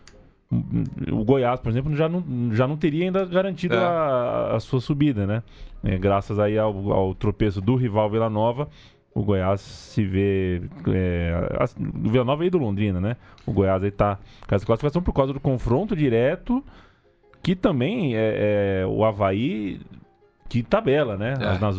O 1.13 1.25
Goiás, 1.25 1.59
por 1.61 1.71
exemplo, 1.71 1.95
já 1.97 2.09
não, 2.09 2.23
já 2.53 2.67
não 2.69 2.77
teria 2.77 3.05
ainda 3.05 3.25
garantido 3.25 3.75
É. 3.75 3.79
a, 3.79 4.53
a 4.57 4.61
sua 4.61 4.81
subida, 4.81 5.27
né? 5.27 5.43
É, 5.83 5.99
graças 5.99 6.39
aí 6.39 6.57
ao, 6.59 6.93
ao 6.93 7.15
tropeço 7.15 7.61
do 7.61 7.75
rival 7.75 8.09
Vila 8.09 8.31
Nova, 8.31 8.69
o 9.13 9.23
Goiás 9.25 9.61
se 9.61 10.05
vê. 10.05 10.63
É, 10.89 11.33
a- 11.59 11.67
do 11.81 12.11
Vila 12.11 12.25
Nova 12.25 12.45
e 12.47 12.51
do 12.51 12.59
Londrina, 12.59 13.01
né? 13.01 13.17
O 13.45 13.53
Goiás 13.53 13.83
aí 13.83 13.91
tá 13.91 14.19
com 14.47 14.55
essa 14.55 14.65
classificação 14.65 15.03
por 15.03 15.13
causa 15.13 15.33
do 15.33 15.41
confronto 15.41 15.97
direto, 15.97 16.63
que 17.43 17.57
também 17.57 18.15
é, 18.17 18.83
é 18.83 18.87
o 18.87 19.05
Havaí. 19.05 19.81
Que 20.49 20.63
tabela, 20.63 21.17
né? 21.17 21.35
É. 21.41 21.45
As- 21.45 21.61
nas 21.61 21.77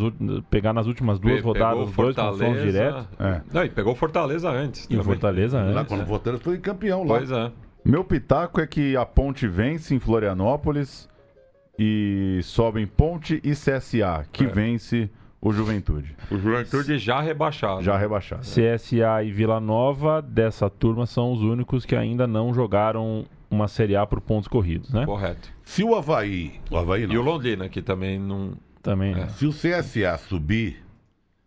pegar 0.50 0.74
nas 0.74 0.88
últimas 0.88 1.20
duas 1.22 1.36
Pe- 1.36 1.42
rodadas, 1.42 1.88
o 1.88 1.92
dois 1.96 2.14
confrontos 2.14 2.62
diretos. 2.64 3.08
É. 3.18 3.42
Não, 3.54 3.64
e 3.64 3.70
pegou 3.70 3.94
o 3.94 3.96
Fortaleza 3.96 4.50
antes. 4.52 4.84
E 4.84 4.88
o 4.88 4.90
também. 5.00 5.04
Fortaleza 5.06 5.58
Lá 5.62 5.80
antes. 5.82 5.88
quando 5.88 6.02
o 6.04 6.06
Fortaleza 6.06 6.44
foi 6.44 6.58
campeão 6.58 7.04
lá. 7.04 7.18
Pois 7.18 7.32
é. 7.32 7.50
Meu 7.84 8.04
pitaco 8.04 8.60
é 8.60 8.68
que 8.68 8.96
a 8.98 9.06
Ponte 9.06 9.48
vence 9.48 9.96
em 9.96 10.00
Florianópolis 10.00 11.08
e 11.80 12.40
sobem 12.44 12.86
Ponte 12.88 13.40
e 13.44 13.52
CSA, 13.52 14.26
que 14.32 14.44
É. 14.46 14.48
vence 14.48 15.10
o 15.40 15.54
Juventude. 15.54 16.16
O 16.32 16.38
Juventude 16.38 16.98
já 16.98 17.22
rebaixado. 17.22 17.82
Já 17.84 17.98
rebaixado. 17.98 18.42
CSA 18.42 19.24
e 19.24 19.32
Vila 19.32 19.60
Nova 19.60 20.22
dessa 20.22 20.70
turma 20.70 21.06
são 21.06 21.32
os 21.32 21.42
únicos 21.42 21.86
que 21.86 21.96
ainda 21.96 22.26
não 22.28 22.54
jogaram 22.54 23.26
uma 23.50 23.68
Série 23.68 23.96
A 23.96 24.06
por 24.06 24.20
pontos 24.20 24.48
corridos, 24.48 24.92
né? 24.92 25.06
Correto. 25.06 25.50
Se 25.64 25.84
o 25.84 25.96
Havaí. 25.96 26.60
O 26.70 26.76
Havaí 26.78 27.08
não. 27.08 27.14
E 27.14 27.18
o 27.18 27.22
Londrina, 27.22 27.70
que 27.70 27.82
também 27.82 28.20
não. 28.20 28.54
Também. 28.82 29.14
É. 29.14 29.28
Se 29.30 29.46
o 29.46 29.52
CSA 29.54 30.18
subir, 30.18 30.84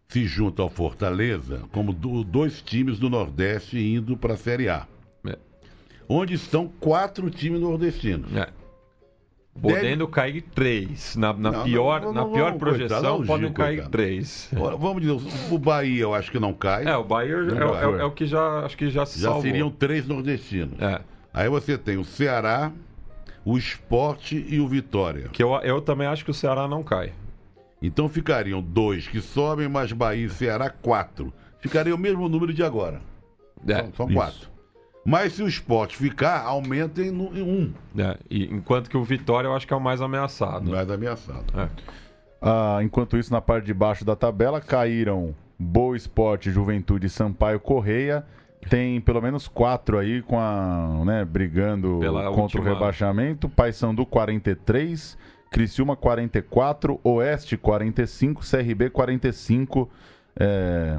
se 0.09 0.25
junta 0.25 0.63
ao 0.63 0.71
Fortaleza 0.71 1.63
como 1.73 1.93
do- 1.93 2.23
dois 2.25 2.63
times 2.63 2.99
do 2.99 3.11
Nordeste 3.11 3.79
indo 3.79 4.17
para 4.17 4.35
a 4.35 4.37
Série 4.37 4.69
A. 4.69 4.87
É. 6.11 6.13
Onde 6.13 6.35
estão 6.35 6.67
quatro 6.81 7.31
times 7.31 7.61
nordestinos. 7.61 8.35
É. 8.35 8.49
Podendo 9.61 10.07
cair 10.09 10.43
três. 10.43 11.17
Na, 11.17 11.33
na 11.33 11.51
Não, 11.51 11.65
pior, 11.65 12.01
não, 12.01 12.13
na 12.13 12.21
não, 12.23 12.33
pior 12.33 12.53
não, 12.53 12.59
projeção, 12.59 13.01
coitado, 13.01 13.19
não, 13.19 13.27
podem 13.27 13.53
cair 13.53 13.69
coitado. 13.77 13.91
três. 13.91 14.49
Ora, 14.57 14.77
Vamos 14.77 15.03
dizer, 15.03 15.53
o 15.53 15.59
Bahia 15.59 16.03
eu 16.03 16.15
acho 16.15 16.31
que 16.31 16.39
não 16.39 16.53
cai. 16.55 16.87
É, 16.87 16.97
o 16.97 17.05
Bahia 17.05 17.35
é, 17.35 17.97
é- 17.99 18.01
é 18.01 18.05
o 18.05 18.13
que 18.13 18.27
já 18.27 18.61
acho 18.65 18.77
que 18.77 18.89
já 18.91 19.05
se 19.05 19.21
já 19.21 19.29
salvou. 19.29 19.43
seriam 19.43 19.71
três 19.71 20.07
nordestinos. 20.07 20.81
É. 20.81 21.01
Aí 21.35 21.49
você 21.49 21.77
tem 21.77 21.97
o 21.99 22.05
Ceará, 22.05 22.73
o 23.45 23.59
Esporte 23.59 24.47
e 24.49 24.61
o 24.61 24.69
Vitória. 24.69 25.29
Que 25.33 25.43
eu, 25.43 25.53
eu 25.63 25.81
também 25.81 26.07
acho 26.07 26.25
que 26.25 26.31
o 26.31 26.35
Ceará 26.35 26.67
não 26.69 26.83
cai. 26.83 27.13
Então 27.83 28.09
ficariam 28.09 28.63
dois 28.63 29.09
que 29.09 29.21
sobem, 29.21 29.69
mais 29.69 29.93
Bahia 29.93 30.27
e 30.27 30.31
Ceará, 30.31 30.71
quatro. 30.71 31.33
Ficaria 31.59 31.95
o 31.95 31.99
mesmo 31.99 32.29
número 32.29 32.55
de 32.55 32.63
agora. 32.63 33.01
É, 33.67 33.75
São, 33.83 33.93
são 33.95 34.09
quatro. 34.15 34.49
Mas 35.05 35.33
se 35.33 35.43
o 35.43 35.49
esporte 35.49 35.97
ficar, 35.97 36.43
aumenta 36.43 37.01
em, 37.03 37.11
um. 37.11 37.73
é. 37.99 38.19
E, 38.31 38.45
enquanto 38.53 38.91
que 38.91 38.97
o 38.97 39.03
Vitória 39.03 39.49
eu 39.49 39.55
acho 39.55 39.67
que 39.67 39.73
é 39.73 39.77
o 39.77 39.81
mais 39.81 40.01
ameaçado. 40.03 40.71
Mais 40.71 40.91
ameaçado. 40.91 41.45
É. 41.59 41.69
Ah, 42.43 42.79
enquanto 42.83 43.17
isso, 43.17 43.33
na 43.33 43.41
parte 43.41 43.65
de 43.67 43.75
baixo 43.75 44.05
da 44.05 44.15
tabela, 44.17 44.61
caíram 44.61 45.35
Boa 45.59 45.97
Esporte, 45.97 46.51
Juventude 46.51 47.09
Sampaio 47.09 47.59
Correia. 47.61 48.25
Tem 48.69 49.01
pelo 49.01 49.23
menos 49.23 49.49
quatro 49.49 49.99
aí 49.99 50.21
com 50.21 50.39
a, 50.39 51.03
né, 51.07 51.25
brigando 51.25 51.99
Pela 52.01 52.25
contra 52.31 52.59
o 52.59 52.61
última- 52.63 52.65
rebaixamento. 52.75 53.49
Paysandu 53.49 54.05
43, 54.05 55.17
Criciúma 55.51 55.97
44, 55.97 57.01
Oeste 57.03 57.57
45, 57.57 58.43
CRB 58.43 58.91
45. 58.91 59.89
É... 60.39 60.99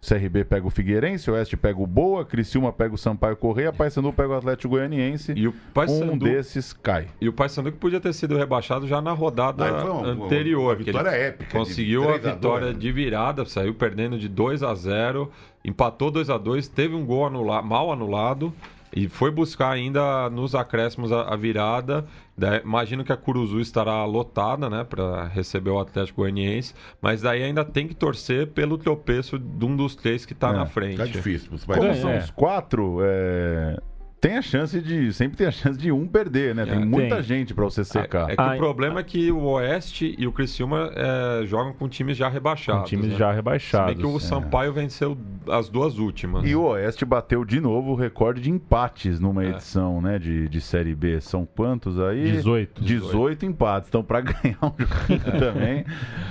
CRB 0.00 0.44
pega 0.44 0.66
o 0.66 0.70
Figueirense, 0.70 1.30
Oeste 1.30 1.56
pega 1.58 1.78
o 1.78 1.86
Boa, 1.86 2.24
Criciúma 2.24 2.72
pega 2.72 2.94
o 2.94 2.98
Sampaio 2.98 3.36
Correia, 3.36 3.70
Paysandu 3.70 4.10
pega 4.12 4.30
o 4.30 4.34
Atlético 4.34 4.70
Goianiense. 4.70 5.34
E 5.36 5.46
o 5.46 5.50
Um 5.50 5.54
Paysandu 5.74 6.24
desses 6.24 6.72
cai. 6.72 7.06
e 7.20 7.28
o 7.28 7.32
Paysandu 7.32 7.70
que 7.70 7.76
podia 7.78 8.00
ter 8.00 8.14
sido 8.14 8.36
rebaixado 8.36 8.86
já 8.88 9.00
na 9.02 9.12
rodada 9.12 9.66
foi 9.82 9.90
uma- 9.90 10.06
anterior. 10.24 10.62
uma 10.62 10.74
vitória 10.74 11.10
épica. 11.10 11.58
Conseguiu 11.58 12.04
a 12.04 12.12
3 12.14 12.18
a 12.18 12.22
2, 12.30 12.34
vitória 12.36 12.66
né? 12.68 12.78
de 12.78 12.92
virada, 12.92 13.44
saiu 13.44 13.74
perdendo 13.74 14.18
de 14.18 14.28
2 14.28 14.62
a 14.62 14.74
0, 14.74 15.30
empatou 15.62 16.10
2 16.10 16.30
a 16.30 16.38
2, 16.38 16.66
teve 16.66 16.94
um 16.94 17.04
gol 17.04 17.26
anula- 17.26 17.60
mal 17.62 17.92
anulado 17.92 18.52
e 18.94 19.08
foi 19.08 19.30
buscar 19.30 19.70
ainda 19.70 20.28
nos 20.30 20.54
acréscimos 20.54 21.12
a, 21.12 21.22
a 21.32 21.36
virada. 21.36 22.04
Da- 22.36 22.58
imagino 22.58 23.04
que 23.04 23.12
a 23.12 23.16
Curuzu 23.16 23.60
estará 23.60 24.04
lotada, 24.04 24.68
né, 24.70 24.82
para 24.84 25.26
receber 25.28 25.70
o 25.70 25.78
Atlético 25.78 26.22
Goianiense, 26.22 26.74
mas 27.00 27.20
daí 27.22 27.42
ainda 27.42 27.64
tem 27.64 27.86
que 27.86 27.94
torcer 27.94 28.48
pelo 28.48 28.78
tropeço 28.78 29.38
de 29.38 29.64
um 29.64 29.76
dos 29.76 29.94
três 29.94 30.24
que 30.26 30.32
está 30.32 30.50
É, 30.50 30.52
na 30.54 30.66
frente. 30.66 30.96
Tá 30.96 31.04
difícil. 31.04 31.50
Vai 31.66 31.78
Como 31.78 31.90
Ganha, 31.90 32.00
são 32.00 32.10
é. 32.10 32.18
os 32.18 32.30
quatro, 32.30 32.98
é, 33.02 33.76
tem 34.20 34.36
a 34.36 34.42
chance 34.42 34.80
de. 34.80 35.12
Sempre 35.12 35.36
tem 35.38 35.46
a 35.46 35.50
chance 35.50 35.78
de 35.78 35.90
um 35.90 36.06
perder, 36.06 36.54
né? 36.54 36.64
Tem 36.66 36.74
É, 36.80 36.84
muita 36.84 37.16
tem. 37.16 37.24
gente 37.24 37.54
pra 37.54 37.64
você 37.64 37.82
secar. 37.84 38.30
É 38.30 38.36
que 38.36 38.42
Ai, 38.42 38.56
o 38.56 38.58
problema 38.60 39.00
é 39.00 39.02
que 39.02 39.32
o 39.32 39.42
Oeste 39.44 40.14
e 40.18 40.26
o 40.26 40.32
Criciúma 40.32 40.90
é, 40.94 41.46
jogam 41.46 41.72
com 41.72 41.88
times 41.88 42.16
já 42.16 42.28
rebaixados. 42.28 42.82
Com 42.82 42.86
times 42.88 43.06
né? 43.08 43.12
já 43.12 43.18
Se 43.18 43.24
bem 43.26 43.36
rebaixados. 43.36 43.94
que 43.94 44.06
o 44.06 44.16
é. 44.16 44.20
Sampaio 44.20 44.72
venceu 44.72 45.16
as 45.48 45.68
duas 45.68 45.98
últimas. 45.98 46.48
E 46.48 46.54
o 46.54 46.62
Oeste 46.64 47.04
bateu 47.04 47.44
de 47.44 47.60
novo 47.60 47.92
o 47.92 47.94
recorde 47.94 48.40
de 48.40 48.50
empates 48.50 49.18
numa 49.18 49.44
É. 49.44 49.50
edição 49.50 50.00
né, 50.00 50.18
de, 50.18 50.48
de 50.48 50.60
Série 50.60 50.94
B. 50.94 51.20
São 51.20 51.46
quantos 51.46 51.98
aí? 51.98 52.30
18. 52.32 52.82
18 52.82 53.46
empates. 53.46 53.88
Então, 53.88 54.02
pra 54.02 54.20
ganhar 54.22 54.58
um 54.62 54.74
joguinho 54.78 55.38
também 55.38 55.84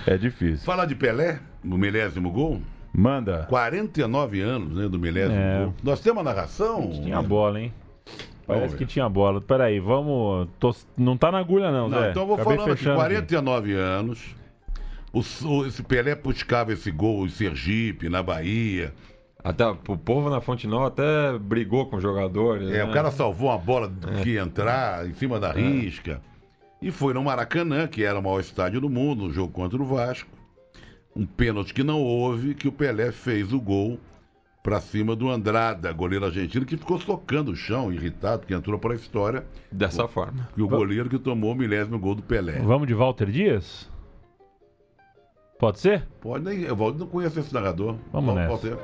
é 0.06 0.18
difícil. 0.18 0.66
Falar 0.66 0.86
de 0.86 0.96
Pelé, 0.96 1.40
no 1.64 1.78
milésimo 1.78 2.30
gol. 2.32 2.62
Manda. 2.94 3.46
49 3.50 4.42
anos, 4.42 4.76
né, 4.78 4.88
do 4.90 4.98
milésimo 5.00 5.40
É. 5.40 5.64
gol. 5.66 5.74
Nós 5.84 6.00
temos 6.02 6.22
a 6.22 6.24
narração? 6.24 6.90
Tinha 6.92 7.22
bola, 7.22 7.62
hein? 7.62 7.74
Parece 8.48 8.76
que 8.76 8.86
tinha 8.86 9.08
bola. 9.08 9.40
Peraí, 9.40 9.80
vamos. 9.80 10.48
tô- 10.60 10.76
Não 10.98 11.16
tá 11.16 11.32
na 11.32 11.38
agulha, 11.38 11.72
não, 11.72 11.88
Não, 11.88 12.00
Zé. 12.00 12.10
então 12.10 12.24
eu 12.24 12.28
vou 12.28 12.36
Acabei 12.36 12.58
falando 12.58 12.72
aqui, 12.72 12.80
fechando 12.80 12.96
49 12.96 13.74
anos. 13.74 14.36
O, 15.14 15.20
o- 15.48 15.66
esse 15.68 15.84
Pelé 15.84 16.16
buscava 16.16 16.74
esse 16.74 16.90
gol 16.92 17.26
em 17.26 17.30
Sergipe, 17.30 18.10
na 18.10 18.24
Bahia. 18.24 18.92
Até 19.44 19.66
o 19.68 19.76
povo 19.76 20.30
na 20.30 20.42
Fonte 20.42 20.68
Nova 20.68 20.88
até 20.88 21.38
brigou 21.38 21.86
com 21.86 22.00
jogadores. 22.00 22.70
É, 22.70 22.80
né? 22.80 22.84
o 22.84 22.92
cara 22.92 23.10
salvou 23.12 23.50
uma 23.50 23.58
bola 23.58 23.92
que 24.24 24.32
ia 24.32 24.42
entrar 24.42 25.08
em 25.08 25.14
cima 25.14 25.40
da 25.40 25.52
risca. 25.52 26.20
E 26.82 26.92
foi 26.92 27.14
no 27.14 27.24
Maracanã, 27.24 27.88
que 27.88 28.04
era 28.04 28.18
o 28.20 28.24
maior 28.24 28.40
estádio 28.40 28.82
do 28.82 28.90
mundo, 28.90 29.26
no 29.28 29.34
jogo 29.34 29.52
contra 29.54 29.82
o 29.82 29.86
Vasco. 29.86 30.30
Um 31.16 31.26
pênalti 31.26 31.74
que 31.74 31.84
não 31.84 32.02
houve, 32.02 32.54
que 32.54 32.68
o 32.68 32.72
Pelé 32.72 33.12
fez 33.12 33.52
o 33.52 33.60
gol 33.60 34.00
pra 34.62 34.80
cima 34.80 35.16
do 35.16 35.30
Andrada, 35.30 35.92
goleiro 35.92 36.26
argentino, 36.26 36.66
que 36.66 36.78
ficou 36.78 37.00
socando 37.00 37.52
o 37.52 37.56
chão, 37.56 37.92
irritado, 37.92 38.46
que 38.46 38.54
entrou 38.54 38.78
pra 38.78 38.94
história. 38.96 39.46
Dessa 39.72 40.08
forma. 40.08 40.48
E 40.56 40.62
o 40.62 40.68
goleiro 40.68 41.10
que 41.10 41.18
tomou 41.18 41.54
o 41.54 41.56
milésimo 41.56 41.98
gol 41.98 42.16
do 42.16 42.22
Pelé. 42.22 42.60
Vamos 42.60 42.88
de 42.88 42.94
Walter 42.94 43.30
Dias? 43.30 43.90
Pode 45.58 45.80
ser? 45.80 46.08
Pode 46.22 46.46
nem. 46.46 46.62
Eu 46.62 46.76
não 46.76 47.08
conheço 47.08 47.40
esse 47.40 47.54
narrador. 47.54 47.98
Vamos 48.14 48.36
nessa. 48.36 48.50
Walter. 48.50 48.78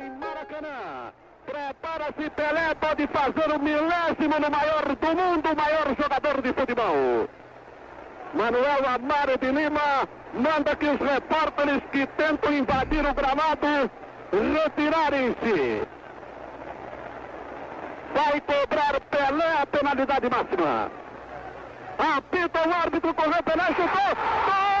em 0.00 0.18
Maracanã. 0.18 1.12
Prepara-se 1.46 2.30
Pelé, 2.30 2.74
pode 2.74 3.06
fazer 3.06 3.54
o 3.54 3.62
milésimo 3.62 4.40
no 4.40 4.50
maior 4.50 4.84
do 4.88 5.06
mundo, 5.08 5.52
o 5.52 5.56
maior 5.56 5.96
jogador 5.96 6.42
de 6.42 6.52
futebol. 6.52 7.28
Manuel 8.34 8.84
Amaro 8.86 9.38
de 9.38 9.52
Lima 9.52 10.08
manda 10.32 10.74
que 10.74 10.88
os 10.88 10.98
repórteres 10.98 11.82
que 11.92 12.06
tentam 12.18 12.52
invadir 12.52 13.06
o 13.06 13.14
gramado 13.14 13.90
retirarem-se. 14.32 15.86
Vai 18.14 18.40
cobrar 18.40 19.00
Pelé 19.10 19.62
a 19.62 19.66
penalidade 19.66 20.28
máxima. 20.28 20.90
Apita 22.16 22.68
o 22.68 22.72
árbitro, 22.72 23.14
correu 23.14 23.42
Pelé, 23.44 23.66
chutou. 23.66 24.16
Gol! 24.46 24.74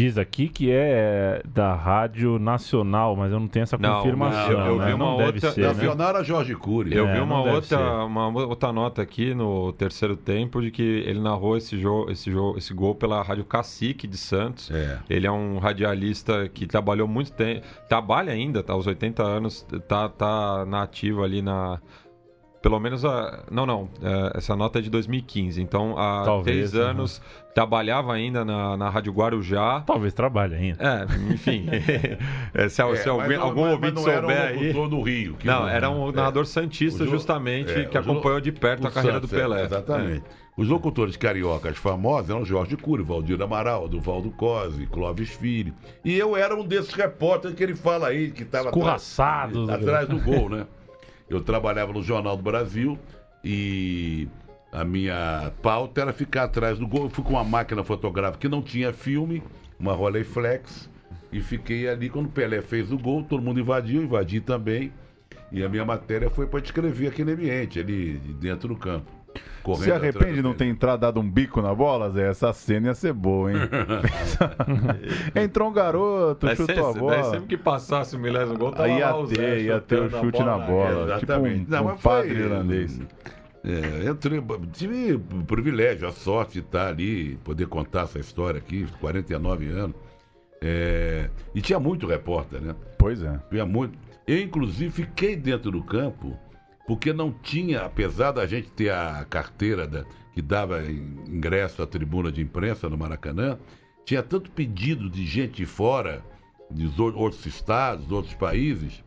Diz 0.00 0.16
aqui 0.16 0.48
que 0.48 0.70
é 0.72 1.42
da 1.44 1.74
Rádio 1.74 2.38
Nacional, 2.38 3.14
mas 3.14 3.30
eu 3.30 3.38
não 3.38 3.46
tenho 3.46 3.64
essa 3.64 3.76
Não, 3.76 3.96
confirmação. 3.98 4.50
não, 4.58 4.66
eu 4.66 4.78
né? 4.78 4.86
vi 4.86 4.92
uma 4.94 5.04
não 5.04 5.16
deve 5.18 5.32
outra- 5.34 5.50
ser, 5.52 5.60
né? 5.60 5.66
Nacional 5.66 6.08
era 6.08 6.24
Jorge 6.24 6.54
Cury. 6.54 6.94
Eu 6.94 7.06
É, 7.06 7.14
vi 7.14 7.20
uma 7.20 7.42
ser. 7.42 7.50
outra, 7.50 8.04
uma 8.06 8.28
outra 8.28 8.72
nota 8.72 9.02
aqui 9.02 9.34
no 9.34 9.74
terceiro 9.74 10.16
tempo 10.16 10.62
de 10.62 10.70
que 10.70 10.82
ele 10.82 11.20
narrou 11.20 11.54
esse, 11.54 11.78
jogo, 11.78 12.10
esse, 12.10 12.30
jogo, 12.30 12.56
esse 12.56 12.72
gol 12.72 12.94
pela 12.94 13.20
Rádio 13.22 13.44
Cacique 13.44 14.06
de 14.06 14.16
Santos. 14.16 14.70
É. 14.70 14.98
Ele 15.10 15.26
é 15.26 15.30
um 15.30 15.58
radialista 15.58 16.48
que 16.48 16.66
trabalhou 16.66 17.06
muito 17.06 17.32
tempo, 17.32 17.66
trabalha 17.86 18.32
ainda, 18.32 18.62
tá 18.62 18.72
aos 18.72 18.86
80 18.86 19.22
anos, 19.22 19.66
tá, 19.86 20.08
tá 20.08 20.64
na 20.66 20.82
ativa 20.82 21.24
ali 21.24 21.42
na. 21.42 21.78
Pelo 22.62 22.78
menos 22.78 23.04
a. 23.06 23.42
Não, 23.50 23.64
não. 23.64 23.88
é, 24.02 24.36
essa 24.36 24.54
nota 24.54 24.78
é 24.80 24.82
de 24.82 24.90
2015. 24.90 25.62
Então, 25.62 25.96
há 25.96 26.24
Talvez, 26.26 26.70
três 26.70 26.74
anos 26.74 27.22
trabalhava 27.54 28.12
ainda 28.12 28.44
na, 28.44 28.76
na 28.76 28.90
Rádio 28.90 29.12
Guarujá. 29.14 29.82
Talvez 29.86 30.12
trabalhe 30.12 30.54
ainda. 30.54 30.78
É, 31.08 31.32
enfim. 31.32 31.66
É, 32.52 32.68
se, 32.68 32.82
É, 32.82 32.96
se 32.96 33.08
alguém, 33.08 33.38
não- 33.38 33.44
algum 33.46 33.62
mas- 33.62 33.72
ouvinte 33.72 33.92
mas 33.94 34.04
não 34.04 34.12
era 34.12 34.20
souber 34.20 34.56
um 34.78 34.82
aí. 34.84 34.88
do 34.90 35.02
Rio. 35.02 35.34
que 35.34 35.46
Não, 35.46 35.66
era 35.68 35.88
um 35.88 36.08
é. 36.08 36.12
narrador 36.12 36.44
santista, 36.46 37.06
justamente, 37.06 37.70
é, 37.72 37.84
que 37.84 37.96
acompanhou 37.96 38.40
de 38.40 38.50
perto 38.52 38.86
a 38.86 38.90
carreira 38.90 39.16
Santos, 39.16 39.30
do 39.30 39.36
Pelé. 39.36 39.62
é, 39.62 39.64
exatamente. 39.64 40.24
Os 40.56 40.68
locutores 40.68 41.16
cariocas 41.16 41.78
famosos 41.78 42.28
eram 42.28 42.44
Jorge 42.44 42.76
Cury, 42.76 43.02
Valdir 43.02 43.40
Amaral, 43.40 43.88
Duvaldo 43.88 44.30
Cosi, 44.32 44.84
Clóvis 44.86 45.30
Filho. 45.30 45.72
E 46.04 46.14
eu 46.18 46.36
era 46.36 46.54
um 46.54 46.64
desses 46.66 46.92
repórteres 46.92 47.56
que 47.56 47.62
ele 47.62 47.74
fala 47.74 48.08
aí, 48.08 48.30
que 48.30 48.42
estava 48.42 48.68
Escorraçados. 48.68 49.68
atrás, 49.70 49.82
atrás 49.82 50.08
do 50.08 50.18
gol, 50.20 50.50
né? 50.50 50.66
Eu 51.30 51.40
trabalhava 51.40 51.92
no 51.92 52.02
Jornal 52.02 52.36
do 52.36 52.42
Brasil 52.42 52.98
e 53.44 54.28
a 54.72 54.84
minha 54.84 55.52
pauta 55.62 56.00
era 56.00 56.12
ficar 56.12 56.44
atrás 56.44 56.78
do 56.78 56.88
gol. 56.88 57.04
Eu 57.04 57.10
fui 57.10 57.22
com 57.22 57.34
uma 57.34 57.44
máquina 57.44 57.84
fotográfica 57.84 58.40
que 58.40 58.48
não 58.48 58.60
tinha 58.60 58.92
filme, 58.92 59.40
uma 59.78 59.92
Rolleiflex, 59.92 60.90
E 61.32 61.40
fiquei 61.40 61.88
ali 61.88 62.10
quando 62.10 62.26
o 62.26 62.30
Pelé 62.30 62.60
fez 62.60 62.90
o 62.90 62.98
gol, 62.98 63.22
todo 63.22 63.42
mundo 63.42 63.60
invadiu, 63.60 64.02
invadi 64.02 64.40
também. 64.40 64.92
E 65.52 65.62
a 65.62 65.68
minha 65.68 65.84
matéria 65.84 66.28
foi 66.28 66.46
para 66.46 66.60
descrever 66.60 67.06
aquele 67.06 67.32
ambiente 67.32 67.78
ali 67.78 68.18
de 68.18 68.32
dentro 68.34 68.68
do 68.68 68.76
campo. 68.76 69.19
Correndo 69.62 69.84
Se 69.84 69.92
arrepende 69.92 70.34
de 70.34 70.42
não 70.42 70.54
ter 70.54 70.66
entrado 70.66 71.00
dado 71.00 71.20
um 71.20 71.30
bico 71.30 71.60
na 71.62 71.74
bola, 71.74 72.10
Zé? 72.10 72.28
Essa 72.28 72.52
cena 72.52 72.88
ia 72.88 72.94
ser 72.94 73.12
boa, 73.12 73.52
hein? 73.52 73.58
Entrou 75.34 75.68
um 75.68 75.72
garoto, 75.72 76.46
chutou 76.56 76.64
a 76.64 76.92
sempre, 76.92 77.06
daí 77.08 77.20
bola. 77.20 77.30
sempre 77.30 77.46
que 77.46 77.56
passasse 77.56 78.16
o 78.16 78.18
milésimo 78.18 78.58
gol, 78.58 78.72
tava 78.72 78.88
ia 78.88 79.10
lá 79.10 79.18
o 79.18 79.26
Zé 79.26 79.34
ter, 79.34 79.60
ia 79.62 79.80
ter 79.80 80.00
o 80.00 80.06
a 80.16 80.20
chute 80.20 80.42
na 80.42 80.58
bola. 80.58 81.14
É, 81.14 81.18
tipo 81.18 81.32
exatamente. 81.32 81.66
um, 81.68 81.70
Não, 81.70 81.82
um 81.82 81.84
mas 81.86 82.00
foi- 82.00 82.12
padre 82.12 82.38
irlandês. 82.38 83.00
É, 83.62 84.08
entrei, 84.08 84.42
tive 84.72 85.14
o 85.14 85.44
privilégio, 85.44 86.08
a 86.08 86.12
sorte 86.12 86.54
de 86.54 86.58
estar 86.60 86.88
ali, 86.88 87.36
poder 87.44 87.66
contar 87.66 88.02
essa 88.04 88.18
história 88.18 88.58
aqui, 88.58 88.86
49 89.00 89.68
anos. 89.68 89.96
É, 90.62 91.28
e 91.54 91.60
tinha 91.60 91.78
muito 91.78 92.06
repórter, 92.06 92.60
né? 92.60 92.74
Pois 92.98 93.22
é. 93.22 93.38
Tinha 93.50 93.66
muito. 93.66 93.98
Eu, 94.26 94.38
inclusive, 94.38 94.90
fiquei 94.90 95.36
dentro 95.36 95.70
do 95.70 95.82
campo, 95.82 96.38
porque 96.86 97.12
não 97.12 97.30
tinha, 97.32 97.82
apesar 97.82 98.32
da 98.32 98.46
gente 98.46 98.68
ter 98.70 98.90
a 98.90 99.24
carteira 99.28 99.86
da- 99.86 100.04
que 100.32 100.40
dava 100.42 100.82
ingresso 100.86 101.82
à 101.82 101.86
tribuna 101.86 102.30
de 102.30 102.40
imprensa 102.40 102.88
no 102.88 102.96
Maracanã, 102.96 103.58
tinha 104.04 104.22
tanto 104.22 104.50
pedido 104.50 105.08
de 105.10 105.24
gente 105.26 105.56
de 105.56 105.66
fora, 105.66 106.22
ou- 106.98 107.14
outros 107.16 107.44
estados, 107.46 108.10
outros 108.10 108.34
países, 108.34 109.04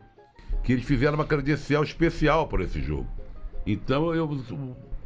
que 0.62 0.72
eles 0.72 0.84
fizeram 0.84 1.14
uma 1.14 1.24
credencial 1.26 1.82
especial 1.82 2.46
para 2.48 2.64
esse 2.64 2.80
jogo. 2.80 3.08
Então 3.66 4.14
eu 4.14 4.30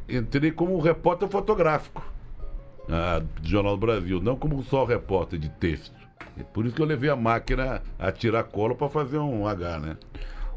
entrei 0.07 0.51
como 0.51 0.79
repórter 0.79 1.27
fotográfico 1.29 2.03
ah, 2.91 3.19
do 3.41 3.47
Jornal 3.47 3.77
do 3.77 3.85
Brasil, 3.85 4.19
não 4.21 4.35
como 4.35 4.63
só 4.63 4.83
repórter 4.83 5.37
de 5.37 5.49
texto. 5.49 5.93
É 6.37 6.43
Por 6.43 6.65
isso 6.65 6.75
que 6.75 6.81
eu 6.81 6.85
levei 6.85 7.09
a 7.09 7.15
máquina 7.15 7.81
a 7.99 8.11
tirar 8.11 8.43
cola 8.45 8.73
para 8.73 8.89
fazer 8.89 9.17
um 9.19 9.45
H, 9.47 9.79
né? 9.79 9.97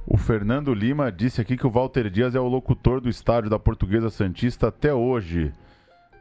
O 0.06 0.16
Fernando 0.16 0.74
Lima 0.74 1.10
disse 1.12 1.40
aqui 1.40 1.56
que 1.56 1.66
o 1.66 1.70
Walter 1.70 2.10
Dias 2.10 2.34
é 2.34 2.40
o 2.40 2.48
locutor 2.48 3.00
do 3.00 3.08
estádio 3.08 3.48
da 3.48 3.58
Portuguesa 3.58 4.10
Santista 4.10 4.68
até 4.68 4.92
hoje. 4.92 5.52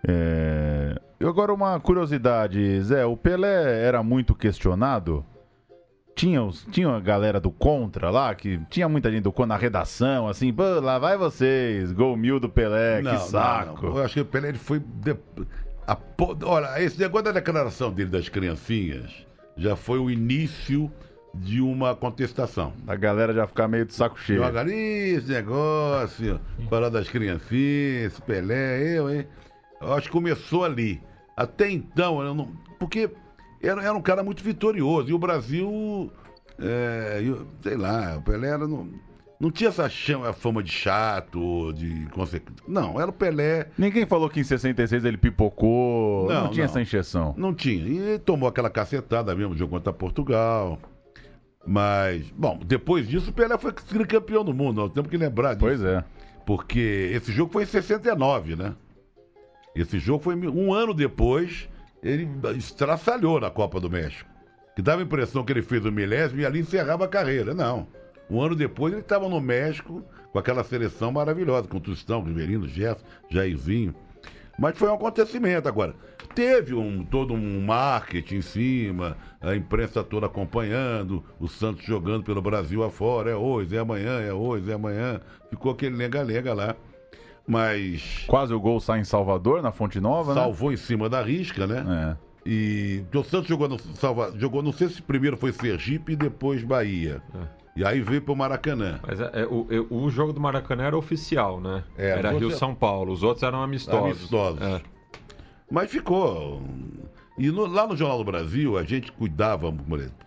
É... 0.08 1.00
E 1.20 1.26
agora 1.26 1.54
uma 1.54 1.80
curiosidade, 1.80 2.82
Zé, 2.82 3.06
o 3.06 3.16
Pelé 3.18 3.84
era 3.84 4.02
muito 4.02 4.34
questionado? 4.34 5.26
Tinha, 6.16 6.44
os, 6.44 6.66
tinha 6.72 6.90
a 6.90 7.00
galera 7.00 7.40
do 7.40 7.52
contra 7.52 8.10
lá, 8.10 8.34
que 8.36 8.60
tinha 8.70 8.88
muita 8.90 9.10
gente 9.12 9.24
do 9.24 9.32
contra 9.32 9.56
na 9.56 9.58
redação, 9.58 10.28
assim, 10.28 10.54
lá 10.82 11.00
vai 11.00 11.18
vocês, 11.18 11.92
gol 11.92 12.16
mil 12.18 12.40
do 12.40 12.50
Pelé, 12.50 13.02
Não, 13.02 13.12
que 13.12 13.18
não, 13.18 13.26
saco. 13.26 13.86
não. 13.88 13.98
Eu 13.98 14.04
acho 14.04 14.16
que 14.16 14.22
o 14.22 14.26
Pelé 14.26 14.50
ele 14.50 14.58
foi. 14.58 14.80
de- 14.80 15.18
a 15.88 15.98
Olha, 16.44 16.82
esse 16.82 17.00
negócio 17.00 17.26
da 17.26 17.32
declaração 17.32 17.92
dele 17.92 18.10
das 18.10 18.30
criancinhas 18.30 19.26
já 19.58 19.76
foi 19.76 20.00
o 20.00 20.10
início 20.12 20.92
de 21.34 21.62
uma 21.62 21.96
contestação. 21.96 22.74
A 22.88 22.96
galera 22.96 23.34
já 23.34 23.48
fica 23.48 23.68
meio 23.68 23.86
de 23.86 23.94
saco 23.94 24.20
cheio. 24.20 24.40
Joga 24.44 24.60
ali 24.60 24.74
esse 25.16 25.32
negócio, 25.32 26.40
falar 26.70 26.90
das 26.90 27.10
criancinhas, 27.10 28.20
Pelé, 28.20 28.98
eu, 29.00 29.10
hein? 29.10 29.28
Eu 29.82 29.94
acho 29.94 30.08
que 30.08 30.12
começou 30.14 30.64
ali. 30.64 31.02
Até 31.36 31.70
então, 31.72 32.22
eu 32.22 32.34
não, 32.36 32.52
porque 32.80 33.10
era, 33.62 33.82
era 33.82 33.94
um 33.94 34.02
cara 34.02 34.24
muito 34.24 34.44
vitorioso. 34.44 35.10
E 35.10 35.14
o 35.14 35.18
Brasil, 35.20 36.12
é, 36.60 37.22
eu- 37.24 37.48
sei 37.64 37.78
lá, 37.78 38.18
o 38.18 38.22
Pelé 38.22 38.50
era, 38.50 38.68
não, 38.68 38.90
não 39.40 39.50
tinha 39.50 39.70
essa 39.70 39.88
chama, 39.90 40.34
fama 40.34 40.62
de 40.62 40.72
chato, 40.72 41.72
de. 41.74 42.08
Não, 42.68 43.00
era 43.02 43.10
o 43.10 43.14
Pelé. 43.14 43.68
Ninguém 43.78 44.06
falou 44.06 44.30
que 44.30 44.40
em 44.42 44.44
66 44.44 45.04
ele 45.06 45.18
pipocou, 45.18 46.28
não, 46.28 46.44
Não, 46.44 46.52
tinha 46.52 46.66
não. 46.66 46.72
essa 46.72 46.82
encheção. 46.82 47.34
Não 47.38 47.54
tinha. 47.54 48.14
E 48.16 48.20
tomou 48.20 48.48
aquela 48.50 48.70
cacetada 48.70 49.34
mesmo, 49.34 49.56
jogou 49.58 49.80
contra 49.80 49.94
Portugal. 49.94 50.78
Mas, 51.66 52.30
bom, 52.32 52.60
depois 52.66 53.08
disso 53.08 53.30
o 53.30 53.34
Pelé 53.34 53.58
foi 53.58 53.72
campeão 53.72 54.44
do 54.44 54.54
mundo, 54.54 54.82
nós 54.82 54.92
temos 54.92 55.10
que 55.10 55.18
lembrar 55.18 55.54
disso. 55.54 55.60
Pois 55.60 55.84
é. 55.84 56.04
Porque 56.46 57.12
esse 57.14 57.32
jogo 57.32 57.52
foi 57.52 57.64
em 57.64 57.68
69, 57.68 58.56
né? 58.56 58.76
Esse 59.76 60.00
jogo 60.00 60.24
foi 60.24 60.36
um 60.36 60.74
ano 60.74 60.94
depois, 60.94 61.70
ele 62.04 62.28
estraçalhou 62.58 63.40
na 63.40 63.50
Copa 63.50 63.80
do 63.80 63.90
México. 63.90 64.30
Que 64.76 64.82
dava 64.82 65.02
a 65.02 65.06
impressão 65.06 65.44
que 65.44 65.54
ele 65.54 65.62
fez 65.62 65.86
o 65.86 65.92
milésimo 65.92 66.42
e 66.42 66.46
ali 66.46 66.60
encerrava 66.60 67.06
a 67.06 67.08
carreira. 67.08 67.54
Não. 67.54 67.88
Um 68.30 68.42
ano 68.42 68.56
depois 68.56 68.94
ele 68.94 69.02
estava 69.02 69.30
no 69.30 69.40
México 69.40 70.04
com 70.32 70.40
aquela 70.40 70.64
seleção 70.64 71.12
maravilhosa, 71.12 71.68
com 71.68 71.80
Tostão, 71.80 72.24
Riverino, 72.24 72.68
Gerson, 72.68 73.04
Jairzinho. 73.30 73.94
Mas 74.58 74.78
foi 74.78 74.90
um 74.90 74.96
acontecimento 74.96 75.68
agora. 75.68 75.94
Teve 76.34 76.74
um, 76.74 77.04
todo 77.04 77.34
um 77.34 77.62
marketing 77.66 78.36
em 78.36 78.42
cima, 78.42 79.18
a 79.42 79.56
imprensa 79.56 80.04
toda 80.04 80.26
acompanhando, 80.28 81.24
o 81.40 81.48
Santos 81.48 81.86
jogando 81.86 82.24
pelo 82.24 82.42
Brasil 82.42 82.84
afora, 82.84 83.32
é 83.32 83.36
hoje, 83.36 83.76
é 83.76 83.80
amanhã, 83.80 84.20
é 84.22 84.34
hoje, 84.34 84.72
é 84.72 84.74
amanhã. 84.74 85.20
Ficou 85.50 85.72
aquele 85.72 85.96
lenga-lenga 85.96 86.54
lá. 86.54 86.76
Mas 87.48 88.24
Quase 88.28 88.54
o 88.54 88.60
gol 88.60 88.80
sai 88.80 89.00
em 89.02 89.04
Salvador, 89.04 89.62
na 89.62 89.72
Fonte 89.72 90.00
Nova, 90.00 90.34
salvou 90.34 90.72
em 90.72 90.78
cima 90.78 91.10
da 91.10 91.22
risca, 91.22 91.66
né? 91.68 91.82
né? 91.82 92.18
É. 92.18 92.32
E 92.50 93.02
porque 93.04 93.18
o 93.18 93.24
Santos 93.24 93.48
jogou 93.48 93.68
no 93.68 93.78
Salva, 93.80 94.34
jogou, 94.38 94.64
não 94.64 94.72
sei 94.72 94.90
se 94.90 95.02
primeiro 95.02 95.38
foi 95.38 95.52
Sergipe 95.52 96.14
e 96.14 96.16
depois 96.16 96.64
Bahia. 96.64 97.22
E 97.76 97.86
aí 97.86 98.02
veio 98.02 98.22
pro 98.22 98.36
Maracanã. 98.36 99.00
Mas 99.06 99.20
é- 99.20 99.32
é, 99.34 99.46
o, 99.46 99.68
é- 99.70 99.80
o 99.90 100.10
jogo 100.10 100.34
do 100.34 100.42
Maracanã 100.42 100.84
era 100.86 100.98
oficial, 100.98 101.60
né? 101.62 101.84
É, 101.98 102.10
era 102.10 102.32
Rio-São 102.32 102.74
Paulo. 102.74 103.12
Os 103.14 103.22
outros 103.24 103.44
eram 103.44 103.62
amistosos. 103.62 104.18
Amistosos. 104.18 104.62
Mas 105.72 105.90
ficou. 105.90 106.62
E 107.38 107.50
no- 107.50 107.66
lá 107.66 107.88
no 107.88 107.96
Jornal 107.96 108.18
do 108.18 108.26
Brasil, 108.26 108.78
a 108.78 108.84
gente 108.84 109.12
cuidava, 109.12 109.74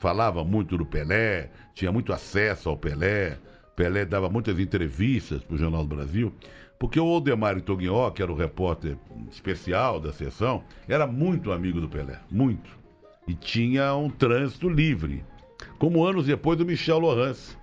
falava 0.00 0.42
muito 0.42 0.76
do 0.78 0.86
Pelé, 0.86 1.50
tinha 1.74 1.92
muito 1.92 2.12
acesso 2.12 2.68
ao 2.68 2.76
Pelé. 2.76 3.38
Pelé 3.76 4.04
dava 4.04 4.28
muitas 4.30 4.58
entrevistas 4.58 5.42
para 5.44 5.54
o 5.54 5.58
Jornal 5.58 5.84
do 5.84 5.94
Brasil, 5.94 6.32
porque 6.78 6.98
o 6.98 7.04
Aldemar 7.04 7.60
Toguinho, 7.60 8.10
que 8.12 8.22
era 8.22 8.32
o 8.32 8.36
repórter 8.36 8.96
especial 9.30 10.00
da 10.00 10.12
sessão, 10.12 10.64
era 10.88 11.06
muito 11.06 11.52
amigo 11.52 11.80
do 11.80 11.88
Pelé, 11.88 12.18
muito. 12.30 12.70
E 13.28 13.34
tinha 13.34 13.94
um 13.94 14.08
trânsito 14.08 14.68
livre. 14.68 15.24
Como 15.78 16.04
anos 16.04 16.26
depois 16.26 16.58
do 16.58 16.64
Michel 16.64 16.98
Lohance, 16.98 17.56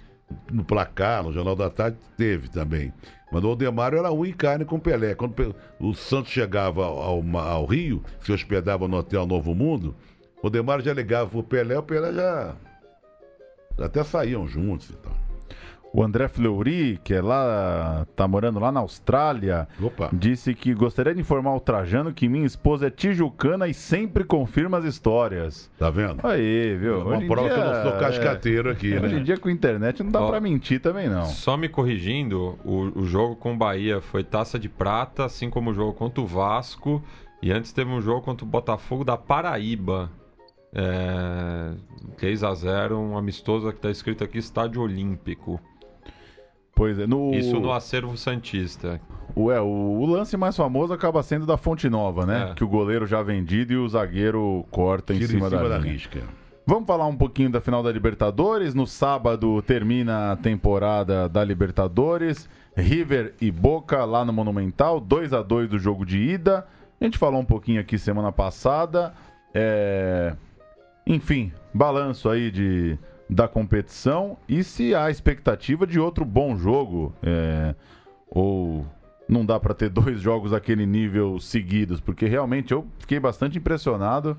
no 0.51 0.63
placar, 0.63 1.23
no 1.23 1.31
Jornal 1.33 1.55
da 1.55 1.69
Tarde, 1.69 1.97
teve 2.17 2.49
também. 2.49 2.93
Mas 3.31 3.43
o 3.43 3.47
Aldemário 3.47 3.97
era 3.97 4.11
um 4.11 4.25
em 4.25 4.33
carne 4.33 4.65
com 4.65 4.75
o 4.75 4.79
Pelé. 4.81 5.15
Quando 5.15 5.55
o 5.79 5.93
Santos 5.93 6.31
chegava 6.31 6.83
ao, 6.85 7.21
ao- 7.37 7.65
Rio, 7.65 8.03
se 8.19 8.31
hospedava 8.31 8.87
no 8.87 8.97
Hotel 8.97 9.25
Novo 9.25 9.55
Mundo, 9.55 9.95
o 10.43 10.47
Aldemário 10.47 10.83
já 10.83 10.93
ligava 10.93 11.29
pro 11.29 11.41
Pelé, 11.43 11.77
o 11.77 11.83
Pelé 11.83 12.11
já. 12.13 12.55
Até 13.79 14.03
saíam 14.03 14.47
juntos 14.47 14.89
e 14.89 14.93
tal. 14.97 15.13
O 15.93 16.01
André 16.01 16.29
Fleury, 16.29 16.97
que 17.03 17.13
é 17.13 17.21
lá, 17.21 18.07
tá 18.15 18.25
morando 18.25 18.59
lá 18.59 18.71
na 18.71 18.79
Austrália, 18.79 19.67
Opa. 19.81 20.09
disse 20.13 20.53
que 20.53 20.73
gostaria 20.73 21.13
de 21.13 21.19
informar 21.19 21.53
o 21.53 21.59
Trajano 21.59 22.13
que 22.13 22.29
minha 22.29 22.45
esposa 22.45 22.87
é 22.87 22.89
tijucana 22.89 23.67
e 23.67 23.73
sempre 23.73 24.23
confirma 24.23 24.77
as 24.77 24.85
histórias. 24.85 25.69
Tá 25.77 25.89
vendo? 25.89 26.25
Aí, 26.25 26.77
viu? 26.77 27.01
Uma 27.05 27.19
prova 27.27 27.49
que 27.49 27.55
eu 27.55 27.65
não 27.65 27.73
dia, 27.73 27.83
sou 27.83 27.91
cascateiro 27.99 28.71
aqui, 28.71 28.93
é, 28.93 29.01
Hoje 29.01 29.15
em 29.15 29.17
né? 29.17 29.23
dia 29.23 29.37
com 29.37 29.49
internet 29.49 30.01
não 30.01 30.11
dá 30.11 30.21
Ó. 30.21 30.29
pra 30.29 30.39
mentir 30.39 30.79
também, 30.79 31.09
não. 31.09 31.25
Só 31.25 31.57
me 31.57 31.67
corrigindo, 31.67 32.57
o, 32.63 32.99
o 32.99 33.05
jogo 33.05 33.35
com 33.35 33.53
o 33.53 33.57
Bahia 33.57 33.99
foi 33.99 34.23
taça 34.23 34.57
de 34.57 34.69
prata, 34.69 35.25
assim 35.25 35.49
como 35.49 35.71
o 35.71 35.73
jogo 35.73 35.91
contra 35.91 36.21
o 36.21 36.25
Vasco. 36.25 37.03
E 37.41 37.51
antes 37.51 37.73
teve 37.73 37.91
um 37.91 37.99
jogo 38.01 38.21
contra 38.21 38.45
o 38.45 38.47
Botafogo 38.47 39.03
da 39.03 39.17
Paraíba. 39.17 40.09
É, 40.73 41.73
3 42.17 42.43
a 42.45 42.53
0 42.53 42.97
um 42.97 43.17
amistoso 43.17 43.67
que 43.71 43.77
está 43.77 43.91
escrito 43.91 44.23
aqui 44.23 44.37
Estádio 44.37 44.81
Olímpico. 44.81 45.59
Pois 46.81 46.97
é, 46.97 47.05
no, 47.05 47.31
Isso 47.35 47.59
no 47.59 47.71
acervo 47.71 48.17
Santista. 48.17 48.99
o, 49.35 49.51
é, 49.51 49.61
o, 49.61 49.67
o 49.67 50.05
lance 50.07 50.35
mais 50.35 50.57
famoso 50.57 50.91
acaba 50.91 51.21
sendo 51.21 51.45
da 51.45 51.55
Fonte 51.55 51.87
Nova, 51.87 52.25
né? 52.25 52.49
É. 52.49 52.53
Que 52.55 52.63
o 52.63 52.67
goleiro 52.67 53.05
já 53.05 53.21
vendido 53.21 53.71
e 53.73 53.77
o 53.77 53.87
zagueiro 53.87 54.65
corta 54.71 55.13
em 55.13 55.19
Tira 55.19 55.29
cima, 55.29 55.47
da, 55.47 55.77
linha. 55.77 55.93
risca. 55.93 56.23
Vamos 56.65 56.87
falar 56.87 57.05
um 57.05 57.15
pouquinho 57.15 57.51
da 57.51 57.61
final 57.61 57.83
da 57.83 57.91
Libertadores. 57.91 58.73
No 58.73 58.87
sábado 58.87 59.61
termina 59.61 60.31
a 60.31 60.35
temporada 60.35 61.29
da 61.29 61.43
Libertadores. 61.43 62.49
River 62.75 63.35
e 63.39 63.51
Boca 63.51 64.03
lá 64.03 64.25
no 64.25 64.33
Monumental, 64.33 64.99
2 64.99 65.33
a 65.33 65.43
2 65.43 65.69
do 65.69 65.77
jogo 65.77 66.03
de 66.03 66.17
ida. 66.17 66.65
A 66.99 67.03
gente 67.03 67.19
falou 67.19 67.39
um 67.39 67.45
pouquinho 67.45 67.79
aqui 67.79 67.95
semana 67.99 68.31
passada. 68.31 69.13
É, 69.53 70.33
Enfim, 71.05 71.51
balanço 71.71 72.27
aí 72.27 72.49
de... 72.49 72.97
da 73.31 73.47
competição 73.47 74.37
e 74.47 74.61
se 74.61 74.93
há 74.93 75.09
expectativa 75.09 75.87
de 75.87 75.97
outro 75.97 76.25
bom 76.25 76.57
jogo. 76.57 77.13
é, 77.23 77.73
Ou 78.29 78.85
não 79.27 79.45
dá 79.45 79.57
para 79.57 79.73
ter 79.73 79.87
dois 79.89 80.19
jogos 80.19 80.51
daquele 80.51 80.85
nível 80.85 81.39
seguidos, 81.39 82.01
porque 82.01 82.25
realmente 82.25 82.73
eu 82.73 82.85
fiquei 82.99 83.19
bastante 83.19 83.57
impressionado 83.57 84.37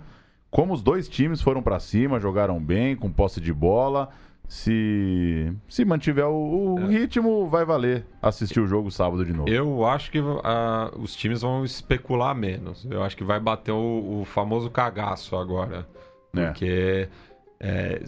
como 0.51 0.75
os 0.75 0.83
dois 0.83 1.09
times 1.09 1.41
foram 1.41 1.63
para 1.63 1.81
cima, 1.81 2.21
jogaram 2.21 2.63
bem, 2.63 2.95
com 2.95 3.11
posse 3.11 3.41
de 3.41 3.55
bola. 3.55 4.11
Se, 4.47 5.51
se 5.67 5.83
mantiver 5.83 6.27
o, 6.27 6.75
o 6.75 6.87
ritmo, 6.87 7.49
vai 7.49 7.65
valer 7.65 8.05
assistir 8.21 8.61
o 8.61 8.67
jogo 8.67 8.91
sábado 8.91 9.25
de 9.25 9.33
novo. 9.33 9.49
Eu 9.49 9.87
acho 9.87 10.11
que 10.11 10.19
ah, 10.45 10.91
os 10.99 11.17
times 11.17 11.41
vão 11.41 11.65
especular 11.65 12.35
menos. 12.35 12.87
Eu 12.91 13.03
acho 13.03 13.17
que 13.17 13.25
vai 13.25 13.41
bater 13.41 13.73
o, 13.73 14.21
o 14.21 14.25
famoso 14.27 14.69
cagaço 14.69 15.37
agora. 15.37 15.89
É. 16.37 16.47
Porque 16.49 17.09
é, 17.59 18.03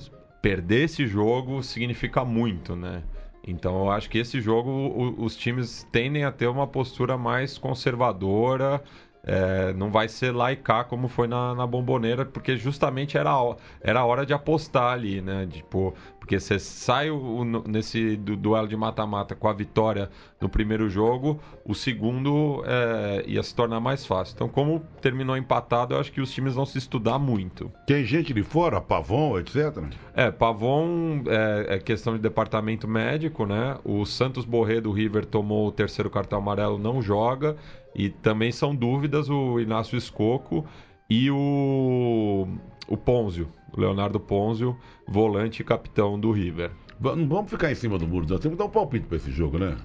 perder 0.45 0.85
esse 0.85 1.07
jogo 1.07 1.63
significa 1.63 2.23
muito, 2.23 2.77
né? 2.77 3.03
Então 3.47 3.85
eu 3.85 3.91
acho 3.91 4.11
que 4.11 4.19
esse 4.19 4.43
jogo 4.43 4.69
o- 4.71 5.25
os 5.25 5.35
times 5.37 5.85
tendem 5.91 6.23
a 6.25 6.31
ter 6.31 6.47
uma 6.49 6.67
postura 6.67 7.17
mais 7.17 7.57
conservadora. 7.57 8.83
é, 9.27 9.73
não 9.73 9.91
vai 9.91 10.07
ser 10.07 10.33
lá 10.33 10.53
e 10.53 10.57
cá 10.57 10.85
como 10.85 11.09
foi 11.09 11.27
na, 11.27 11.55
na 11.55 11.67
bomboneira, 11.67 12.27
porque 12.27 12.59
justamente 12.59 13.17
era, 13.17 13.31
a 13.31 13.57
era 13.81 14.05
hora 14.05 14.27
de 14.27 14.35
apostar 14.35 14.93
ali, 14.93 15.23
né? 15.23 15.47
Tipo, 15.51 15.95
porque 16.25 16.41
você 16.41 16.59
sai 16.59 17.11
o- 17.11 17.19
o- 17.19 17.45
nesse 17.69 18.17
du- 18.17 18.35
duelo 18.35 18.67
de 18.67 18.75
mata-mata 18.75 19.35
com 19.35 19.47
a 19.47 19.53
vitória 19.53 20.09
no 20.41 20.49
primeiro 20.49 20.89
jogo, 20.89 21.39
o 21.67 21.75
segundo 21.75 22.65
é, 22.67 23.25
ia 23.27 23.43
se 23.43 23.55
tornar 23.55 23.79
mais 23.79 24.07
fácil. 24.07 24.33
Então, 24.35 24.49
como 24.49 24.81
terminou 25.03 25.37
empatado, 25.37 25.93
eu 25.95 26.01
acho 26.01 26.11
que 26.11 26.23
os 26.23 26.33
times 26.33 26.55
vão 26.55 26.65
se 26.65 26.79
estudar 26.79 27.19
muito. 27.19 27.71
Tem 27.87 28.07
gente 28.07 28.33
de 28.33 28.43
fora, 28.43 28.81
Pavon, 28.81 29.39
etc. 29.39 29.85
É, 30.15 30.31
Pavon 30.31 31.25
é, 31.27 31.75
é 31.75 31.79
questão 31.79 32.15
de 32.15 32.21
departamento 32.21 32.89
médico, 32.89 33.45
né? 33.45 33.77
O 33.85 34.07
Santos 34.07 34.47
Borré 34.47 34.81
do 34.81 34.93
River 34.93 35.27
tomou 35.27 35.69
o 35.69 35.73
terceiro 35.73 36.09
cartão 36.09 36.39
amarelo, 36.39 36.79
não 36.79 37.03
joga. 37.03 37.55
E 37.95 38.09
também 38.09 38.51
são 38.51 38.75
dúvidas 38.75 39.29
o 39.29 39.61
Inácio 39.61 39.99
Escoco 39.99 40.65
e 41.11 41.31
o, 41.31 42.49
o 42.89 42.97
Ponzio, 42.97 43.47
Leonardo 43.77 44.19
Ponzio, 44.21 44.77
volante 45.07 45.61
e 45.63 45.65
capitão 45.65 46.19
do 46.19 46.31
River. 46.33 46.71
Não 47.01 47.29
vamos 47.29 47.51
ficar 47.51 47.71
em 47.71 47.75
cima 47.75 47.99
do 47.99 48.07
muro, 48.07 48.27
nós 48.29 48.41
temos 48.41 48.57
que 48.57 48.63
dar 48.63 48.69
um 48.69 48.73
palpite 48.73 49.07
pra 49.07 49.17
esse 49.17 49.31
jogo, 49.31 49.59
né? 49.59 49.77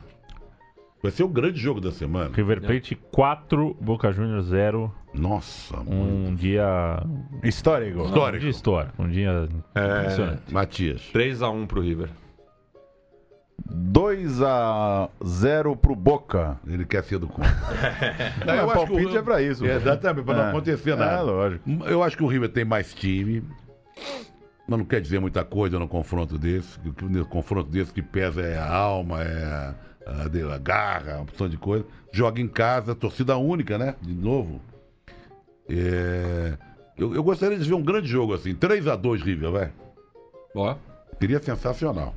Vai 1.01 1.11
ser 1.11 1.23
o 1.23 1.29
grande 1.29 1.57
jogo 1.57 1.79
da 1.79 1.91
semana. 1.91 2.29
River 2.35 2.59
Plate 2.61 2.93
4, 3.11 3.73
Boca 3.79 4.11
Juniors 4.11 4.47
0. 4.47 4.93
Nossa, 5.13 5.79
Um 5.79 6.35
dia. 6.35 7.01
Histórico. 7.41 8.03
Histórico. 8.03 8.37
Um 8.37 8.39
dia 8.39 8.49
história. 8.49 8.91
Um 8.99 9.07
dia. 9.07 9.49
impressionante. 9.71 10.53
Matias. 10.53 11.01
3x1 11.13 11.67
pro 11.67 11.81
River. 11.81 12.09
2 13.65 14.41
a 14.41 15.09
0 15.25 15.75
pro 15.75 15.95
Boca. 15.95 16.59
Ele 16.67 16.85
quer 16.85 17.03
ser 17.03 17.17
do 17.19 17.27
contra. 17.27 17.49
Não, 18.45 18.55
eu 18.55 18.67
o 18.67 18.71
acho 18.71 18.85
que 18.85 18.91
o- 18.91 18.95
palpite 18.95 19.17
é 19.17 19.21
pra 19.21 19.41
isso. 19.41 19.65
É, 19.65 19.75
exatamente, 19.75 20.25
pra 20.25 20.33
não 20.35 20.43
É. 20.43 20.49
acontecer 20.49 20.91
É, 20.91 20.95
nada. 20.95 21.21
lógico. 21.23 21.69
Eu 21.85 22.01
acho 22.03 22.17
que 22.17 22.23
o 22.23 22.27
River 22.27 22.49
tem 22.49 22.65
mais 22.65 22.93
time. 22.93 23.43
Mas 24.67 24.77
não 24.79 24.85
quer 24.85 25.01
dizer 25.01 25.19
muita 25.19 25.43
coisa 25.43 25.79
no 25.79 25.87
confronto 25.87 26.37
desse. 26.37 26.77
No 27.01 27.25
confronto 27.25 27.69
desse 27.69 27.91
que 27.91 28.01
pesa 28.01 28.41
é 28.41 28.57
a 28.57 28.69
alma, 28.71 29.23
é 29.23 29.43
a, 29.45 29.75
a, 30.23 30.27
de- 30.27 30.43
a 30.43 30.57
garra, 30.59 31.13
uma 31.15 31.21
opção 31.23 31.49
de 31.49 31.57
coisa. 31.57 31.85
Joga 32.11 32.39
em 32.41 32.47
casa, 32.47 32.93
torcida 32.93 33.35
única, 33.37 33.77
né? 33.77 33.95
De 34.01 34.13
novo. 34.13 34.61
É, 35.67 36.57
Eu, 36.97 37.13
eu 37.15 37.23
gostaria 37.23 37.57
de 37.57 37.67
ver 37.67 37.75
um 37.75 37.83
grande 37.83 38.07
jogo 38.07 38.33
assim. 38.33 38.53
3 38.53 38.87
a 38.87 38.95
2 38.95 39.21
River, 39.23 39.51
vai. 39.51 39.71
Ó, 40.55 40.75
Seria 41.19 41.39
sensacional. 41.41 42.13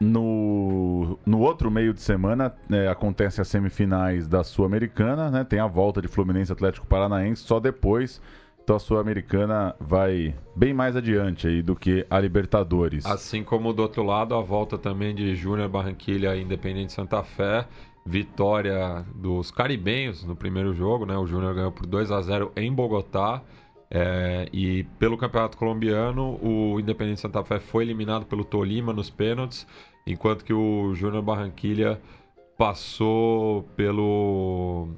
No, 0.00 1.18
no 1.24 1.40
outro 1.40 1.70
meio 1.70 1.94
de 1.94 2.00
semana 2.00 2.52
é, 2.70 2.88
acontece 2.88 3.40
as 3.40 3.48
semifinais 3.48 4.26
da 4.28 4.44
Sul-Americana, 4.44 5.30
né? 5.30 5.44
Tem 5.44 5.58
a 5.60 5.66
volta 5.66 6.02
de 6.02 6.08
Fluminense 6.08 6.50
e 6.50 6.54
Atlético 6.54 6.86
Paranaense 6.86 7.42
só 7.42 7.58
depois. 7.58 8.20
Então 8.64 8.76
a 8.76 8.78
Sul-Americana 8.78 9.76
vai 9.78 10.34
bem 10.56 10.72
mais 10.72 10.96
adiante 10.96 11.46
aí 11.46 11.62
do 11.62 11.76
que 11.76 12.06
a 12.08 12.18
Libertadores. 12.18 13.04
Assim 13.04 13.44
como 13.44 13.74
do 13.74 13.82
outro 13.82 14.02
lado, 14.02 14.34
a 14.34 14.40
volta 14.40 14.78
também 14.78 15.14
de 15.14 15.36
Júnior 15.36 15.68
Barranquilha 15.68 16.34
e 16.34 16.42
Independente 16.42 16.94
Santa 16.94 17.22
Fé. 17.22 17.68
Vitória 18.06 19.04
dos 19.14 19.50
caribenhos 19.50 20.24
no 20.24 20.34
primeiro 20.34 20.74
jogo, 20.74 21.04
né? 21.04 21.16
O 21.16 21.26
Júnior 21.26 21.54
ganhou 21.54 21.72
por 21.72 21.86
2 21.86 22.10
a 22.10 22.22
0 22.22 22.52
em 22.56 22.72
Bogotá. 22.72 23.42
É, 23.90 24.48
e 24.50 24.84
pelo 24.98 25.18
Campeonato 25.18 25.58
Colombiano, 25.58 26.38
o 26.42 26.80
Independente 26.80 27.20
Santa 27.20 27.44
Fé 27.44 27.60
foi 27.60 27.84
eliminado 27.84 28.24
pelo 28.24 28.44
Tolima 28.44 28.94
nos 28.94 29.10
pênaltis, 29.10 29.66
enquanto 30.06 30.44
que 30.44 30.54
o 30.54 30.94
Júnior 30.94 31.22
Barranquilha 31.22 32.00
passou 32.56 33.62
pelo. 33.76 34.88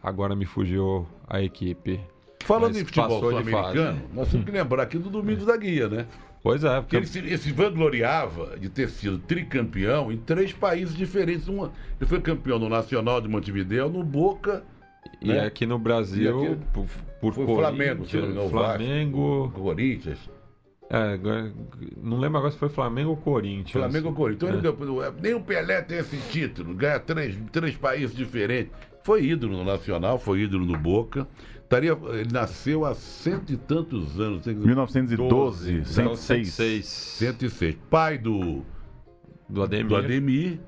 Agora 0.00 0.36
me 0.36 0.46
fugiu 0.46 1.06
a 1.28 1.42
equipe. 1.42 2.00
Falando 2.44 2.72
Mas 2.72 2.82
em 2.82 2.84
futebol 2.84 3.20
sul-americano, 3.20 4.02
nós 4.14 4.30
temos 4.30 4.46
que 4.46 4.52
lembrar 4.52 4.82
aqui 4.84 4.98
do 4.98 5.10
Domingos 5.10 5.44
da 5.46 5.56
Guia, 5.56 5.88
né? 5.88 6.06
Pois 6.42 6.64
é, 6.64 6.80
Porque 6.80 6.96
ele, 6.96 7.06
se- 7.06 7.18
ele 7.18 7.36
se 7.36 7.52
vangloriava 7.52 8.58
de 8.58 8.70
ter 8.70 8.88
sido 8.88 9.18
tricampeão 9.18 10.10
em 10.10 10.16
três 10.16 10.52
países 10.52 10.96
diferentes. 10.96 11.48
Uma, 11.48 11.70
ele 12.00 12.08
foi 12.08 12.18
campeão 12.20 12.58
no 12.58 12.68
Nacional 12.68 13.20
de 13.20 13.28
Montevideo, 13.28 13.90
no 13.90 14.02
Boca, 14.02 14.64
E 15.20 15.28
né? 15.28 15.40
aqui 15.44 15.66
no 15.66 15.78
Brasil, 15.78 16.44
aqui- 16.44 16.56
por, 16.72 16.86
por 17.20 17.34
Foi 17.34 17.44
o 17.44 17.56
Flamengo, 17.56 18.06
se 18.06 18.16
não 18.16 18.22
me 18.26 18.30
engano, 18.32 18.46
o 18.46 18.48
Vasco. 18.48 18.66
Flamengo. 18.78 19.52
Corinthians. 19.54 20.30
É, 20.92 21.18
não 22.02 22.18
lembro 22.18 22.38
agora 22.38 22.52
se 22.52 22.58
foi 22.58 22.68
Flamengo 22.70 23.10
ou 23.10 23.16
Corinthians. 23.18 23.70
Flamengo 23.72 24.08
ou 24.08 24.14
Corinthians. 24.14 24.54
Então 24.58 25.04
É. 25.04 25.12
nem 25.20 25.34
o 25.34 25.40
Pelé 25.42 25.82
tem 25.82 25.98
esse 25.98 26.16
título, 26.32 26.74
ganha 26.74 26.98
três, 26.98 27.36
três 27.52 27.76
países 27.76 28.16
diferentes. 28.16 28.72
Foi 29.04 29.24
ídolo 29.24 29.58
no 29.58 29.64
Nacional, 29.64 30.18
foi 30.18 30.40
ídolo 30.40 30.64
no 30.64 30.76
Boca. 30.78 31.28
Estaria, 31.70 31.96
ele 32.14 32.32
nasceu 32.32 32.84
há 32.84 32.96
cento 32.96 33.52
e 33.52 33.56
tantos 33.56 34.18
anos. 34.18 34.42
tem- 34.42 34.56
1912, 34.56 35.84
106. 35.84 36.48
106. 36.48 36.84
106. 36.86 37.76
Pai 37.88 38.18
do, 38.18 38.64
Do 39.48 39.62
Ademir. 39.62 39.86
do 39.86 39.94
Ademir. 39.96 40.60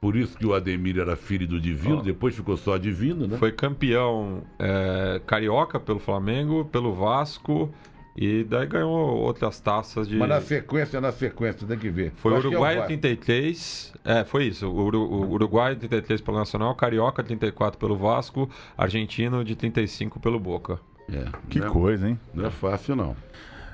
Por 0.00 0.14
isso 0.14 0.38
que 0.38 0.46
o 0.46 0.54
Ademir 0.54 0.96
era 1.00 1.16
filho 1.16 1.44
do 1.48 1.60
Divino, 1.60 2.00
depois 2.04 2.36
ficou 2.36 2.56
só 2.56 2.76
Divino, 2.78 3.26
né? 3.26 3.36
Foi 3.36 3.50
campeão 3.50 4.44
é, 4.60 5.20
carioca 5.26 5.80
pelo 5.80 5.98
Flamengo, 5.98 6.64
pelo 6.66 6.94
Vasco. 6.94 7.74
E 8.20 8.42
daí 8.42 8.66
ganhou 8.66 8.90
outras 9.18 9.60
taças 9.60 10.08
de. 10.08 10.16
Mas 10.16 10.28
na 10.28 10.40
sequência, 10.40 11.00
na 11.00 11.12
sequência, 11.12 11.64
tem 11.64 11.78
que 11.78 11.88
ver. 11.88 12.12
Foi 12.16 12.32
é 12.32 12.34
o 12.34 12.38
Uruguai 12.38 12.74
Vasco. 12.74 12.90
83, 12.90 13.92
é, 14.04 14.24
foi 14.24 14.46
isso. 14.46 14.66
O 14.68 14.84
Uru- 14.86 15.08
o 15.08 15.30
Uruguai 15.30 15.70
83 15.70 16.20
pelo 16.20 16.36
Nacional, 16.36 16.74
Carioca 16.74 17.22
34 17.22 17.78
pelo 17.78 17.96
Vasco, 17.96 18.50
Argentino 18.76 19.44
de 19.44 19.54
35 19.54 20.18
pelo 20.18 20.40
Boca. 20.40 20.80
É, 21.08 21.26
Que 21.48 21.60
não 21.60 21.68
é- 21.68 21.70
coisa, 21.70 22.08
hein? 22.08 22.18
Não 22.34 22.46
é 22.46 22.50
fácil, 22.50 22.96
não. 22.96 23.14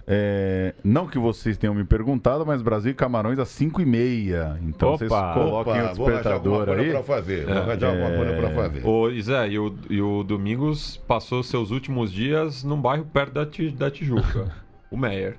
É, 0.07 0.75
não 0.85 1.07
que 1.07 1.19
vocês 1.19 1.57
tenham 1.57 1.75
me 1.75 1.83
perguntado, 1.85 2.45
mas 2.45 2.61
Brasil 2.61 2.91
e 2.93 2.95
Camarões 2.95 3.39
às 3.39 3.49
5 3.49 3.81
e 3.81 3.87
meia. 3.87 4.59
Então 4.63 4.91
Opa! 4.91 4.99
vocês 4.99 5.11
coloquem 5.11 5.73
Opa, 5.83 5.93
o 5.93 5.95
vou 5.95 6.07
arranjar 6.09 6.33
alguma 6.35 6.59
despertador 6.59 6.67
coisa 6.67 6.81
aí. 6.83 6.91
pra 6.91 7.03
fazer. 7.03 7.45
Vou 7.47 7.57
arranjar 7.57 7.89
alguma 7.91 8.09
É. 8.11 8.17
coisa 8.17 8.35
pra 8.37 8.51
fazer. 8.51 8.87
O 8.87 9.23
Zé, 9.23 9.49
e 9.49 9.59
o, 9.59 9.75
e 9.89 10.03
o 10.03 10.23
Domingos 10.23 10.97
passou 11.09 11.43
seus 11.43 11.71
últimos 11.71 12.13
dias 12.13 12.63
num 12.65 12.79
bairro 12.81 13.07
perto 13.07 13.33
da, 13.33 13.45
da 13.77 13.91
Tijuca, 13.91 14.53
o 14.91 14.97
Meyer. 14.97 15.37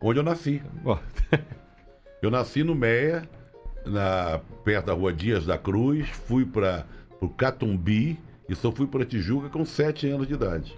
Onde 0.00 0.20
eu 0.20 0.22
nasci. 0.22 0.62
Eu 2.22 2.30
nasci 2.30 2.64
no 2.64 2.74
Meia, 2.74 3.28
na, 3.84 4.40
perto 4.64 4.86
da 4.86 4.94
rua 4.94 5.12
Dias 5.12 5.44
da 5.46 5.58
Cruz, 5.58 6.08
fui 6.08 6.44
para 6.46 6.84
o 7.20 7.28
Catumbi 7.28 8.18
e 8.48 8.54
só 8.54 8.72
fui 8.72 8.86
para 8.86 9.04
Tijuca 9.04 9.48
com 9.50 9.64
7 9.64 10.08
anos 10.08 10.26
de 10.26 10.34
idade. 10.34 10.74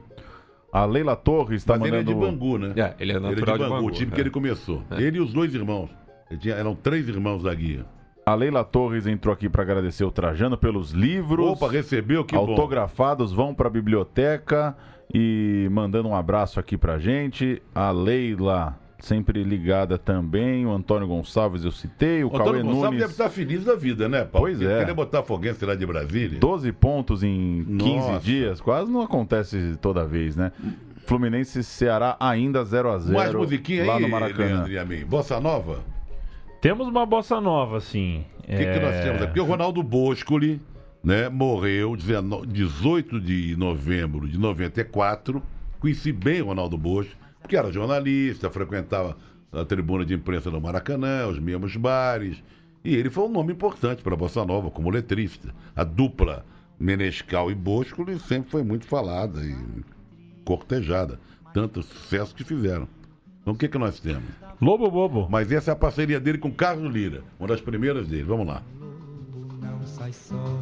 A 0.73 0.85
Leila 0.85 1.17
Torres 1.17 1.63
está 1.63 1.79
Mas 1.79 1.89
ele 1.89 1.97
é 1.97 2.03
de 2.03 2.15
mandando. 2.15 2.33
Bangu, 2.39 2.59
né? 2.59 2.73
É, 2.77 2.95
ele 3.01 3.13
é 3.13 3.17
Ele 3.17 3.27
é 3.27 3.31
natural 3.31 3.57
de 3.57 3.63
de 3.65 3.69
Bangu, 3.71 3.75
Bangu, 3.83 3.87
o 3.89 3.91
time 3.91 4.13
é. 4.13 4.15
que 4.15 4.21
ele 4.21 4.31
começou. 4.31 4.83
Ele 4.99 5.17
e 5.19 5.21
os 5.21 5.33
dois 5.33 5.55
irmãos. 5.55 5.89
Ele 6.31 6.39
tinha- 6.41 6.55
eram 6.57 6.75
três 6.75 7.09
irmãos 7.09 7.43
da 7.43 7.55
guia. 7.55 7.87
A 8.27 8.35
Leila 8.35 8.63
Torres 8.63 9.07
entrou 9.07 9.33
aqui 9.33 9.49
para 9.49 9.63
agradecer 9.63 10.05
o 10.05 10.11
Trajano 10.11 10.59
pelos 10.59 10.91
livros. 10.91 11.53
Opa, 11.53 11.71
recebeu, 11.71 12.23
que 12.23 12.35
bom. 12.37 12.43
autografados, 12.43 13.33
vão 13.33 13.55
para 13.55 13.69
a 13.69 13.71
biblioteca 13.71 14.77
e 15.15 15.67
mandando 15.73 16.09
um 16.11 16.15
abraço 16.15 16.61
aqui 16.61 16.77
pra 16.77 16.99
gente. 16.99 17.63
A 17.75 17.91
Leila, 17.91 18.79
sempre 18.99 19.43
ligada 19.43 19.97
também. 19.99 20.67
O 20.67 20.73
Antônio 20.73 21.07
Gonçalves, 21.09 21.65
eu 21.65 21.71
citei. 21.73 22.25
O, 22.25 22.29
O 22.29 22.35
Antônio 22.35 22.45
Cauê 22.45 22.63
Gonçalves 22.63 22.83
Nunes, 22.85 23.01
deve 23.01 23.13
estar 23.13 23.31
feliz 23.31 23.65
da 23.65 23.75
vida, 23.75 24.09
né, 24.09 24.25
Paulo? 24.25 24.47
Pois 24.47 24.59
Porque 24.59 24.73
é. 24.73 24.83
Ele 24.83 24.91
é 24.91 24.95
botafoguense 24.95 25.65
lá 25.65 25.75
de 25.75 25.87
Brasília. 25.87 26.39
12 26.39 26.73
pontos 26.73 27.23
em 27.23 27.65
15 27.79 27.95
Nossa. 27.95 28.21
dias. 28.21 28.61
Quase 28.61 28.91
não 28.91 29.03
acontece 29.03 29.79
toda 29.81 30.05
vez, 30.07 30.37
né? 30.37 30.53
Fluminense 31.07 31.63
Ceará 31.65 32.17
ainda 32.21 32.63
0 32.65 32.91
a 32.91 32.99
0 32.99 33.15
Mais 33.15 33.35
musiquinha 33.35 33.87
lá 33.87 33.97
aí, 33.97 34.03
no 34.03 34.09
Maracanã. 34.09 34.47
Leandro 34.47 34.73
e 34.73 34.79
a 34.79 34.85
mim. 34.85 35.05
Bossa 35.07 35.41
Nova? 35.41 35.79
Temos 36.61 36.89
uma 36.89 37.07
bossa 37.07 37.41
nova, 37.41 37.77
assim. 37.77 38.25
O 38.39 38.47
que, 38.47 38.57
que 38.57 38.81
nós 38.81 39.01
temos 39.05 39.23
aqui? 39.23 39.39
O 39.39 39.45
Ronaldo 39.45 39.81
Boscoli, 39.83 40.61
né, 41.05 41.29
morreu 41.29 41.95
19 41.97 42.47
18 42.49 43.21
de 43.21 43.57
novembro 43.57 44.29
de 44.29 44.37
94. 44.37 45.41
Conheci 45.79 46.11
bem 46.11 46.43
o 46.43 46.47
Ronaldo 46.47 46.77
Boscoli, 46.77 47.17
porque 47.49 47.57
era 47.57 47.73
jornalista, 47.73 48.51
frequentava 48.51 49.17
a 49.51 49.65
tribuna 49.65 50.05
de 50.05 50.13
imprensa 50.13 50.51
do 50.51 50.61
Maracanã, 50.61 51.27
os 51.27 51.39
mesmos 51.39 51.75
bares. 51.77 52.45
E 52.85 52.95
ele 52.95 53.09
foi 53.09 53.25
um 53.25 53.31
nome 53.31 53.55
importante 53.55 54.03
para 54.03 54.13
a 54.13 54.17
Bossa 54.19 54.45
Nova, 54.45 54.71
como 54.71 54.91
letrista. 54.91 55.55
A 55.75 55.83
dupla 55.83 56.45
Menescal 56.79 57.51
e 57.51 57.55
Boscoli 57.55 58.21
sempre 58.21 58.51
foi 58.51 58.63
muito 58.63 58.85
falada 58.85 59.41
e 59.41 59.57
cortejada. 60.45 61.19
Tanto 61.55 61.83
sucesso 61.83 62.35
que 62.35 62.45
fizeram. 62.45 62.87
Então 63.41 63.55
o 63.55 63.57
que, 63.57 63.67
que 63.67 63.79
nós 63.79 63.99
temos? 63.99 64.29
Lobo 64.61 64.91
Bobo. 64.91 65.27
Mas 65.31 65.51
essa 65.51 65.71
é 65.71 65.73
a 65.73 65.77
parceria 65.77 66.21
dele 66.21 66.37
com 66.37 66.53
Carlos 66.53 66.93
Lira, 66.93 67.23
uma 67.41 67.49
das 67.49 67.63
primeiras 67.63 68.07
dele. 68.09 68.25
Vamos 68.25 68.47
lá. 68.47 68.63
não 69.63 69.87
sai 69.87 70.13
só. 70.13 70.61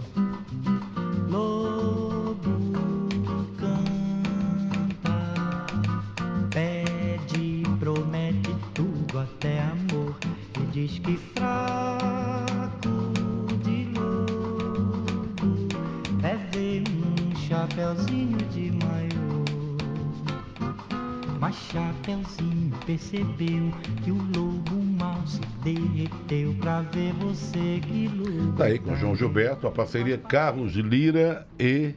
Mas 21.47 21.55
Chapeuzinho 21.71 22.77
percebeu 22.85 23.71
que 24.03 24.11
o 24.11 24.17
lobo 24.17 24.83
mal 24.99 25.25
se 25.25 25.41
derreteu 25.63 26.53
pra 26.61 26.81
ver 26.81 27.13
você 27.13 27.81
que 27.87 28.09
luta. 28.09 28.57
Tá 28.59 28.65
aí 28.65 28.81
com 28.81 28.91
o 28.91 28.97
João 28.97 29.15
Gilberto, 29.15 29.69
a 29.69 29.71
parceria 29.71 30.19
Carlos 30.19 30.73
Lira 30.73 31.47
e 31.57 31.95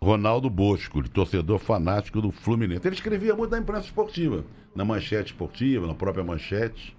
Ronaldo 0.00 0.48
Bosco, 0.48 1.02
torcedor 1.08 1.58
fanático 1.58 2.22
do 2.22 2.30
Fluminense. 2.30 2.86
Ele 2.86 2.94
escrevia 2.94 3.34
muito 3.34 3.50
na 3.50 3.58
imprensa 3.58 3.86
esportiva, 3.86 4.44
na 4.76 4.84
manchete 4.84 5.32
esportiva, 5.32 5.84
na 5.84 5.94
própria 5.94 6.22
manchete. 6.22 6.96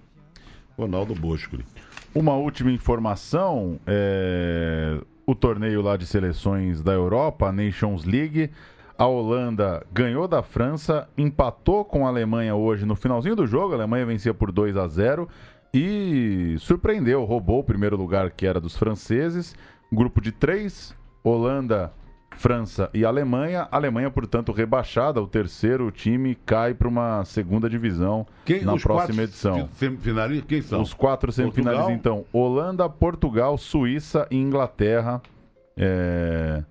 Ronaldo 0.76 1.14
Bosco. 1.14 1.56
Uma 2.14 2.34
última 2.34 2.70
informação: 2.70 3.80
é, 3.86 5.00
o 5.24 5.34
torneio 5.34 5.80
lá 5.80 5.96
de 5.96 6.04
seleções 6.04 6.82
da 6.82 6.92
Europa, 6.92 7.48
a 7.48 7.52
Nations 7.52 8.04
League. 8.04 8.50
A 9.00 9.06
Holanda 9.06 9.82
ganhou 9.90 10.28
da 10.28 10.42
França, 10.42 11.08
empatou 11.16 11.86
com 11.86 12.04
a 12.04 12.10
Alemanha 12.10 12.54
hoje 12.54 12.84
no 12.84 12.94
finalzinho 12.94 13.34
do 13.34 13.46
jogo. 13.46 13.72
A 13.72 13.76
Alemanha 13.76 14.04
vencia 14.04 14.34
por 14.34 14.52
2 14.52 14.76
a 14.76 14.86
0 14.86 15.26
e 15.72 16.56
surpreendeu, 16.58 17.24
roubou 17.24 17.60
o 17.60 17.64
primeiro 17.64 17.96
lugar 17.96 18.30
que 18.30 18.46
era 18.46 18.60
dos 18.60 18.76
franceses. 18.76 19.56
Grupo 19.90 20.20
de 20.20 20.30
três: 20.30 20.94
Holanda, 21.24 21.90
França 22.36 22.90
e 22.92 23.02
Alemanha. 23.02 23.66
Alemanha, 23.72 24.10
portanto, 24.10 24.52
rebaixada. 24.52 25.18
O 25.22 25.26
terceiro 25.26 25.90
time 25.90 26.34
cai 26.34 26.74
para 26.74 26.86
uma 26.86 27.24
segunda 27.24 27.70
divisão 27.70 28.26
Quem, 28.44 28.62
na 28.66 28.74
os 28.74 28.82
próxima 28.82 29.22
edição. 29.22 29.66
Semifinalistas, 29.76 30.46
quem 30.46 30.60
são? 30.60 30.82
Os 30.82 30.92
quatro 30.92 31.32
semifinais, 31.32 31.78
Portugal? 31.78 31.96
então: 31.96 32.26
Holanda, 32.30 32.86
Portugal, 32.86 33.56
Suíça 33.56 34.28
e 34.30 34.36
Inglaterra. 34.36 35.22
É, 35.74 36.62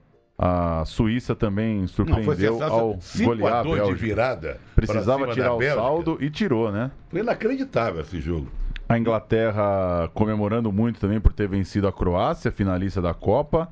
A 0.41 0.85
Suíça 0.85 1.35
também 1.35 1.81
Não, 1.81 1.87
surpreendeu 1.89 2.53
sensacional. 2.53 2.79
ao 2.79 3.01
5 3.01 3.29
golear 3.29 3.53
a 3.55 3.59
a 3.59 3.63
2 3.63 3.87
de 3.89 3.93
virada. 3.95 4.57
Precisava 4.73 5.27
tirar 5.33 5.53
o 5.53 5.61
saldo 5.61 6.17
e 6.21 6.29
tirou, 6.29 6.71
né? 6.71 6.91
Foi 7.09 7.19
inacreditável 7.19 7.99
esse 7.99 8.21
jogo. 8.21 8.47
A 8.87 8.97
Inglaterra 8.97 10.09
comemorando 10.13 10.71
muito 10.71 10.97
também 10.97 11.19
por 11.19 11.33
ter 11.33 11.47
vencido 11.49 11.89
a 11.89 11.91
Croácia, 11.91 12.51
finalista 12.53 13.01
da 13.01 13.13
Copa. 13.13 13.67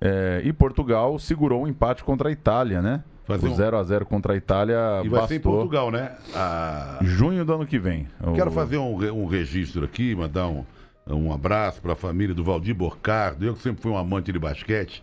É, 0.00 0.40
e 0.44 0.52
Portugal 0.52 1.18
segurou 1.18 1.64
um 1.64 1.66
empate 1.66 2.04
contra 2.04 2.28
a 2.28 2.32
Itália, 2.32 2.80
né? 2.80 3.02
Fazer 3.24 3.48
o 3.48 3.50
um- 3.50 3.54
0 3.56 3.76
a 3.76 3.82
0 3.82 4.06
contra 4.06 4.32
a 4.32 4.36
Itália 4.36 5.00
E 5.04 5.08
vai 5.08 5.26
ser 5.26 5.36
em. 5.36 5.40
Portugal, 5.40 5.90
né? 5.90 6.12
A- 6.34 6.98
Junho 7.02 7.44
do 7.44 7.52
ano 7.52 7.66
que 7.66 7.78
vem. 7.80 8.06
O- 8.20 8.32
Quero 8.32 8.50
fazer 8.52 8.78
um, 8.78 8.94
um 9.12 9.26
registro 9.26 9.84
aqui, 9.84 10.14
mandar 10.14 10.46
um, 10.46 10.64
um 11.06 11.32
abraço 11.32 11.80
para 11.82 11.92
a 11.94 11.96
família 11.96 12.32
do 12.34 12.42
Valdir 12.44 12.74
Borcardo. 12.76 13.44
Eu 13.44 13.54
que 13.54 13.62
sempre 13.62 13.82
fui 13.82 13.90
um 13.90 13.96
amante 13.98 14.32
de 14.32 14.38
basquete. 14.38 15.02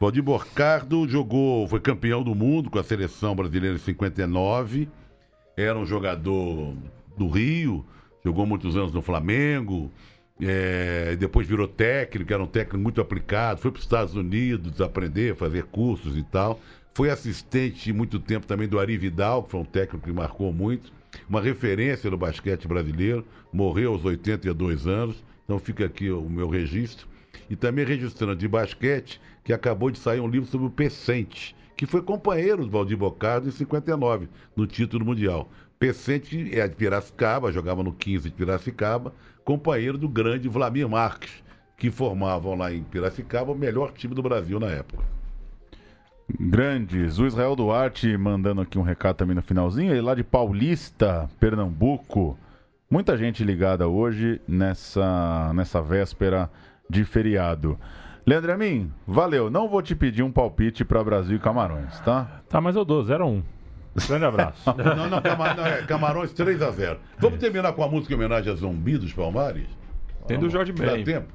Valdir 0.00 0.22
Borcardo 0.22 1.06
jogou, 1.06 1.68
foi 1.68 1.78
campeão 1.78 2.22
do 2.22 2.34
mundo 2.34 2.70
com 2.70 2.78
a 2.78 2.82
seleção 2.82 3.36
brasileira 3.36 3.76
em 3.76 3.78
59. 3.78 4.88
Era 5.54 5.78
um 5.78 5.84
jogador 5.84 6.74
do 7.18 7.28
Rio, 7.28 7.84
jogou 8.24 8.46
muitos 8.46 8.78
anos 8.78 8.94
no 8.94 9.02
Flamengo. 9.02 9.90
é, 10.40 11.16
depois 11.16 11.46
virou 11.46 11.68
técnico, 11.68 12.32
era 12.32 12.42
um 12.42 12.46
técnico 12.46 12.82
muito 12.82 12.98
aplicado. 12.98 13.60
Foi 13.60 13.70
para 13.70 13.78
os 13.78 13.84
Estados 13.84 14.14
Unidos 14.14 14.80
aprender, 14.80 15.36
fazer 15.36 15.64
cursos 15.64 16.16
e 16.16 16.22
tal. 16.22 16.58
Foi 16.94 17.10
assistente 17.10 17.92
muito 17.92 18.18
tempo 18.18 18.46
também 18.46 18.66
do 18.66 18.80
Ari 18.80 18.96
Vidal, 18.96 19.42
que 19.42 19.50
foi 19.50 19.60
um 19.60 19.66
técnico 19.66 20.06
que 20.06 20.12
marcou 20.14 20.50
muito 20.50 20.90
uma 21.28 21.42
referência 21.42 22.10
no 22.10 22.16
basquete 22.16 22.66
brasileiro, 22.66 23.26
morreu 23.52 23.92
aos 23.92 24.04
82 24.04 24.86
anos, 24.86 25.22
então 25.44 25.58
fica 25.58 25.84
aqui 25.84 26.10
o 26.10 26.22
meu 26.22 26.48
registro. 26.48 27.06
E 27.48 27.56
também 27.56 27.84
registrando 27.84 28.36
de 28.36 28.46
basquete, 28.46 29.20
que 29.44 29.52
acabou 29.52 29.90
de 29.90 29.98
sair 29.98 30.20
um 30.20 30.28
livro 30.28 30.48
sobre 30.48 30.66
o 30.66 30.70
Pecente, 30.70 31.56
que 31.76 31.86
foi 31.86 32.02
companheiro 32.02 32.64
do 32.64 32.70
Valdir 32.70 32.96
Bocardo 32.96 33.48
em 33.48 33.52
59, 33.52 34.28
no 34.54 34.66
título 34.66 35.04
mundial. 35.04 35.50
Pecente 35.78 36.58
é 36.58 36.68
de 36.68 36.76
Piracicaba, 36.76 37.50
jogava 37.50 37.82
no 37.82 37.92
15 37.92 38.28
de 38.28 38.36
Piracicaba, 38.36 39.14
companheiro 39.44 39.96
do 39.96 40.08
grande 40.08 40.48
Vlamir 40.48 40.88
Marques, 40.88 41.42
que 41.78 41.90
formavam 41.90 42.54
lá 42.54 42.72
em 42.72 42.82
Piracicaba 42.82 43.52
o 43.52 43.58
melhor 43.58 43.92
time 43.92 44.14
do 44.14 44.22
Brasil 44.22 44.60
na 44.60 44.66
época. 44.66 45.02
Grandes. 46.38 47.18
O 47.18 47.26
Israel 47.26 47.56
Duarte 47.56 48.16
mandando 48.16 48.60
aqui 48.60 48.78
um 48.78 48.82
recado 48.82 49.16
também 49.16 49.34
no 49.34 49.42
finalzinho. 49.42 49.92
Ele 49.92 50.00
lá 50.00 50.14
de 50.14 50.22
Paulista, 50.22 51.28
Pernambuco. 51.40 52.38
Muita 52.90 53.16
gente 53.16 53.42
ligada 53.42 53.88
hoje 53.88 54.40
nessa, 54.46 55.52
nessa 55.54 55.80
véspera 55.80 56.50
de 56.88 57.04
feriado. 57.04 57.78
Leandro 58.26 58.52
Amin, 58.52 58.92
valeu. 59.06 59.50
Não 59.50 59.68
vou 59.68 59.82
te 59.82 59.94
pedir 59.94 60.22
um 60.22 60.30
palpite 60.30 60.84
para 60.84 61.02
Brasil 61.02 61.36
e 61.36 61.40
Camarões, 61.40 61.98
tá? 62.00 62.42
Tá, 62.48 62.60
mas 62.60 62.76
eu 62.76 62.84
dou, 62.84 63.02
0 63.02 63.24
a 63.24 63.26
1 63.26 63.42
Grande 64.06 64.24
abraço. 64.24 64.62
Não, 64.96 65.08
não, 65.10 65.20
Camar- 65.20 65.56
não, 65.56 65.66
é, 65.66 65.82
Camarões 65.82 66.32
3 66.32 66.62
a 66.62 66.70
0 66.70 67.00
Vamos 67.18 67.40
terminar 67.40 67.72
com 67.72 67.82
a 67.82 67.88
música 67.88 68.12
em 68.12 68.16
homenagem 68.16 68.52
a 68.52 68.54
Zumbi 68.56 68.96
dos 68.96 69.12
Palmares? 69.12 69.66
Tem 70.28 70.38
do 70.38 70.48
Jorge 70.48 70.72
Dá 70.72 70.92
Ben. 70.92 71.02
tempo? 71.04 71.26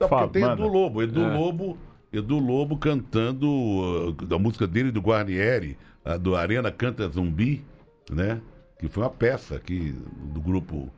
Não, 0.00 0.08
Fala, 0.08 0.22
porque 0.22 0.40
tem 0.40 0.48
manda. 0.48 0.60
Edu 0.60 0.72
Lobo. 0.72 1.00
Edu 1.02 1.22
É. 1.22 1.36
Lobo, 1.36 1.78
Edu 2.12 2.38
Lobo 2.40 2.76
cantando 2.76 3.46
uh, 3.48 4.34
a 4.34 4.38
música 4.38 4.66
dele 4.66 4.90
do 4.90 5.00
Guarnieri, 5.00 5.78
a 6.04 6.16
do 6.16 6.34
Arena 6.34 6.72
Canta 6.72 7.08
Zumbi, 7.08 7.64
né? 8.10 8.40
Que 8.80 8.88
foi 8.88 9.04
uma 9.04 9.10
peça 9.10 9.54
aqui 9.54 9.94
do 10.34 10.40
grupo 10.40 10.90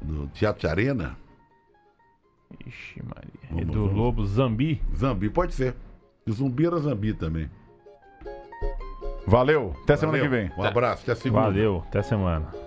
do 0.00 0.28
Teatro 0.28 0.68
Arena. 0.68 1.16
Ixi, 2.66 3.02
Maria. 3.02 3.30
Vamos, 3.50 3.62
Edu 3.62 3.80
vamos. 3.86 3.94
Lobo, 3.96 4.26
Zambi. 4.26 4.82
Zambi, 4.94 5.30
pode 5.30 5.54
ser. 5.54 5.74
Zumbi 6.28 6.66
era 6.66 6.78
Zambi 6.78 7.12
também. 7.14 7.48
Valeu. 9.26 9.74
Até 9.82 9.96
semana 9.96 10.18
Valeu. 10.18 10.30
que 10.30 10.36
vem. 10.48 10.58
Um 10.58 10.62
abraço, 10.62 11.02
até 11.02 11.14
segunda. 11.14 11.42
Valeu, 11.42 11.82
até 11.88 12.02
semana. 12.02 12.65